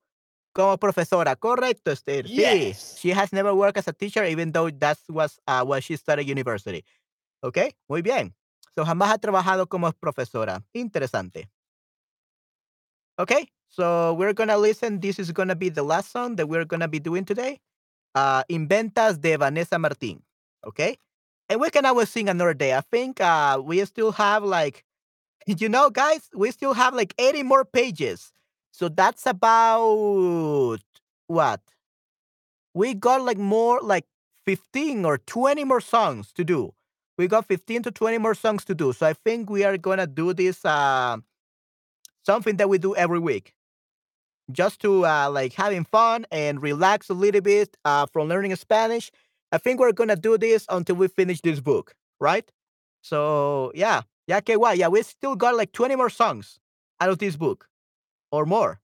como 0.61 0.77
profesora, 0.79 1.37
correcto, 1.37 1.91
Esther, 1.91 2.27
sí. 2.27 2.37
Yes. 2.37 2.97
She 2.99 3.11
has 3.13 3.33
never 3.33 3.55
worked 3.55 3.79
as 3.79 3.89
a 3.89 3.93
teacher, 3.93 4.25
even 4.25 4.53
though 4.53 4.71
that 4.71 4.99
was 5.09 5.41
uh, 5.47 5.65
what 5.65 5.83
she 5.83 5.97
studied 5.97 6.29
university. 6.29 6.85
Ok, 7.43 7.75
muy 7.89 8.03
bien. 8.03 8.35
So, 8.75 8.85
jamás 8.85 9.11
ha 9.11 9.19
trabajado 9.19 9.69
como 9.69 9.91
profesora. 9.93 10.63
Interesante. 10.75 11.49
Okay, 13.19 13.49
so 13.69 14.15
we're 14.15 14.35
gonna 14.35 14.57
listen. 14.59 15.01
This 15.01 15.19
is 15.19 15.33
gonna 15.33 15.57
be 15.57 15.71
the 15.71 15.83
last 15.83 16.13
song 16.13 16.37
that 16.37 16.47
we're 16.47 16.65
gonna 16.65 16.89
be 16.89 16.99
doing 17.01 17.25
today. 17.25 17.61
Uh, 18.15 18.43
Inventas 18.51 19.21
de 19.21 19.37
Vanessa 19.37 19.79
Martin. 19.79 20.23
Okay, 20.67 20.99
and 21.49 21.61
we 21.61 21.71
can 21.71 21.87
always 21.87 22.11
sing 22.11 22.29
another 22.29 22.55
day. 22.55 22.75
I 22.75 22.83
think 22.83 23.21
uh, 23.21 23.61
we 23.65 23.85
still 23.87 24.13
have 24.13 24.45
like, 24.45 24.85
you 25.47 25.69
know, 25.69 25.89
guys, 25.91 26.29
we 26.35 26.51
still 26.51 26.75
have 26.75 26.95
like 26.95 27.15
80 27.19 27.45
more 27.45 27.65
pages. 27.65 28.33
So 28.73 28.89
that's 28.89 29.27
about 29.27 30.79
what? 31.27 31.61
We 32.75 32.95
got 32.95 33.23
like 33.23 33.39
more 33.39 33.81
like 33.81 34.07
15 34.47 35.05
or 35.05 35.19
20 35.19 35.65
more 35.65 35.81
songs 35.81 36.33
to 36.33 36.45
do. 36.45 36.73
We 37.19 37.29
got 37.29 37.47
15 37.47 37.83
to 37.85 37.91
20 37.91 38.19
more 38.19 38.35
songs 38.35 38.65
to 38.67 38.75
do. 38.75 38.93
So 38.93 39.07
I 39.07 39.13
think 39.13 39.51
we 39.51 39.65
are 39.65 39.77
gonna 39.77 40.07
do 40.07 40.33
this 40.33 40.65
uh, 40.65 41.19
something 42.25 42.57
that 42.57 42.69
we 42.69 42.79
do 42.79 42.95
every 42.97 43.19
week 43.19 43.55
just 44.53 44.81
to 44.81 45.07
uh, 45.07 45.31
like 45.31 45.53
having 45.55 45.85
fun 45.85 46.27
and 46.31 46.63
relax 46.63 47.09
a 47.09 47.15
little 47.15 47.41
bit 47.41 47.77
uh, 47.85 48.07
from 48.13 48.29
learning 48.29 48.55
Spanish. 48.57 49.11
I 49.53 49.59
think 49.59 49.81
we're 49.81 49.93
gonna 49.93 50.17
do 50.17 50.39
this 50.39 50.67
until 50.69 50.97
we 50.97 51.09
finish 51.09 51.41
this 51.41 51.61
book, 51.61 51.95
right? 52.21 52.51
So 53.03 53.73
yeah, 53.75 54.03
yeah, 54.27 54.41
que 54.41 54.57
guay. 54.57 54.77
Yeah, 54.77 54.89
we 54.89 55.03
still 55.03 55.37
got 55.37 55.57
like 55.57 55.73
20 55.73 55.97
more 55.97 56.11
songs 56.11 56.59
out 57.01 57.11
of 57.11 57.19
this 57.19 57.37
book 57.37 57.70
or 58.33 58.47
more. 58.47 58.81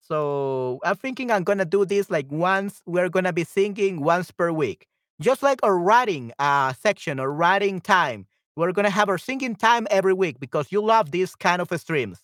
So 0.00 0.80
I'm 0.84 0.96
thinking 0.96 1.30
I'm 1.30 1.44
gonna 1.44 1.64
do 1.64 1.84
this 1.84 2.10
like 2.10 2.30
once. 2.30 2.82
We're 2.86 3.08
gonna 3.08 3.32
be 3.32 3.44
singing 3.44 4.00
once 4.00 4.30
per 4.30 4.50
week, 4.50 4.86
just 5.20 5.42
like 5.42 5.60
our 5.62 5.78
writing 5.78 6.32
uh, 6.38 6.72
section 6.72 7.20
or 7.20 7.32
writing 7.32 7.80
time. 7.80 8.26
We're 8.56 8.72
gonna 8.72 8.90
have 8.90 9.08
our 9.08 9.18
singing 9.18 9.54
time 9.54 9.86
every 9.90 10.12
week 10.14 10.40
because 10.40 10.72
you 10.72 10.82
love 10.82 11.10
these 11.12 11.34
kind 11.36 11.62
of 11.62 11.68
streams. 11.80 12.20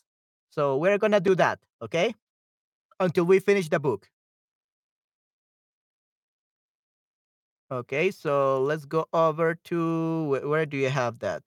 So 0.50 0.76
we're 0.76 0.98
gonna 0.98 1.20
do 1.20 1.34
that, 1.36 1.60
okay? 1.82 2.14
Until 3.00 3.24
we 3.24 3.40
finish 3.40 3.68
the 3.68 3.80
book. 3.80 4.08
Okay, 7.70 8.10
so 8.10 8.62
let's 8.62 8.84
go 8.84 9.06
over 9.12 9.54
to 9.54 10.40
where 10.44 10.66
do 10.66 10.76
you 10.76 10.88
have 10.90 11.18
that? 11.20 11.42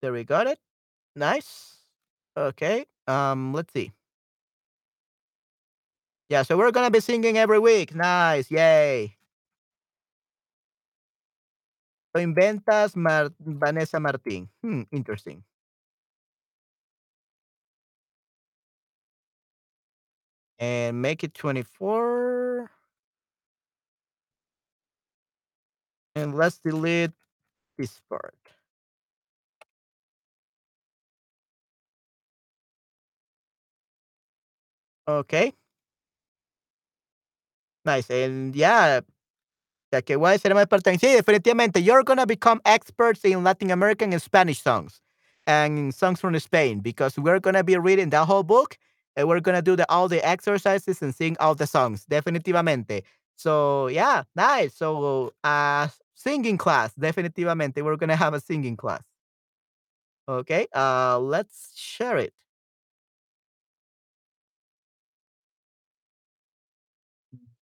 There 0.00 0.12
we 0.12 0.24
got 0.24 0.46
it. 0.46 0.58
Nice. 1.16 1.78
Okay. 2.36 2.86
Um, 3.06 3.52
let's 3.54 3.72
see. 3.72 3.92
Yeah, 6.28 6.42
so 6.42 6.56
we're 6.56 6.72
gonna 6.72 6.90
be 6.90 7.00
singing 7.00 7.38
every 7.38 7.58
week. 7.58 7.94
Nice, 7.94 8.50
yay. 8.50 9.16
So 12.14 12.20
inventas 12.22 12.96
Mar- 12.96 13.30
Vanessa 13.38 13.98
Martín. 14.00 14.48
Hmm, 14.62 14.82
interesting. 14.90 15.44
And 20.58 21.00
make 21.02 21.24
it 21.24 21.34
24. 21.34 22.70
And 26.16 26.34
let's 26.34 26.58
delete 26.58 27.12
this 27.78 28.00
part. 28.10 28.45
Okay. 35.08 35.52
Nice. 37.84 38.10
And 38.10 38.54
yeah, 38.54 39.00
ya 39.92 40.02
que 40.02 40.16
voy 40.16 40.34
a 40.34 40.54
más 40.54 40.68
parte. 40.68 40.96
Sí, 40.98 41.14
definitivamente. 41.14 41.82
You're 41.84 42.04
gonna 42.04 42.26
become 42.26 42.60
experts 42.64 43.24
in 43.24 43.44
Latin 43.44 43.70
American 43.70 44.12
and 44.12 44.22
Spanish 44.22 44.62
songs 44.62 45.00
and 45.46 45.94
songs 45.94 46.20
from 46.20 46.38
Spain 46.40 46.80
because 46.80 47.18
we're 47.18 47.40
gonna 47.40 47.64
be 47.64 47.76
reading 47.78 48.10
the 48.10 48.24
whole 48.24 48.42
book 48.44 48.78
and 49.16 49.28
we're 49.28 49.40
gonna 49.40 49.62
do 49.62 49.76
the, 49.76 49.90
all 49.90 50.08
the 50.08 50.26
exercises 50.26 51.02
and 51.02 51.14
sing 51.14 51.36
all 51.40 51.54
the 51.54 51.66
songs. 51.66 52.06
Definitivamente. 52.10 53.02
So 53.36 53.88
yeah, 53.88 54.24
nice. 54.36 54.74
So 54.76 55.32
uh 55.44 55.88
singing 56.14 56.58
class, 56.58 56.92
definitivamente. 57.00 57.82
We're 57.84 57.96
gonna 57.96 58.16
have 58.16 58.34
a 58.34 58.40
singing 58.40 58.76
class. 58.76 59.02
Okay. 60.28 60.66
Uh 60.74 61.18
let's 61.20 61.72
share 61.76 62.18
it. 62.18 62.32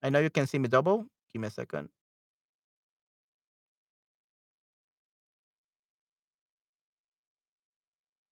I 0.02 0.10
know 0.10 0.20
you 0.20 0.30
can 0.30 0.46
see 0.46 0.58
me 0.58 0.68
double. 0.68 1.06
Give 1.32 1.42
me 1.42 1.48
a 1.48 1.50
second. 1.50 1.88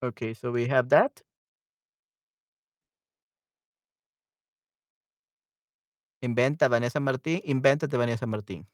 Okay, 0.03 0.33
so 0.33 0.51
we 0.51 0.67
have 0.67 0.89
that. 0.89 1.21
Inventa 6.21 6.69
Vanessa 6.69 6.99
Martín, 6.99 7.41
invéntate 7.45 7.97
Vanessa 7.97 8.25
Martín. 8.27 8.65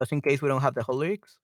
Just 0.00 0.12
in 0.12 0.20
case 0.22 0.42
we 0.42 0.48
don't 0.48 0.62
have 0.62 0.74
the 0.74 0.82
whole 0.82 0.96
lyrics. 0.96 1.38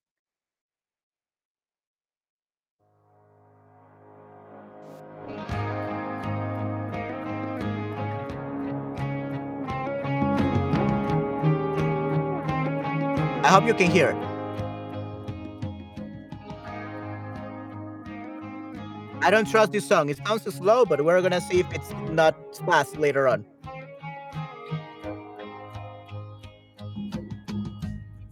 I 13.46 13.48
hope 13.48 13.64
you 13.64 13.74
can 13.74 13.92
hear. 13.92 14.10
it. 14.10 14.16
I 19.22 19.30
don't 19.30 19.48
trust 19.48 19.70
this 19.70 19.86
song. 19.86 20.08
It 20.08 20.18
sounds 20.26 20.42
slow, 20.52 20.84
but 20.84 21.04
we're 21.04 21.22
gonna 21.22 21.40
see 21.40 21.60
if 21.60 21.72
it's 21.72 21.92
not 22.10 22.34
fast 22.66 22.96
later 22.96 23.28
on. 23.28 23.46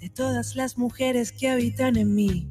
de 0.00 0.10
todas 0.10 0.56
las 0.56 0.76
mujeres 0.76 1.30
que 1.30 1.48
habitan 1.48 1.96
en 1.96 2.12
mí. 2.12 2.48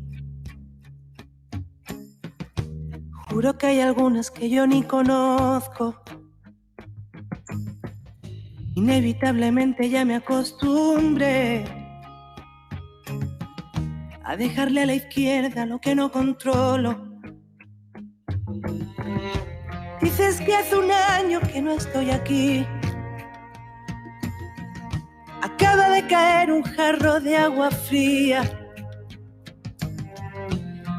Juro 3.30 3.58
que 3.58 3.68
hay 3.68 3.82
algunas 3.82 4.32
que 4.32 4.50
yo 4.50 4.66
ni 4.66 4.84
conozco. 4.84 6.02
Inevitablemente 8.76 9.90
ya 9.90 10.06
me 10.06 10.16
acostumbré 10.16 11.83
a 14.24 14.36
dejarle 14.38 14.82
a 14.82 14.86
la 14.86 14.96
izquierda 14.96 15.66
lo 15.66 15.80
que 15.80 15.96
no 15.96 16.12
controlo. 16.12 17.14
Dices 20.02 20.42
que 20.42 20.56
hace 20.56 20.76
un 20.76 20.92
año 20.92 21.40
que 21.42 21.62
no 21.62 21.72
estoy 21.72 22.12
aquí. 22.12 22.66
Acaba 25.42 25.90
de 25.90 26.06
caer 26.08 26.52
un 26.52 26.64
jarro 26.64 27.20
de 27.20 27.38
agua 27.38 27.72
fría. 27.72 28.44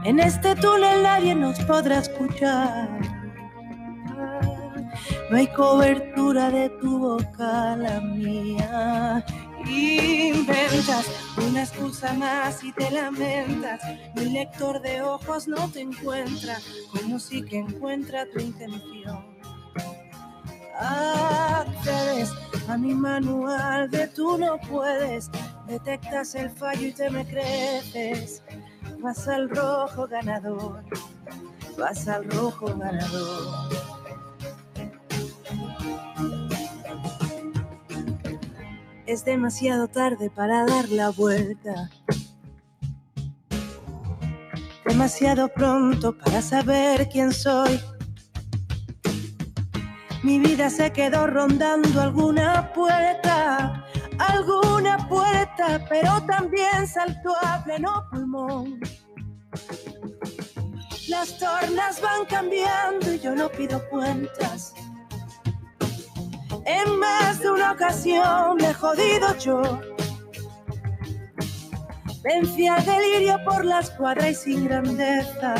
En 0.04 0.20
este 0.20 0.54
túnel 0.56 1.02
nadie 1.02 1.34
nos 1.34 1.58
podrá 1.60 1.98
escuchar. 1.98 2.88
No 5.30 5.36
hay 5.36 5.46
cobertura 5.48 6.50
de 6.50 6.68
tu 6.80 6.98
boca 6.98 7.76
la 7.76 8.00
mía. 8.00 9.24
Inventas 9.66 11.06
una 11.36 11.62
excusa 11.62 12.12
más 12.12 12.62
y 12.62 12.72
te 12.72 12.90
lamentas. 12.90 13.80
Mi 14.14 14.26
lector 14.26 14.80
de 14.80 15.02
ojos 15.02 15.48
no 15.48 15.70
te 15.70 15.80
encuentra, 15.80 16.58
como 16.92 17.18
si 17.18 17.42
que 17.42 17.58
encuentra 17.58 18.26
tu 18.30 18.40
intención. 18.40 19.24
Accedes 20.78 22.30
a 22.68 22.76
mi 22.76 22.94
manual 22.94 23.90
de 23.90 24.08
tú 24.08 24.36
no 24.38 24.58
puedes, 24.68 25.30
detectas 25.66 26.34
el 26.34 26.50
fallo 26.50 26.88
y 26.88 26.92
te 26.92 27.10
me 27.10 27.24
creces. 27.26 28.42
Vas 28.98 29.28
al 29.28 29.48
rojo 29.48 30.06
ganador, 30.08 30.82
vas 31.78 32.08
al 32.08 32.24
rojo 32.30 32.66
ganador. 32.76 34.03
Es 39.06 39.22
demasiado 39.22 39.86
tarde 39.86 40.30
para 40.30 40.64
dar 40.64 40.88
la 40.88 41.10
vuelta. 41.10 41.90
Demasiado 44.86 45.48
pronto 45.48 46.16
para 46.16 46.40
saber 46.40 47.06
quién 47.10 47.30
soy. 47.30 47.80
Mi 50.22 50.38
vida 50.38 50.70
se 50.70 50.90
quedó 50.90 51.26
rondando 51.26 52.00
alguna 52.00 52.72
puerta, 52.72 53.84
alguna 54.18 55.06
puerta, 55.06 55.84
pero 55.86 56.22
también 56.22 56.88
saltó 56.88 57.34
a 57.42 57.62
pleno 57.62 58.06
pulmón. 58.10 58.80
Las 61.08 61.38
tornas 61.38 62.00
van 62.00 62.24
cambiando 62.24 63.12
y 63.12 63.20
yo 63.20 63.34
no 63.34 63.50
pido 63.50 63.86
cuentas. 63.90 64.72
En 66.64 66.98
más 66.98 67.40
de 67.40 67.50
una 67.50 67.72
ocasión 67.72 68.56
me 68.56 68.70
he 68.70 68.74
jodido 68.74 69.36
yo. 69.38 69.80
Vencí 72.22 72.66
al 72.66 72.84
delirio 72.84 73.38
por 73.44 73.64
la 73.64 73.80
escuadra 73.80 74.30
y 74.30 74.34
sin 74.34 74.64
grandeza. 74.64 75.54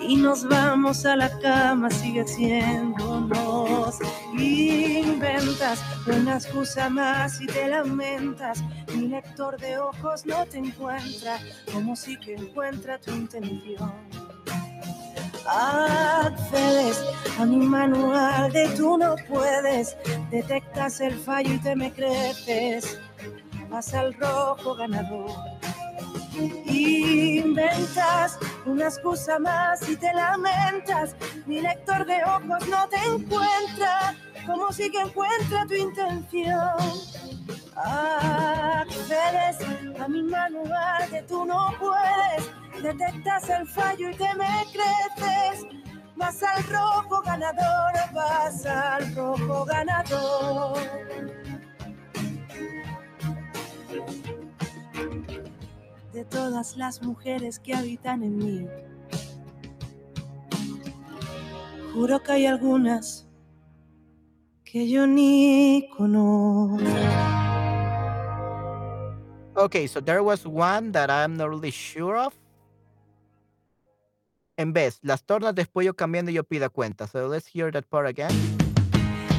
Y 0.00 0.16
nos 0.16 0.48
vamos 0.48 1.04
a 1.04 1.14
la 1.14 1.30
cama, 1.40 1.90
sigue 1.90 2.26
siéndonos. 2.26 3.98
Inventas 4.32 5.82
una 6.06 6.36
excusa 6.36 6.88
más 6.88 7.40
y 7.40 7.46
te 7.46 7.68
lamentas. 7.68 8.64
Mi 8.94 9.08
lector 9.08 9.60
de 9.60 9.78
ojos 9.78 10.24
no 10.24 10.46
te 10.46 10.58
encuentra, 10.58 11.38
como 11.72 11.94
si 11.94 12.18
que 12.18 12.34
encuentra 12.34 12.98
tu 12.98 13.12
intención. 13.12 13.92
Accedes 15.52 17.04
a 17.40 17.44
mi 17.44 17.56
manual 17.56 18.52
de 18.52 18.68
tú 18.76 18.96
no 18.96 19.16
puedes, 19.28 19.96
detectas 20.30 21.00
el 21.00 21.18
fallo 21.18 21.54
y 21.54 21.58
te 21.58 21.74
me 21.74 21.92
creces, 21.92 23.00
vas 23.68 23.92
al 23.94 24.14
rojo 24.14 24.76
ganador. 24.76 25.30
Inventas 26.32 28.38
una 28.66 28.84
excusa 28.84 29.38
más 29.38 29.88
y 29.88 29.96
te 29.96 30.12
lamentas, 30.12 31.16
mi 31.46 31.60
lector 31.60 32.06
de 32.06 32.22
ojos 32.24 32.68
no 32.68 32.88
te 32.88 32.96
encuentra, 32.96 34.14
como 34.46 34.72
si 34.72 34.90
que 34.90 35.00
encuentra 35.00 35.66
tu 35.66 35.74
intención. 35.74 36.76
Accedes 37.76 39.58
a 39.98 40.08
mi 40.08 40.22
manual 40.22 41.10
de 41.10 41.22
tú 41.22 41.44
no 41.44 41.72
puedes, 41.78 42.82
detectas 42.82 43.48
el 43.48 43.66
fallo 43.66 44.10
y 44.10 44.14
te 44.14 44.34
me 44.34 44.64
creces. 44.72 45.66
Vas 46.16 46.42
al 46.42 46.62
rojo 46.64 47.22
ganador, 47.22 47.92
vas 48.12 48.66
al 48.66 49.14
rojo 49.14 49.64
ganador. 49.64 50.78
De 56.12 56.24
todas 56.24 56.76
las 56.76 57.02
mujeres 57.02 57.58
que 57.58 57.74
habitan 57.74 58.22
en 58.22 58.38
mí. 58.38 58.66
Juro 61.92 62.22
que 62.22 62.32
hay 62.32 62.46
algunas 62.46 63.28
que 64.64 64.88
yo 64.88 65.06
ni 65.06 65.88
conozco. 65.96 66.84
Okay, 69.56 69.86
so 69.86 70.00
there 70.00 70.22
was 70.22 70.46
one 70.46 70.92
that 70.92 71.10
I'm 71.10 71.36
not 71.36 71.48
really 71.48 71.70
sure 71.70 72.16
of. 72.16 72.32
En 74.56 74.72
vez, 74.72 74.98
las 75.02 75.24
tornas 75.24 75.54
de 75.54 75.64
pollo 75.66 75.94
cambiando 75.94 76.30
y 76.30 76.34
yo 76.34 76.44
pida 76.44 76.68
cuenta. 76.68 77.06
So 77.06 77.28
let's 77.28 77.46
hear 77.46 77.72
that 77.72 77.84
part 77.88 78.06
again. 78.06 78.30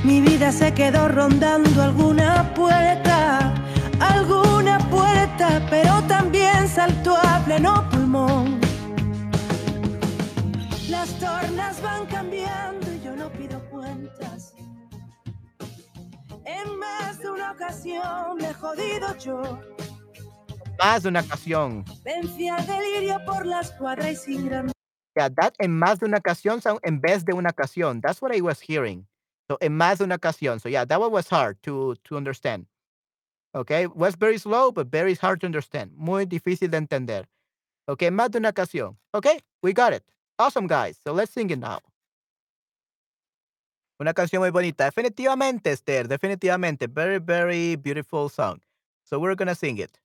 Mi 0.03 0.19
vida 0.19 0.51
se 0.51 0.73
quedó 0.73 1.07
rondando 1.07 1.81
alguna 1.81 2.53
puerta, 2.55 3.10
van 11.81 12.05
cambiando 12.07 12.91
y 12.91 13.01
yo 13.01 13.15
no 13.15 13.29
pido 13.31 13.59
cuentas. 13.69 14.53
En 16.45 16.77
más 16.77 17.19
de 17.19 17.29
una 17.29 17.51
ocasión 17.51 18.37
me 18.37 18.49
he 18.49 18.53
jodido 18.53 19.17
yo. 19.17 19.59
Más 20.79 21.03
de 21.03 21.09
una 21.09 21.21
ocasión. 21.21 21.85
Vencí 22.03 22.47
al 22.47 22.65
delirio 22.65 23.19
por 23.25 23.45
la 23.45 23.61
escuadra 23.61 24.09
y 24.09 24.15
sin 24.15 24.47
gran 24.47 24.71
Yeah, 25.15 25.29
that 25.29 25.53
en 25.59 25.77
más 25.77 25.99
de 25.99 26.05
una 26.05 26.17
ocasión 26.17 26.61
sound 26.61 26.79
en 26.83 27.01
vez 27.01 27.25
de 27.25 27.33
una 27.33 27.49
ocasión. 27.49 28.01
That's 28.01 28.21
what 28.21 28.33
I 28.33 28.41
was 28.41 28.61
hearing. 28.61 29.05
So 29.49 29.57
en 29.59 29.75
más 29.75 29.97
de 29.97 30.05
una 30.05 30.15
ocasión. 30.15 30.61
So 30.61 30.69
yeah, 30.69 30.85
that 30.85 30.99
one 30.99 31.11
was 31.11 31.27
hard 31.27 31.61
to 31.63 31.95
to 32.05 32.15
understand. 32.15 32.65
Okay, 33.53 33.87
was 33.87 34.15
very 34.15 34.37
slow, 34.37 34.71
but 34.71 34.87
very 34.87 35.13
hard 35.15 35.41
to 35.41 35.45
understand. 35.45 35.91
Muy 35.97 36.25
difícil 36.25 36.71
de 36.71 36.77
entender. 36.77 37.27
Okay, 37.89 38.09
más 38.09 38.31
de 38.31 38.37
una 38.37 38.51
ocasión. 38.51 38.95
Okay, 39.13 39.41
we 39.61 39.73
got 39.73 39.91
it. 39.91 40.03
Awesome, 40.41 40.65
guys. 40.65 40.97
So 41.03 41.13
let's 41.13 41.31
sing 41.31 41.51
it 41.51 41.59
now. 41.59 41.79
Una 43.99 44.11
canción 44.15 44.41
muy 44.41 44.49
bonita. 44.49 44.85
Definitivamente, 44.85 45.71
Esther. 45.71 46.07
Definitivamente. 46.07 46.87
Very, 46.87 47.19
very 47.19 47.75
beautiful 47.75 48.27
song. 48.27 48.59
So 49.03 49.19
we're 49.19 49.35
gonna 49.35 49.53
sing 49.53 49.77
it. 49.77 50.00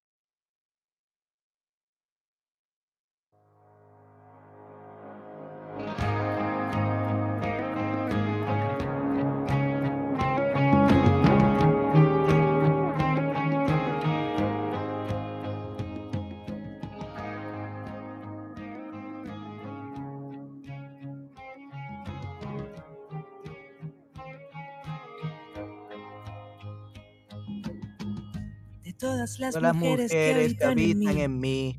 Todas 28.98 29.38
las, 29.38 29.54
Todas 29.54 29.74
mujeres, 29.74 30.10
mujeres 30.12 30.54
que 30.58 30.64
habitan, 30.64 30.78
en, 30.78 31.18
en 31.20 31.40
mí. 31.40 31.78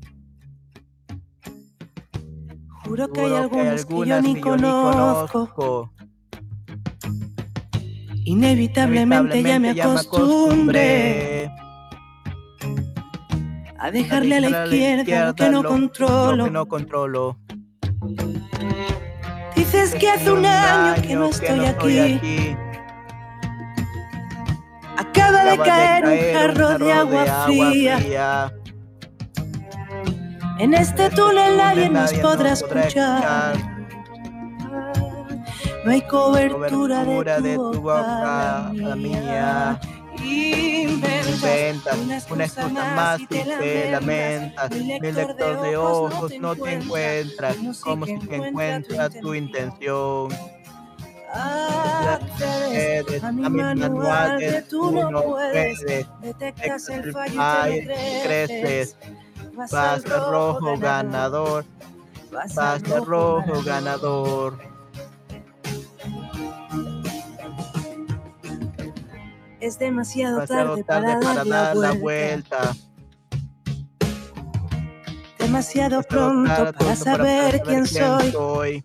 Juro 2.84 3.12
que 3.12 3.20
hay 3.20 3.28
que 3.30 3.36
algunas 3.36 3.84
que 3.84 3.94
yo 4.06 4.22
ni 4.22 4.34
que 4.34 4.40
yo 4.40 4.56
ni 4.56 4.62
conozco. 4.62 5.92
Inevitablemente 8.24 9.42
ya 9.42 9.58
me 9.58 9.70
acostumbré 9.70 11.50
a 13.78 13.90
dejarle 13.90 14.36
a 14.36 14.40
la 14.40 14.64
izquierda 14.66 15.26
lo 15.26 15.34
que 15.34 15.48
no 15.50 15.62
lo- 15.62 15.68
controlo. 15.68 16.36
lo 16.36 16.44
que 16.44 16.50
no 16.50 16.66
controlo. 16.66 17.38
Dices 19.56 19.94
que 19.94 20.10
hace 20.10 20.30
un 20.30 20.44
año 20.46 20.98
que 21.06 21.14
no 21.14 21.26
estoy 21.26 21.64
aquí. 21.98 22.56
De 25.50 25.58
caer 25.58 26.04
un 26.06 26.18
jarro 26.34 26.78
de 26.78 26.92
agua 26.92 27.44
fría. 27.46 27.98
fría. 27.98 28.54
En 30.58 30.74
este 30.74 31.10
túnel 31.10 31.56
nadie 31.56 31.88
nos 31.88 32.12
podrá 32.14 32.52
escuchar. 32.52 33.56
No 35.84 35.92
hay 35.92 36.02
cobertura, 36.02 37.04
Cobertura 37.04 37.40
de 37.40 37.54
tu 37.54 37.80
boca, 37.80 38.72
la 38.74 38.96
mía. 38.96 39.80
Inventas 40.20 41.28
Inventas 41.28 41.94
una 41.96 42.34
una 42.34 42.44
excusa 42.44 42.94
más 42.94 43.20
y 43.20 43.26
te 43.26 43.44
lamentas. 43.44 43.90
lamentas. 43.92 44.70
Mi 45.00 45.12
lector 45.12 45.62
de 45.62 45.76
ojos 45.76 46.32
no 46.40 46.56
te 46.56 46.72
encuentra, 46.74 47.54
como 47.80 48.04
si 48.06 48.18
te 48.18 48.36
encuentra 48.36 49.08
tu 49.10 49.34
intención. 49.34 50.28
Accedes 51.32 53.22
a 53.22 53.32
mi 53.32 53.42
manual 53.42 54.38
de 54.38 54.62
tú 54.62 54.90
no 54.90 55.22
puedes. 55.22 55.80
Detectas 56.20 56.88
el 56.88 57.12
fallo 57.12 57.74
y 57.74 57.86
creces. 58.24 58.96
Vas 59.70 60.04
rojo 60.04 60.78
ganador, 60.78 61.64
vas 62.30 62.88
rojo 63.04 63.62
ganador. 63.64 64.58
Es 69.60 69.78
demasiado 69.78 70.46
tarde 70.46 70.84
para 70.84 71.18
dar 71.44 71.76
la 71.76 71.92
vuelta. 71.92 72.74
Demasiado 75.38 76.02
pronto 76.02 76.72
para 76.72 76.96
saber 76.96 77.62
quién 77.62 77.86
soy. 77.86 78.84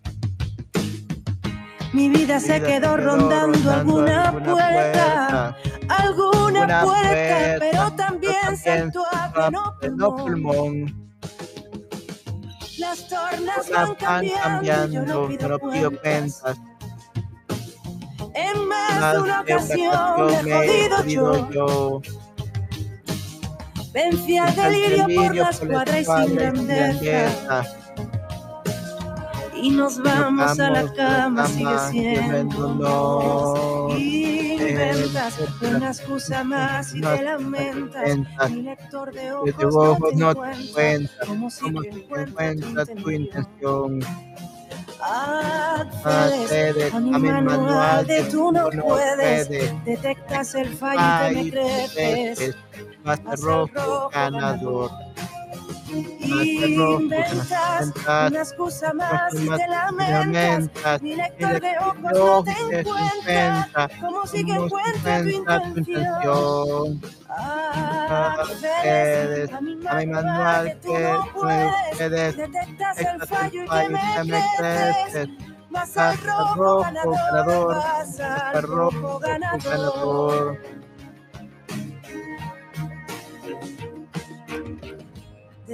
Mi 1.94 2.08
vida 2.10 2.40
se 2.40 2.60
quedó 2.60 2.96
rondando 2.96 3.70
alguna 3.70 4.32
puerta, 4.32 5.56
alguna 5.88 6.64
Una 6.64 6.82
puerta, 6.82 7.10
puerta, 7.10 7.56
pero 7.60 7.92
también 7.92 8.60
pleno 9.34 9.76
No 9.96 10.16
pulmón. 10.16 10.16
pulmón. 10.16 11.10
Las 12.78 13.08
tornas 13.08 13.68
Las 13.68 13.70
van 13.70 13.94
cambiando, 13.96 14.42
cambiando, 14.42 14.92
yo 14.92 15.02
no 15.06 15.28
pido, 15.28 15.48
no 15.48 15.58
pido 15.60 15.90
cuentas. 16.00 16.40
cuentas. 16.42 16.58
En 18.34 18.68
más 18.68 19.00
Más 19.00 19.12
de 19.14 19.20
una 19.22 19.40
ocasión 19.42 20.44
me 20.44 20.50
he 20.50 20.90
jodido 20.90 21.04
yo. 21.06 21.50
yo. 21.50 22.02
Vencí 23.92 24.38
al 24.38 24.54
delirio 24.56 25.06
por 25.14 25.34
la 25.36 25.50
escuadra 25.50 25.98
y 25.98 26.02
escuadra 26.02 26.52
sin 26.52 26.64
y 26.64 26.64
sin 26.64 27.00
grandeza. 27.02 27.83
Y 29.64 29.70
nos 29.70 29.98
vamos 30.02 30.60
a 30.60 30.70
la 30.70 30.92
cama, 30.92 31.46
sigue 31.46 31.78
siendo. 31.90 33.88
Inventas 33.96 35.40
una 35.62 35.88
excusa 35.88 36.44
más 36.44 36.94
y 36.94 37.00
te 37.00 37.22
lamentas. 37.22 38.50
Mi 38.50 38.60
lector 38.60 39.10
de 39.14 39.32
ojos 39.32 40.14
no 40.16 40.34
te 40.34 40.70
cuenta, 40.74 41.26
Como 41.26 41.48
si 41.48 41.72
te 41.72 41.88
encuentra 41.88 42.84
tu 42.84 43.10
intención. 43.10 44.00
Accedes 45.00 46.92
a 46.92 47.00
mi 47.00 47.10
manual 47.10 48.06
de 48.06 48.22
tú 48.24 48.52
no 48.52 48.68
puedes. 48.68 49.48
Detectas 49.86 50.54
el 50.56 50.76
fallo 50.76 51.40
y 51.40 51.50
te 51.50 51.64
me 51.64 51.88
creces. 51.88 52.54
Vas 53.02 53.40
rojo 53.40 54.10
ganador. 54.12 54.90
Inventas 55.88 57.92
una 58.06 58.38
excusa 58.38 58.92
más 58.94 59.34
y 59.34 59.38
Más 59.40 59.58
te 59.58 59.66
lamentas. 59.68 61.02
Mi 61.02 61.16
lector 61.16 61.60
de 61.60 61.78
ojos 61.78 61.96
no 62.02 62.44
te 62.44 62.80
encuentra. 62.80 63.90
Como 64.00 64.26
si 64.26 64.44
que 64.44 64.52
encuentra 64.52 65.22
tu 65.22 65.28
intención. 65.28 67.00
Accedes 68.08 69.52
a 69.52 69.60
mi 69.60 69.76
manual 69.76 70.64
que 70.64 70.74
tú 70.76 70.92
que 70.94 71.14
puedes. 71.34 72.36
Detectas 72.36 72.98
el 72.98 73.26
fallo 73.26 73.62
y 73.62 73.66
y 73.66 74.30
me 74.30 74.42
creces. 74.58 75.28
Vas 75.70 75.96
al 75.96 76.16
rojo 76.18 76.80
ganador. 76.80 77.76
Vas 77.76 78.20
Al 78.20 78.62
rojo 78.62 79.18
ganador. 79.18 80.58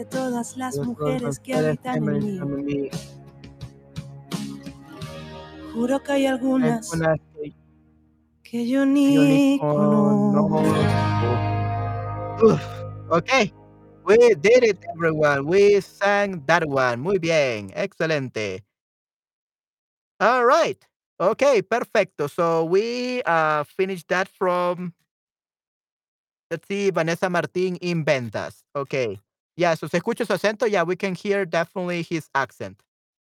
De 0.00 0.06
todas 0.06 0.56
las 0.56 0.78
mujeres 0.78 1.38
que 1.38 1.52
habitan 1.52 2.08
en 2.08 2.64
mí. 2.64 2.88
Juro 5.74 6.02
que 6.02 6.12
hay 6.12 6.24
algunas 6.24 6.90
que 8.42 8.66
yo 8.66 8.86
ni 8.86 9.58
conozco. 9.60 10.62
okay. 13.10 13.52
We 14.06 14.16
did 14.36 14.64
it, 14.64 14.82
everyone. 14.94 15.44
We 15.44 15.82
sang 15.82 16.46
that 16.46 16.66
one. 16.66 17.02
Muy 17.02 17.18
bien. 17.18 17.70
Excelente. 17.74 18.64
All 20.18 20.46
right. 20.46 20.82
Okay, 21.20 21.60
perfecto. 21.60 22.26
So 22.26 22.64
we 22.64 23.20
uh 23.26 23.64
finished 23.64 24.08
that 24.08 24.28
from 24.28 24.94
let's 26.50 26.66
see, 26.66 26.88
Vanessa 26.88 27.28
Martin 27.28 27.76
in 27.82 28.02
ventas. 28.02 28.62
Okay. 28.74 29.20
Yeah, 29.60 29.74
so 29.76 29.88
se 29.88 29.98
escucha 29.98 30.24
su 30.24 30.32
acento. 30.32 30.66
Yeah, 30.66 30.84
we 30.84 30.96
can 30.96 31.14
hear 31.14 31.44
definitely 31.44 32.02
his 32.02 32.30
accent. 32.34 32.82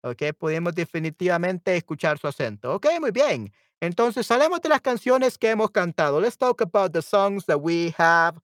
Ok, 0.03 0.21
podemos 0.37 0.75
definitivamente 0.75 1.75
escuchar 1.75 2.19
su 2.19 2.27
acento. 2.27 2.75
Ok, 2.75 2.85
muy 2.99 3.09
bien. 3.09 3.51
Entonces, 3.81 4.29
hablemos 4.29 4.61
de 4.61 4.69
las 4.69 4.81
canciones 4.81 5.39
que 5.39 5.49
hemos 5.49 5.71
cantado. 5.71 6.21
Let's 6.21 6.37
talk 6.37 6.61
about 6.61 6.93
the 6.93 7.01
songs 7.01 7.45
that 7.47 7.59
we 7.59 7.95
have 7.97 8.37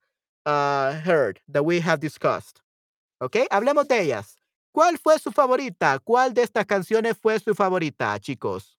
uh, 0.48 0.94
heard, 1.06 1.40
that 1.48 1.64
we 1.64 1.80
have 1.80 2.00
discussed. 2.00 2.62
Ok, 3.22 3.46
hablemos 3.52 3.88
de 3.88 4.02
ellas. 4.02 4.38
¿Cuál 4.72 4.98
fue 4.98 5.20
su 5.20 5.32
favorita? 5.32 6.00
¿Cuál 6.00 6.34
de 6.34 6.42
estas 6.42 6.66
canciones 6.66 7.16
fue 7.22 7.40
su 7.40 7.54
favorita, 7.54 8.20
chicos? 8.20 8.77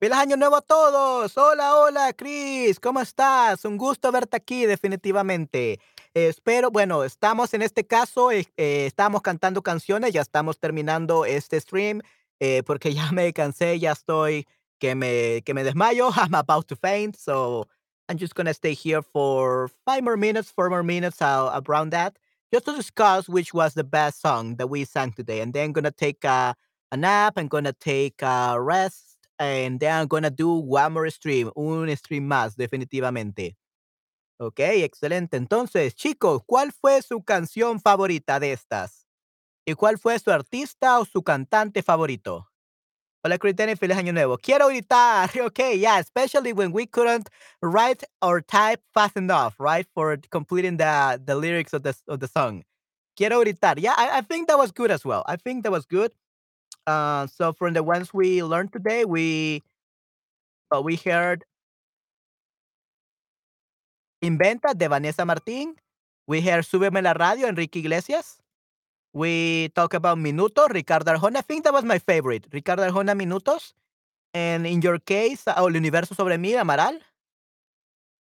¡Feliz 0.00 0.16
Año 0.16 0.38
Nuevo 0.38 0.56
a 0.56 0.62
todos! 0.62 1.36
Hola, 1.36 1.76
hola, 1.76 2.14
Chris, 2.14 2.80
¿cómo 2.80 3.02
estás? 3.02 3.66
Un 3.66 3.76
gusto 3.76 4.10
verte 4.10 4.34
aquí, 4.34 4.64
definitivamente. 4.64 5.78
espero, 6.14 6.70
bueno, 6.70 7.04
estamos 7.04 7.52
en 7.52 7.60
este 7.60 7.86
caso, 7.86 8.32
eh, 8.32 8.48
eh, 8.56 8.86
estamos 8.86 9.20
cantando 9.20 9.60
canciones, 9.60 10.14
ya 10.14 10.22
estamos 10.22 10.58
terminando 10.58 11.26
este 11.26 11.60
stream, 11.60 12.00
eh, 12.38 12.62
porque 12.64 12.94
ya 12.94 13.12
me 13.12 13.30
cansé, 13.34 13.78
ya 13.78 13.92
estoy, 13.92 14.46
que 14.78 14.94
me, 14.94 15.42
que 15.42 15.52
me 15.52 15.64
desmayo, 15.64 16.10
I'm 16.16 16.34
about 16.34 16.66
to 16.68 16.76
faint, 16.76 17.14
so 17.14 17.68
I'm 18.08 18.16
just 18.16 18.34
gonna 18.34 18.54
stay 18.54 18.72
here 18.72 19.02
for 19.02 19.68
five 19.84 20.02
more 20.02 20.16
minutes, 20.16 20.50
four 20.50 20.70
more 20.70 20.82
minutes 20.82 21.20
uh, 21.20 21.60
around 21.68 21.90
that, 21.90 22.16
just 22.50 22.64
to 22.64 22.74
discuss 22.74 23.28
which 23.28 23.52
was 23.52 23.74
the 23.74 23.84
best 23.84 24.22
song 24.22 24.56
that 24.56 24.70
we 24.70 24.86
sang 24.86 25.12
today, 25.12 25.42
and 25.42 25.52
then 25.52 25.72
gonna 25.72 25.90
take 25.90 26.24
a, 26.24 26.54
a 26.90 26.96
nap, 26.96 27.34
I'm 27.36 27.48
gonna 27.48 27.74
take 27.74 28.22
a 28.22 28.56
rest, 28.58 29.09
and 29.40 29.80
then 29.80 29.92
I'm 30.02 30.08
gonna 30.08 30.30
do 30.30 30.50
one 30.52 30.92
more 30.94 31.10
stream, 31.10 31.50
un 31.56 31.96
stream 31.96 32.28
más, 32.28 32.56
definitivamente. 32.56 33.56
Ok, 34.38 34.60
excelente. 34.60 35.36
Entonces, 35.36 35.94
chicos, 35.94 36.42
¿cuál 36.46 36.72
fue 36.72 37.02
su 37.02 37.22
canción 37.24 37.80
favorita 37.80 38.40
de 38.40 38.52
estas? 38.52 39.06
¿Y 39.66 39.74
cuál 39.74 39.98
fue 39.98 40.18
su 40.18 40.30
artista 40.32 41.00
o 41.00 41.04
su 41.06 41.22
cantante 41.22 41.82
favorito? 41.82 42.48
Hola, 43.24 43.38
Critene, 43.38 43.76
feliz 43.76 43.96
año 43.98 44.12
nuevo. 44.12 44.38
Quiero 44.38 44.68
gritar. 44.68 45.30
Okay, 45.46 45.78
yeah, 45.78 45.98
especially 46.00 46.52
when 46.52 46.72
we 46.72 46.86
couldn't 46.86 47.28
write 47.62 48.02
or 48.22 48.40
type 48.42 48.80
fast 48.94 49.16
enough, 49.16 49.54
right, 49.60 49.86
for 49.94 50.16
completing 50.30 50.76
the 50.78 51.20
the 51.24 51.34
lyrics 51.34 51.72
of 51.74 51.82
the 51.82 51.94
of 52.08 52.20
the 52.20 52.28
song. 52.28 52.64
Quiero 53.16 53.40
gritar. 53.42 53.78
Yeah, 53.78 53.94
I, 53.96 54.18
I 54.18 54.22
think 54.22 54.48
that 54.48 54.58
was 54.58 54.72
good 54.72 54.90
as 54.90 55.04
well. 55.04 55.24
I 55.28 55.36
think 55.36 55.64
that 55.64 55.72
was 55.72 55.86
good. 55.86 56.12
Uh, 56.86 57.26
so 57.26 57.52
from 57.52 57.74
the 57.74 57.82
ones 57.82 58.12
we 58.12 58.42
learned 58.42 58.72
today, 58.72 59.04
we 59.04 59.62
uh, 60.74 60.80
we 60.80 60.96
heard 60.96 61.44
Inventa 64.22 64.74
de 64.74 64.88
Vanessa 64.88 65.24
Martín. 65.24 65.76
We 66.26 66.40
heard 66.42 66.64
Súbeme 66.64 67.02
la 67.02 67.14
radio, 67.14 67.48
Enrique 67.48 67.80
Iglesias. 67.80 68.38
We 69.12 69.70
talk 69.74 69.94
about 69.94 70.18
Minutos, 70.18 70.68
Ricardo 70.68 71.12
Arjona. 71.12 71.38
I 71.38 71.42
think 71.42 71.64
that 71.64 71.72
was 71.72 71.84
my 71.84 71.98
favorite. 71.98 72.46
Ricardo 72.52 72.82
Arjona, 72.84 73.14
Minutos. 73.16 73.74
And 74.32 74.66
in 74.66 74.80
your 74.80 75.00
case, 75.00 75.42
oh, 75.48 75.66
El 75.66 75.76
Universo 75.76 76.14
sobre 76.14 76.38
mí, 76.38 76.52
Amaral. 76.52 77.00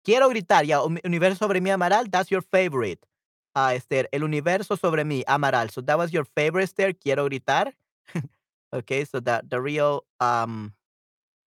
Quiero 0.06 0.30
gritar, 0.30 0.66
yeah, 0.66 0.82
Universo 1.04 1.40
sobre 1.46 1.60
mí, 1.60 1.72
Amaral, 1.72 2.10
that's 2.10 2.32
your 2.32 2.42
favorite. 2.42 3.06
Uh, 3.54 3.74
Esther, 3.76 4.08
El 4.14 4.24
Universo 4.24 4.78
sobre 4.78 5.04
mí, 5.04 5.26
Amaral. 5.28 5.70
So 5.72 5.82
that 5.82 5.98
was 5.98 6.14
your 6.14 6.24
favorite, 6.24 6.64
Esther, 6.64 6.94
Quiero 6.94 7.26
gritar. 7.26 7.74
okay, 8.74 9.06
so 9.06 9.20
that 9.22 9.50
the 9.50 9.62
real, 9.62 10.06
um, 10.20 10.74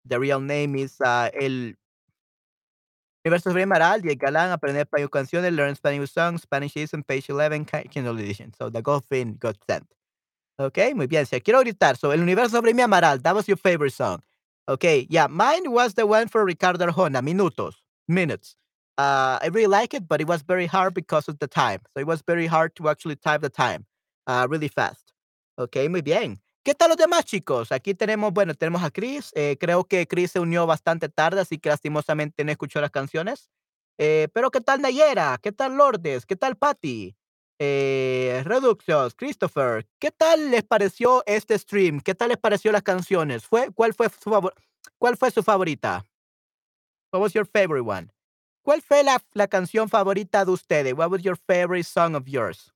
the 0.04 0.20
real 0.20 0.40
name 0.40 0.74
is 0.76 1.00
uh, 1.00 1.30
El 1.34 1.74
Universo 3.24 3.50
sobre 3.50 3.62
Amaral, 3.62 4.02
Diego 4.02 4.26
Galán, 4.26 4.52
Aprender 4.52 4.82
Español 4.86 5.10
Canciones, 5.10 5.52
Learn 5.52 5.74
Spanish 5.74 6.10
Songs, 6.12 6.42
Spanish 6.42 6.76
Edition, 6.76 7.02
Page 7.02 7.30
11, 7.30 7.64
Kindle 7.64 8.18
Edition. 8.18 8.52
So 8.58 8.68
the 8.68 8.82
gold 8.82 9.04
got 9.38 9.56
sent. 9.66 9.86
Okay, 10.58 10.94
muy 10.94 11.06
bien. 11.06 11.26
Si 11.26 11.40
quiero 11.40 11.60
gritar, 11.60 11.96
so 11.96 12.10
El 12.10 12.20
Universo 12.20 12.56
sobre 12.56 12.74
mi 12.74 12.82
Amaral, 12.82 13.22
that 13.22 13.34
was 13.34 13.48
your 13.48 13.56
favorite 13.56 13.92
song. 13.92 14.22
Okay, 14.68 15.06
yeah, 15.10 15.26
mine 15.26 15.70
was 15.70 15.94
the 15.94 16.06
one 16.06 16.28
for 16.28 16.44
Ricardo 16.44 16.86
Arjona, 16.86 17.22
Minutos, 17.22 17.74
Minutes. 18.08 18.56
Uh, 18.96 19.38
I 19.42 19.48
really 19.52 19.66
like 19.66 19.94
it, 19.94 20.06
but 20.06 20.20
it 20.20 20.28
was 20.28 20.42
very 20.42 20.66
hard 20.66 20.94
because 20.94 21.28
of 21.28 21.38
the 21.38 21.48
time. 21.48 21.80
So 21.92 22.00
it 22.00 22.06
was 22.06 22.22
very 22.22 22.46
hard 22.46 22.76
to 22.76 22.88
actually 22.88 23.16
type 23.16 23.40
the 23.40 23.48
time 23.48 23.86
uh, 24.26 24.46
really 24.48 24.68
fast. 24.68 25.12
Okay, 25.58 25.88
muy 25.88 26.02
bien. 26.02 26.38
¿Qué 26.64 26.74
tal 26.74 26.88
los 26.88 26.96
demás 26.96 27.26
chicos? 27.26 27.72
Aquí 27.72 27.92
tenemos, 27.92 28.32
bueno, 28.32 28.54
tenemos 28.54 28.82
a 28.82 28.90
Chris. 28.90 29.32
Eh, 29.34 29.58
creo 29.60 29.84
que 29.84 30.06
Chris 30.06 30.30
se 30.30 30.40
unió 30.40 30.66
bastante 30.66 31.10
tarde, 31.10 31.42
así 31.42 31.58
que 31.58 31.68
lastimosamente 31.68 32.42
no 32.42 32.50
escuchó 32.50 32.80
las 32.80 32.90
canciones. 32.90 33.50
Eh, 33.98 34.28
pero 34.32 34.50
¿qué 34.50 34.62
tal 34.62 34.80
Nayera? 34.80 35.38
¿Qué 35.42 35.52
tal 35.52 35.76
Lourdes? 35.76 36.24
¿Qué 36.24 36.36
tal 36.36 36.56
Patty? 36.56 37.14
Eh, 37.58 38.42
Christopher, 39.14 39.86
¿qué 39.98 40.10
tal 40.10 40.50
les 40.50 40.62
pareció 40.64 41.22
este 41.26 41.58
stream? 41.58 42.00
¿Qué 42.00 42.14
tal 42.14 42.30
les 42.30 42.38
pareció 42.38 42.72
las 42.72 42.82
canciones? 42.82 43.44
¿Fue, 43.44 43.70
cuál, 43.74 43.92
fue 43.92 44.08
su 44.08 44.30
favor, 44.30 44.54
¿Cuál 44.98 45.18
fue 45.18 45.30
su 45.30 45.42
favorita? 45.42 46.06
What 47.12 47.20
was 47.20 47.34
your 47.34 47.46
favorite 47.46 47.86
one? 47.86 48.10
¿Cuál 48.62 48.80
fue 48.80 49.04
la, 49.04 49.22
la 49.34 49.48
canción 49.48 49.90
favorita 49.90 50.46
de 50.46 50.52
ustedes? 50.52 50.94
What 50.94 51.10
was 51.10 51.22
your 51.22 51.36
favorite 51.36 51.84
song 51.84 52.14
of 52.14 52.24
yours? 52.26 52.73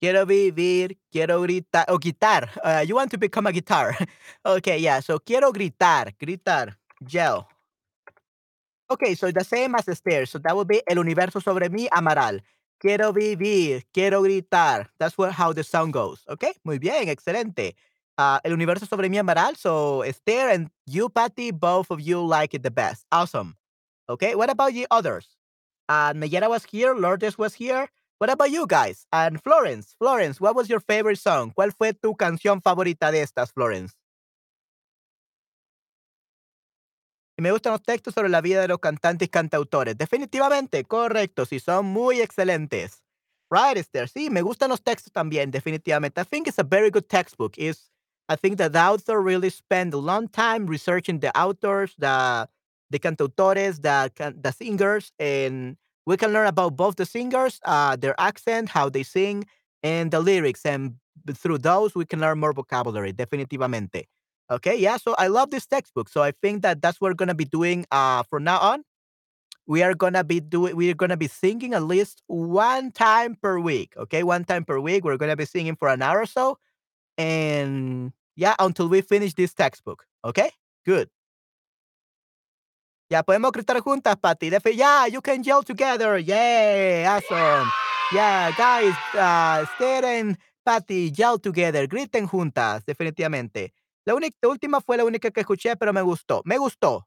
Quiero 0.00 0.24
vivir, 0.26 0.96
quiero 1.10 1.40
gritar, 1.42 1.84
o 1.88 1.98
guitar. 1.98 2.48
Uh, 2.62 2.84
you 2.86 2.94
want 2.94 3.10
to 3.10 3.18
become 3.18 3.48
a 3.48 3.52
guitar. 3.52 3.96
okay, 4.46 4.78
yeah. 4.78 5.00
So 5.00 5.18
quiero 5.18 5.52
gritar, 5.52 6.14
gritar, 6.18 6.78
yell. 7.00 7.48
Okay, 8.88 9.16
so 9.16 9.30
the 9.32 9.44
same 9.44 9.74
as 9.74 9.86
the 9.86 9.96
stairs. 9.96 10.30
So 10.30 10.38
that 10.38 10.54
would 10.54 10.68
be 10.68 10.82
El 10.88 10.98
Universo 10.98 11.40
sobre 11.40 11.68
mí, 11.68 11.88
Amaral. 11.90 12.40
Quiero 12.78 13.12
vivir, 13.12 13.82
quiero 13.92 14.22
gritar. 14.22 14.86
That's 15.00 15.18
what, 15.18 15.32
how 15.32 15.52
the 15.52 15.64
song 15.64 15.90
goes. 15.90 16.22
Okay, 16.28 16.52
muy 16.64 16.78
bien, 16.78 17.08
excelente. 17.08 17.74
Uh, 18.16 18.38
El 18.44 18.52
Universo 18.52 18.86
sobre 18.86 19.08
mí, 19.08 19.18
Amaral. 19.18 19.56
So 19.56 20.02
Esther 20.02 20.50
and 20.50 20.70
you, 20.86 21.08
Patty, 21.08 21.50
both 21.50 21.90
of 21.90 22.00
you 22.00 22.24
like 22.24 22.54
it 22.54 22.62
the 22.62 22.70
best. 22.70 23.04
Awesome. 23.10 23.56
Okay, 24.08 24.36
what 24.36 24.48
about 24.48 24.72
the 24.72 24.86
others? 24.92 25.26
Uh, 25.88 26.12
Nayera 26.12 26.48
was 26.48 26.64
here, 26.64 26.94
Lourdes 26.94 27.36
was 27.36 27.54
here. 27.54 27.88
What 28.18 28.30
about 28.30 28.50
you 28.50 28.66
guys? 28.66 29.06
And 29.12 29.40
Florence, 29.40 29.94
Florence, 29.96 30.40
what 30.40 30.56
was 30.56 30.68
your 30.68 30.80
favorite 30.80 31.18
song? 31.20 31.52
¿Cuál 31.56 31.72
fue 31.72 31.92
tu 31.92 32.16
canción 32.16 32.60
favorita 32.60 33.12
de 33.12 33.22
estas, 33.22 33.52
Florence? 33.52 33.94
Y 37.38 37.42
me 37.42 37.52
gustan 37.52 37.70
los 37.72 37.82
textos 37.82 38.14
sobre 38.14 38.28
la 38.28 38.40
vida 38.40 38.60
de 38.60 38.66
los 38.66 38.80
cantantes 38.80 39.26
y 39.26 39.30
cantautores. 39.30 39.96
Definitivamente, 39.96 40.82
correcto, 40.84 41.46
sí, 41.46 41.60
son 41.60 41.86
muy 41.86 42.20
excelentes. 42.20 43.04
Right, 43.50 43.76
Esther. 43.76 44.08
Sí, 44.08 44.28
me 44.30 44.42
gustan 44.42 44.70
los 44.70 44.82
textos 44.82 45.12
también, 45.12 45.52
definitivamente. 45.52 46.20
I 46.20 46.24
think 46.24 46.48
it's 46.48 46.58
a 46.58 46.64
very 46.64 46.90
good 46.90 47.08
textbook. 47.08 47.56
It's, 47.56 47.88
I 48.28 48.34
think 48.34 48.58
that 48.58 48.72
the 48.72 48.80
author 48.80 49.22
really 49.22 49.50
spent 49.50 49.94
a 49.94 49.98
long 49.98 50.28
time 50.28 50.66
researching 50.66 51.20
the 51.20 51.30
authors, 51.38 51.94
the, 51.96 52.48
the 52.90 52.98
cantautores, 52.98 53.80
the, 53.80 54.10
the 54.42 54.50
singers, 54.50 55.12
and 55.20 55.76
we 56.08 56.16
can 56.16 56.32
learn 56.32 56.46
about 56.46 56.74
both 56.74 56.96
the 56.96 57.04
singers, 57.04 57.60
uh, 57.66 57.94
their 57.94 58.18
accent, 58.18 58.70
how 58.70 58.88
they 58.88 59.02
sing, 59.02 59.44
and 59.82 60.10
the 60.10 60.20
lyrics. 60.20 60.64
And 60.64 60.94
through 61.34 61.58
those, 61.58 61.94
we 61.94 62.06
can 62.06 62.18
learn 62.18 62.40
more 62.40 62.54
vocabulary, 62.54 63.12
definitivamente. 63.12 64.04
Okay, 64.50 64.74
yeah. 64.74 64.96
So 64.96 65.14
I 65.18 65.26
love 65.26 65.50
this 65.50 65.66
textbook. 65.66 66.08
So 66.08 66.22
I 66.22 66.32
think 66.32 66.62
that 66.62 66.80
that's 66.80 66.98
what 66.98 67.10
we're 67.10 67.14
gonna 67.14 67.34
be 67.34 67.44
doing 67.44 67.84
uh, 67.92 68.22
from 68.22 68.44
now 68.44 68.58
on. 68.58 68.84
We 69.66 69.82
are 69.82 69.92
gonna 69.92 70.24
be 70.24 70.40
doing. 70.40 70.74
We're 70.74 70.94
gonna 70.94 71.18
be 71.18 71.28
singing 71.28 71.74
at 71.74 71.82
least 71.82 72.22
one 72.26 72.90
time 72.90 73.34
per 73.34 73.60
week. 73.60 73.92
Okay, 73.98 74.22
one 74.22 74.44
time 74.44 74.64
per 74.64 74.80
week. 74.80 75.04
We're 75.04 75.18
gonna 75.18 75.36
be 75.36 75.44
singing 75.44 75.76
for 75.76 75.88
an 75.88 76.00
hour 76.00 76.22
or 76.22 76.26
so, 76.26 76.56
and 77.18 78.12
yeah, 78.34 78.54
until 78.58 78.88
we 78.88 79.02
finish 79.02 79.34
this 79.34 79.52
textbook. 79.52 80.06
Okay, 80.24 80.52
good. 80.86 81.10
Ya 83.10 83.22
podemos 83.22 83.52
gritar 83.52 83.80
juntas, 83.80 84.16
Patty. 84.16 84.50
Yeah, 84.74 85.06
you 85.08 85.22
can 85.22 85.42
yell 85.42 85.62
together. 85.62 86.18
Yeah, 86.18 87.16
awesome. 87.16 87.70
Yeah, 88.12 88.50
guys, 88.56 88.94
uh, 89.14 89.62
Esther 89.62 90.04
and 90.04 90.38
Patty, 90.62 91.10
yell 91.12 91.38
together. 91.38 91.88
Griten 91.88 92.26
juntas, 92.26 92.84
definitivamente. 92.84 93.72
La, 94.04 94.14
única, 94.14 94.36
la 94.42 94.48
última 94.50 94.80
fue 94.82 94.98
la 94.98 95.04
única 95.04 95.30
que 95.30 95.40
escuché, 95.40 95.74
pero 95.76 95.94
me 95.94 96.02
gustó. 96.02 96.42
Me 96.44 96.58
gustó. 96.58 97.06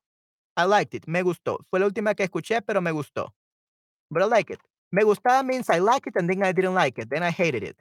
I 0.57 0.65
liked 0.65 0.95
it. 0.95 1.05
Me 1.05 1.21
gustó. 1.21 1.59
Fue 1.69 1.79
la 1.79 1.85
última 1.85 2.15
que 2.15 2.23
escuché, 2.23 2.63
pero 2.63 2.81
me 2.81 2.91
gustó. 2.91 3.35
But 4.09 4.23
I 4.23 4.25
like 4.25 4.53
it. 4.53 4.59
Me 4.91 5.03
gustaba 5.03 5.43
means 5.43 5.69
I 5.69 5.79
like 5.79 6.09
it 6.09 6.17
and 6.17 6.27
then 6.27 6.43
I 6.43 6.51
didn't 6.51 6.73
like 6.73 6.99
it. 6.99 7.09
Then 7.09 7.21
I 7.21 7.31
hated 7.31 7.63
it. 7.63 7.79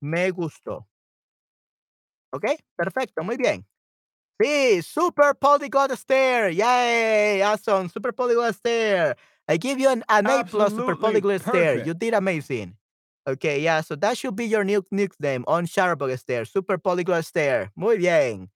Me 0.00 0.30
gustó. 0.32 0.88
¿Ok? 2.32 2.46
Perfecto. 2.76 3.22
Muy 3.22 3.36
bien. 3.36 3.64
Sí, 4.40 4.82
Super 4.82 5.34
Polyglot 5.34 5.96
Stare. 5.98 6.50
Yay. 6.50 7.42
Awesome. 7.42 7.88
Super 7.88 8.12
Polyglot 8.12 8.54
Stare. 8.54 9.16
I 9.46 9.56
give 9.56 9.78
you 9.78 9.90
an, 9.90 10.02
an 10.08 10.26
A 10.26 10.44
plus 10.44 10.72
Super 10.72 10.96
Polyglot 10.96 11.42
Stare. 11.42 11.84
You 11.84 11.92
did 11.94 12.14
amazing. 12.14 12.76
Okay, 13.28 13.60
yeah, 13.60 13.82
so 13.82 13.96
that 13.96 14.16
should 14.16 14.34
be 14.34 14.46
your 14.46 14.64
new 14.64 14.82
nickname 14.90 15.44
on 15.46 15.66
Shutterbug 15.66 16.18
Stare. 16.18 16.44
Super 16.44 16.78
Polyglot 16.78 17.24
Stare. 17.24 17.70
Muy 17.76 17.98
bien. 17.98 18.48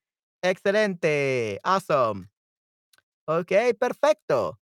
Excelente. 0.43 1.59
Awesome. 1.65 2.29
Okay, 3.29 3.73
perfecto. 3.73 4.57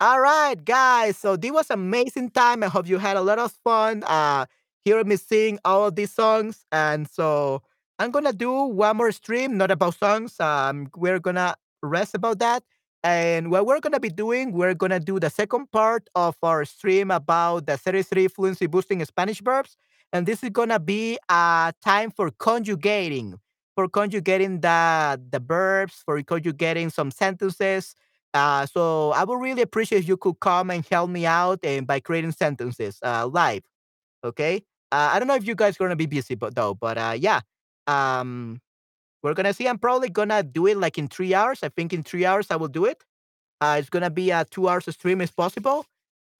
All 0.00 0.20
right, 0.20 0.62
guys. 0.62 1.16
So 1.16 1.36
this 1.36 1.50
was 1.50 1.70
amazing 1.70 2.30
time. 2.30 2.62
I 2.62 2.68
hope 2.68 2.86
you 2.86 2.98
had 2.98 3.16
a 3.16 3.22
lot 3.22 3.38
of 3.38 3.52
fun 3.64 4.04
uh 4.04 4.46
hearing 4.84 5.08
me 5.08 5.16
sing 5.16 5.58
all 5.64 5.86
of 5.86 5.96
these 5.96 6.12
songs. 6.12 6.64
And 6.70 7.08
so 7.08 7.62
I'm 7.98 8.10
gonna 8.10 8.32
do 8.32 8.52
one 8.52 8.96
more 8.96 9.10
stream, 9.12 9.56
not 9.56 9.70
about 9.70 9.94
songs. 9.94 10.38
Um, 10.40 10.88
we're 10.96 11.18
gonna 11.18 11.54
rest 11.82 12.14
about 12.14 12.38
that. 12.38 12.62
And 13.02 13.50
what 13.50 13.66
we're 13.66 13.80
gonna 13.80 14.00
be 14.00 14.08
doing, 14.10 14.52
we're 14.52 14.74
gonna 14.74 15.00
do 15.00 15.18
the 15.18 15.30
second 15.30 15.70
part 15.72 16.08
of 16.14 16.36
our 16.42 16.64
stream 16.64 17.10
about 17.10 17.66
the 17.66 17.76
33 17.76 18.28
fluency 18.28 18.66
boosting 18.66 19.04
Spanish 19.04 19.40
verbs. 19.40 19.76
And 20.12 20.26
this 20.26 20.42
is 20.42 20.50
gonna 20.50 20.78
be 20.78 21.18
a 21.28 21.72
time 21.84 22.10
for 22.10 22.30
conjugating, 22.30 23.34
for 23.74 23.88
conjugating 23.88 24.60
the 24.60 25.20
the 25.30 25.40
verbs, 25.40 26.02
for 26.04 26.22
conjugating 26.22 26.90
some 26.90 27.10
sentences. 27.10 27.94
Uh, 28.34 28.66
so 28.66 29.10
I 29.12 29.24
would 29.24 29.40
really 29.40 29.62
appreciate 29.62 30.00
if 30.00 30.08
you 30.08 30.16
could 30.16 30.38
come 30.40 30.70
and 30.70 30.84
help 30.86 31.10
me 31.10 31.26
out 31.26 31.60
and 31.64 31.86
by 31.86 31.98
creating 32.00 32.32
sentences 32.32 32.98
uh, 33.04 33.26
live. 33.26 33.62
Okay. 34.24 34.62
Uh, 34.92 35.10
I 35.12 35.18
don't 35.18 35.28
know 35.28 35.34
if 35.36 35.46
you 35.46 35.54
guys 35.54 35.76
are 35.76 35.84
gonna 35.84 35.96
be 35.96 36.06
busy, 36.06 36.34
but 36.34 36.54
though, 36.54 36.74
but 36.74 36.98
uh, 36.98 37.16
yeah. 37.18 37.40
Um, 37.88 38.60
we're 39.22 39.34
gonna 39.34 39.54
see. 39.54 39.66
I'm 39.68 39.78
probably 39.78 40.10
gonna 40.10 40.42
do 40.42 40.66
it 40.66 40.76
like 40.78 40.98
in 40.98 41.08
three 41.08 41.34
hours. 41.34 41.60
I 41.62 41.70
think 41.70 41.92
in 41.92 42.02
three 42.04 42.24
hours 42.24 42.48
I 42.50 42.56
will 42.56 42.68
do 42.68 42.84
it. 42.84 43.02
Uh, 43.60 43.76
it's 43.80 43.90
gonna 43.90 44.10
be 44.10 44.30
a 44.30 44.44
two 44.44 44.68
hours 44.68 44.86
stream 44.94 45.20
as 45.20 45.32
possible, 45.32 45.86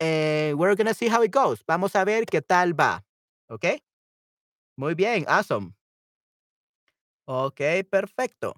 and 0.00 0.58
we're 0.58 0.76
gonna 0.76 0.94
see 0.94 1.08
how 1.08 1.22
it 1.22 1.32
goes. 1.32 1.62
Vamos 1.66 1.94
a 1.96 2.04
ver 2.04 2.24
qué 2.26 2.40
tal 2.46 2.72
va. 2.72 3.02
Okay. 3.50 3.80
Muy 4.76 4.94
bien. 4.94 5.24
Awesome. 5.26 5.74
Okay. 7.28 7.82
Perfecto. 7.82 8.54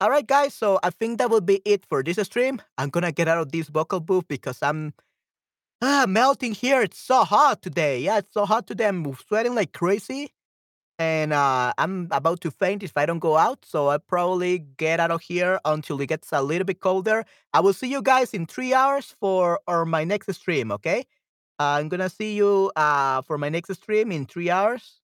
All 0.00 0.10
right, 0.10 0.26
guys. 0.26 0.54
So 0.54 0.78
I 0.82 0.90
think 0.90 1.18
that 1.18 1.30
will 1.30 1.40
be 1.40 1.60
it 1.64 1.84
for 1.86 2.02
this 2.02 2.18
stream. 2.26 2.62
I'm 2.78 2.90
gonna 2.90 3.12
get 3.12 3.28
out 3.28 3.38
of 3.38 3.52
this 3.52 3.68
vocal 3.68 4.00
booth 4.00 4.28
because 4.28 4.62
I'm 4.62 4.94
ah, 5.82 6.06
melting 6.08 6.52
here. 6.54 6.82
It's 6.82 6.98
so 6.98 7.24
hot 7.24 7.62
today. 7.62 8.00
Yeah, 8.00 8.18
it's 8.18 8.32
so 8.32 8.46
hot 8.46 8.66
today. 8.66 8.86
I'm 8.88 9.04
sweating 9.26 9.54
like 9.54 9.72
crazy, 9.72 10.32
and 10.98 11.32
uh, 11.32 11.72
I'm 11.78 12.08
about 12.10 12.40
to 12.42 12.50
faint 12.50 12.82
if 12.82 12.96
I 12.96 13.06
don't 13.06 13.20
go 13.20 13.36
out. 13.36 13.64
So 13.64 13.88
I'll 13.88 13.98
probably 14.00 14.60
get 14.76 15.00
out 15.00 15.10
of 15.10 15.22
here 15.22 15.60
until 15.64 16.00
it 16.00 16.06
gets 16.08 16.32
a 16.32 16.42
little 16.42 16.64
bit 16.64 16.80
colder. 16.80 17.24
I 17.54 17.60
will 17.60 17.72
see 17.72 17.88
you 17.88 18.02
guys 18.02 18.34
in 18.34 18.46
three 18.46 18.74
hours 18.74 19.14
for 19.20 19.60
or 19.66 19.84
my 19.86 20.04
next 20.04 20.32
stream. 20.34 20.72
Okay, 20.72 21.06
I'm 21.58 21.88
gonna 21.88 22.10
see 22.10 22.34
you 22.36 22.72
uh 22.76 23.22
for 23.22 23.38
my 23.38 23.48
next 23.48 23.72
stream 23.74 24.12
in 24.12 24.26
three 24.26 24.50
hours. 24.50 25.00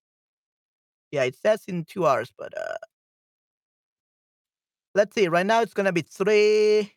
Yeah, 1.12 1.24
it 1.24 1.36
says 1.36 1.64
in 1.68 1.84
two 1.84 2.06
hours, 2.06 2.32
but 2.36 2.56
uh, 2.58 2.76
let's 4.94 5.14
see. 5.14 5.28
Right 5.28 5.46
now 5.46 5.62
it's 5.62 5.74
gonna 5.74 5.92
be 5.92 6.02
three. 6.02 6.92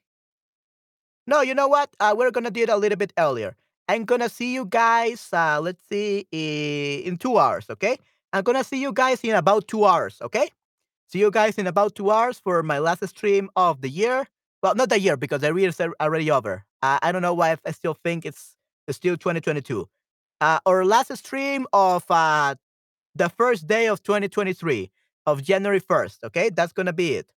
No, 1.27 1.41
you 1.41 1.53
know 1.53 1.67
what? 1.67 1.89
Uh, 1.99 2.15
we're 2.17 2.31
gonna 2.31 2.51
do 2.51 2.61
it 2.63 2.69
a 2.69 2.77
little 2.77 2.97
bit 2.97 3.13
earlier. 3.17 3.55
I'm 3.89 4.05
gonna 4.05 4.29
see 4.29 4.53
you 4.53 4.65
guys. 4.65 5.29
Uh, 5.31 5.59
let's 5.61 5.83
see 5.87 6.25
in 6.31 7.17
two 7.17 7.37
hours. 7.37 7.69
Okay, 7.69 7.97
I'm 8.37 8.43
gonna 8.43 8.63
see 8.63 8.79
you 8.79 8.93
guys 8.93 9.21
in 9.23 9.35
about 9.35 9.67
two 9.67 9.85
hours. 9.85 10.17
Okay, 10.21 10.49
see 11.07 11.19
you 11.19 11.31
guys 11.31 11.57
in 11.57 11.67
about 11.67 11.95
two 11.95 12.11
hours 12.11 12.39
for 12.39 12.63
my 12.63 12.79
last 12.79 13.05
stream 13.07 13.49
of 13.55 13.81
the 13.81 13.89
year. 13.89 14.27
Well, 14.61 14.75
not 14.75 14.89
the 14.89 14.99
year 14.99 15.17
because 15.17 15.41
the 15.41 15.53
year 15.53 15.69
is 15.69 15.81
already 15.99 16.31
over. 16.31 16.65
Uh, 16.81 16.99
I 17.01 17.11
don't 17.11 17.21
know 17.21 17.33
why 17.33 17.57
I 17.65 17.71
still 17.71 17.95
think 17.95 18.25
it's, 18.25 18.55
it's 18.87 18.97
still 18.97 19.17
2022. 19.17 19.87
Uh, 20.39 20.59
our 20.65 20.85
last 20.85 21.15
stream 21.17 21.65
of 21.73 22.03
uh, 22.09 22.55
the 23.15 23.29
first 23.29 23.67
day 23.67 23.87
of 23.87 24.03
2023 24.03 24.91
of 25.25 25.43
January 25.43 25.81
1st. 25.81 26.23
Okay, 26.25 26.49
that's 26.49 26.73
gonna 26.73 26.93
be 26.93 27.15
it. 27.15 27.31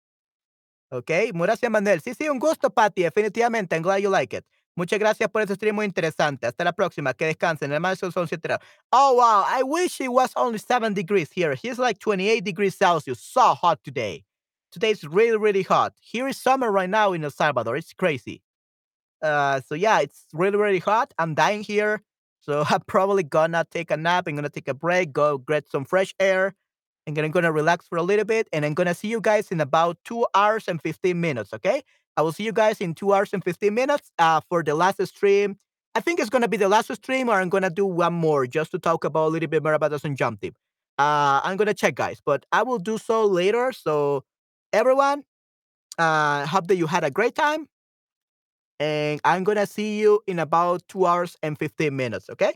Ok, 0.91 1.32
gracias 1.34 1.69
Manuel. 1.69 2.02
Sí, 2.02 2.14
sí, 2.14 2.30
un 2.30 2.40
gusto, 2.40 2.69
Patty, 2.69 3.03
definitivamente. 3.03 3.74
I'm 3.74 3.82
glad 3.82 4.02
you 4.02 4.10
like 4.10 4.34
it. 4.34 4.45
Muchas 4.78 4.99
gracias 4.99 5.28
por 5.30 5.41
este 5.41 5.56
stream 5.56 5.76
muy 5.76 5.86
interesante. 5.86 6.45
Hasta 6.45 6.64
la 6.64 6.72
próxima. 6.72 7.12
Que 7.16 7.26
descansen. 7.26 7.74
El 7.74 7.80
marzo 7.80 8.12
son 8.12 8.28
7 8.28 8.48
horas. 8.48 8.60
Oh, 8.91 9.16
wow. 9.16 9.44
I 9.48 9.64
wish 9.64 9.99
it 9.99 10.10
was 10.10 10.32
only 10.36 10.60
7 10.60 10.94
degrees 10.94 11.32
here. 11.32 11.56
Here's 11.56 11.80
like 11.80 11.99
28 11.99 12.44
degrees 12.44 12.76
Celsius. 12.76 13.20
So 13.20 13.56
hot 13.56 13.84
today. 13.84 14.24
Today's 14.72 15.04
really, 15.04 15.38
really 15.38 15.64
hot. 15.64 15.94
Here 15.99 16.28
is 16.28 16.38
summer 16.38 16.72
right 16.72 16.90
now 16.90 17.14
in 17.14 17.24
El 17.24 17.32
Salvador. 17.32 17.76
It's 17.76 17.91
crazy. 17.91 18.44
Uh, 19.20 19.62
so 19.62 19.74
yeah, 19.74 19.99
it's 20.02 20.28
really, 20.32 20.58
really 20.58 20.78
hot. 20.78 21.12
I'm 21.18 21.34
dying 21.34 21.64
here. 21.64 22.04
So 22.40 22.64
I'm 22.70 22.82
probably 22.82 23.24
gonna 23.24 23.66
take 23.70 23.90
a 23.90 23.98
nap. 23.98 24.28
I'm 24.28 24.36
gonna 24.36 24.49
take 24.49 24.68
a 24.68 24.76
break, 24.76 25.12
go 25.12 25.40
get 25.40 25.68
some 25.68 25.86
fresh 25.86 26.14
air, 26.20 26.54
and 27.07 27.17
I'm 27.25 27.31
gonna 27.31 27.51
relax 27.51 27.88
for 27.88 27.97
a 27.97 28.03
little 28.03 28.25
bit. 28.25 28.47
And 28.53 28.65
I'm 28.65 28.75
gonna 28.75 28.93
see 28.95 29.07
you 29.07 29.21
guys 29.21 29.51
in 29.51 29.61
about 29.61 29.97
two 30.05 30.25
hours 30.35 30.67
and 30.67 30.81
15 30.81 31.19
minutes. 31.19 31.53
Okay. 31.53 31.84
I 32.17 32.21
will 32.23 32.34
see 32.34 32.43
you 32.43 32.53
guys 32.53 32.81
in 32.81 32.95
two 32.95 33.13
hours 33.13 33.31
and 33.34 33.43
15 33.43 33.73
minutes 33.73 34.11
uh, 34.19 34.41
for 34.49 34.63
the 34.63 34.75
last 34.75 35.05
stream. 35.07 35.57
I 35.95 36.01
think 36.01 36.19
it's 36.19 36.29
gonna 36.29 36.47
be 36.47 36.57
the 36.57 36.69
last 36.69 36.93
stream, 36.95 37.29
or 37.29 37.35
I'm 37.41 37.49
gonna 37.49 37.69
do 37.71 37.85
one 37.85 38.13
more 38.13 38.47
just 38.47 38.71
to 38.71 38.79
talk 38.79 39.03
about 39.05 39.27
a 39.27 39.29
little 39.29 39.49
bit 39.49 39.63
more 39.63 39.73
about 39.73 39.91
the 39.91 40.09
Jump 40.15 40.41
Tip. 40.41 40.55
Uh, 40.99 41.41
I'm 41.43 41.57
gonna 41.57 41.73
check, 41.73 41.95
guys, 41.95 42.21
but 42.25 42.45
I 42.51 42.63
will 42.63 42.79
do 42.79 42.97
so 42.97 43.25
later. 43.25 43.71
So, 43.71 44.23
everyone, 44.73 45.23
uh, 45.99 46.45
hope 46.47 46.67
that 46.67 46.77
you 46.77 46.88
had 46.88 47.03
a 47.03 47.11
great 47.11 47.35
time 47.35 47.67
and 48.79 49.19
I'm 49.23 49.43
gonna 49.43 49.65
see 49.65 49.99
you 49.99 50.21
in 50.27 50.39
about 50.39 50.88
two 50.88 51.05
hours 51.05 51.38
and 51.43 51.57
15 51.57 51.95
minutes. 51.95 52.29
Okay, 52.29 52.53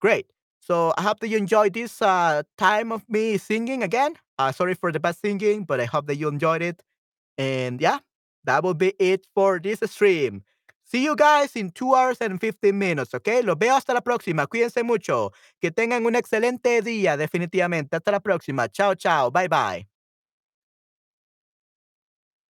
great. 0.00 0.26
So 0.60 0.92
I 0.96 1.02
hope 1.02 1.20
that 1.20 1.28
you 1.28 1.38
enjoyed 1.38 1.72
this 1.72 2.00
uh, 2.02 2.42
time 2.58 2.92
of 2.92 3.02
me 3.08 3.38
singing 3.38 3.82
again. 3.82 4.14
Uh, 4.38 4.52
sorry 4.52 4.74
for 4.74 4.92
the 4.92 5.00
bad 5.00 5.16
singing, 5.16 5.64
but 5.64 5.80
I 5.80 5.86
hope 5.86 6.06
that 6.06 6.16
you 6.16 6.28
enjoyed 6.28 6.62
it. 6.62 6.82
And 7.38 7.80
yeah, 7.80 7.98
that 8.44 8.62
will 8.62 8.74
be 8.74 8.94
it 8.98 9.26
for 9.34 9.58
this 9.58 9.80
stream. 9.86 10.44
See 10.84 11.04
you 11.04 11.16
guys 11.16 11.54
in 11.56 11.70
two 11.70 11.94
hours 11.94 12.18
and 12.20 12.40
15 12.40 12.76
minutes, 12.76 13.14
okay? 13.14 13.42
Los 13.42 13.56
veo 13.58 13.74
hasta 13.76 13.94
la 13.94 14.00
próxima. 14.00 14.46
Cuídense 14.46 14.82
mucho. 14.84 15.30
Que 15.60 15.70
tengan 15.70 16.04
un 16.04 16.14
excelente 16.16 16.82
día, 16.82 17.16
definitivamente. 17.16 17.96
Hasta 17.96 18.10
la 18.10 18.20
próxima. 18.20 18.68
Chao, 18.68 18.94
chao. 18.94 19.30
Bye, 19.30 19.48
bye. 19.48 19.86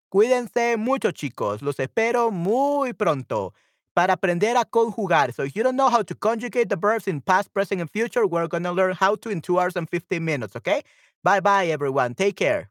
Cuídense 0.10 0.78
mucho, 0.78 1.12
chicos. 1.12 1.62
Los 1.62 1.80
espero 1.80 2.30
muy 2.32 2.94
pronto 2.94 3.54
para 3.96 4.14
aprender 4.14 4.56
a 4.58 4.66
conjugar. 4.66 5.34
So 5.34 5.44
if 5.44 5.56
you 5.56 5.64
don't 5.64 5.76
know 5.76 5.90
how 5.90 6.04
to 6.04 6.16
conjugate 6.16 6.70
the 6.70 6.76
verbs 6.76 7.08
in 7.08 7.22
past, 7.22 7.54
present, 7.54 7.82
and 7.82 7.90
future, 7.90 8.28
we're 8.28 8.48
going 8.48 8.64
to 8.64 8.72
learn 8.72 8.94
how 8.94 9.16
to 9.16 9.30
in 9.30 9.42
two 9.42 9.60
hours 9.60 9.76
and 9.76 9.90
15 9.90 10.24
minutes, 10.24 10.56
okay? 10.56 10.84
Bye 11.24 11.40
bye, 11.40 11.68
everyone. 11.68 12.14
Take 12.14 12.36
care. 12.36 12.70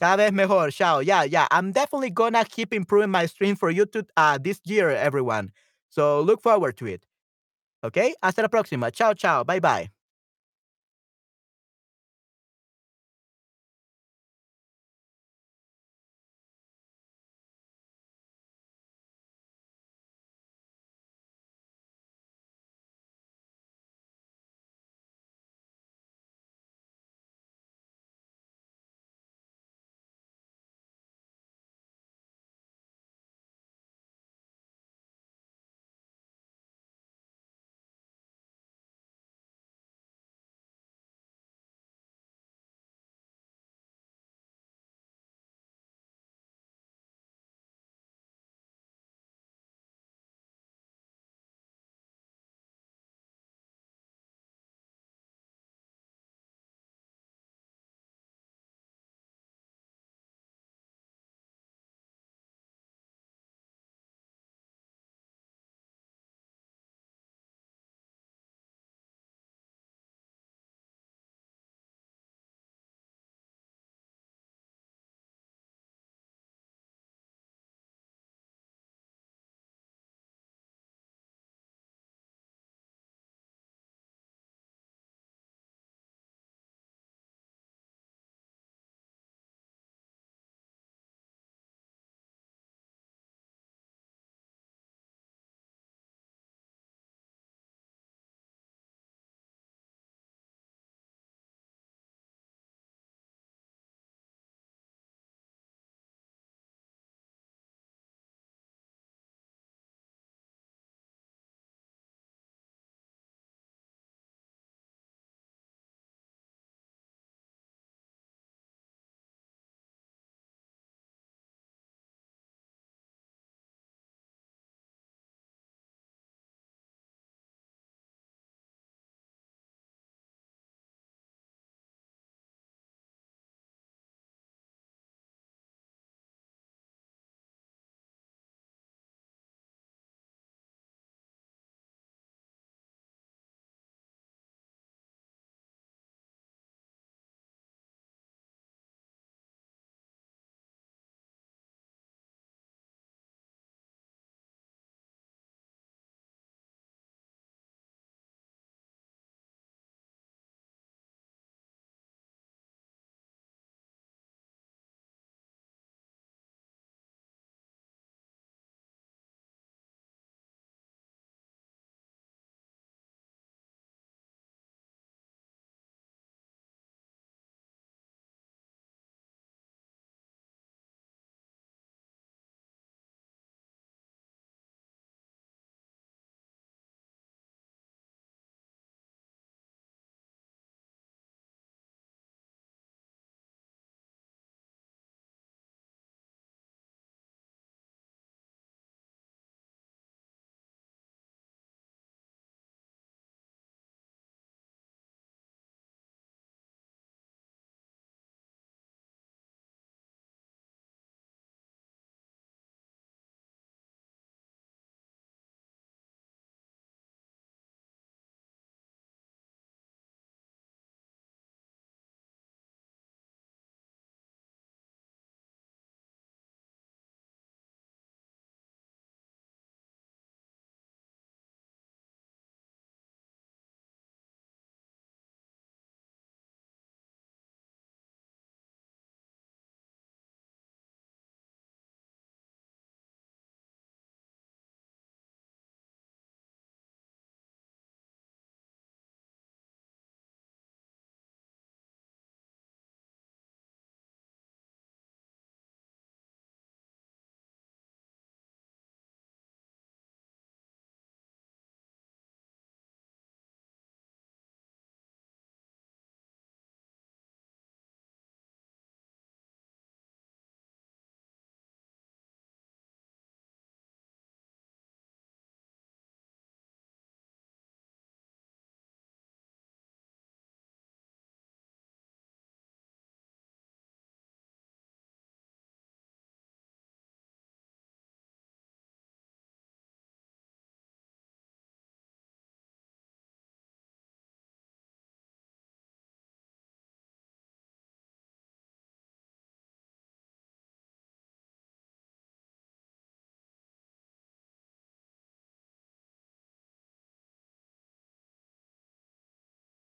Cada 0.00 0.16
vez 0.16 0.32
mejor. 0.32 0.72
Ciao. 0.72 0.98
Yeah, 0.98 1.22
yeah. 1.22 1.46
I'm 1.52 1.70
definitely 1.70 2.10
gonna 2.10 2.44
keep 2.44 2.74
improving 2.74 3.10
my 3.10 3.26
stream 3.26 3.54
for 3.54 3.70
you 3.70 3.86
to 3.86 4.04
uh, 4.16 4.36
this 4.36 4.60
year, 4.64 4.90
everyone. 4.90 5.52
So 5.90 6.20
look 6.20 6.42
forward 6.42 6.76
to 6.78 6.86
it. 6.86 7.06
Okay? 7.84 8.14
Hasta 8.20 8.42
la 8.42 8.48
próxima. 8.48 8.90
Ciao, 8.92 9.14
ciao. 9.14 9.44
Bye 9.44 9.60
bye. 9.60 10.01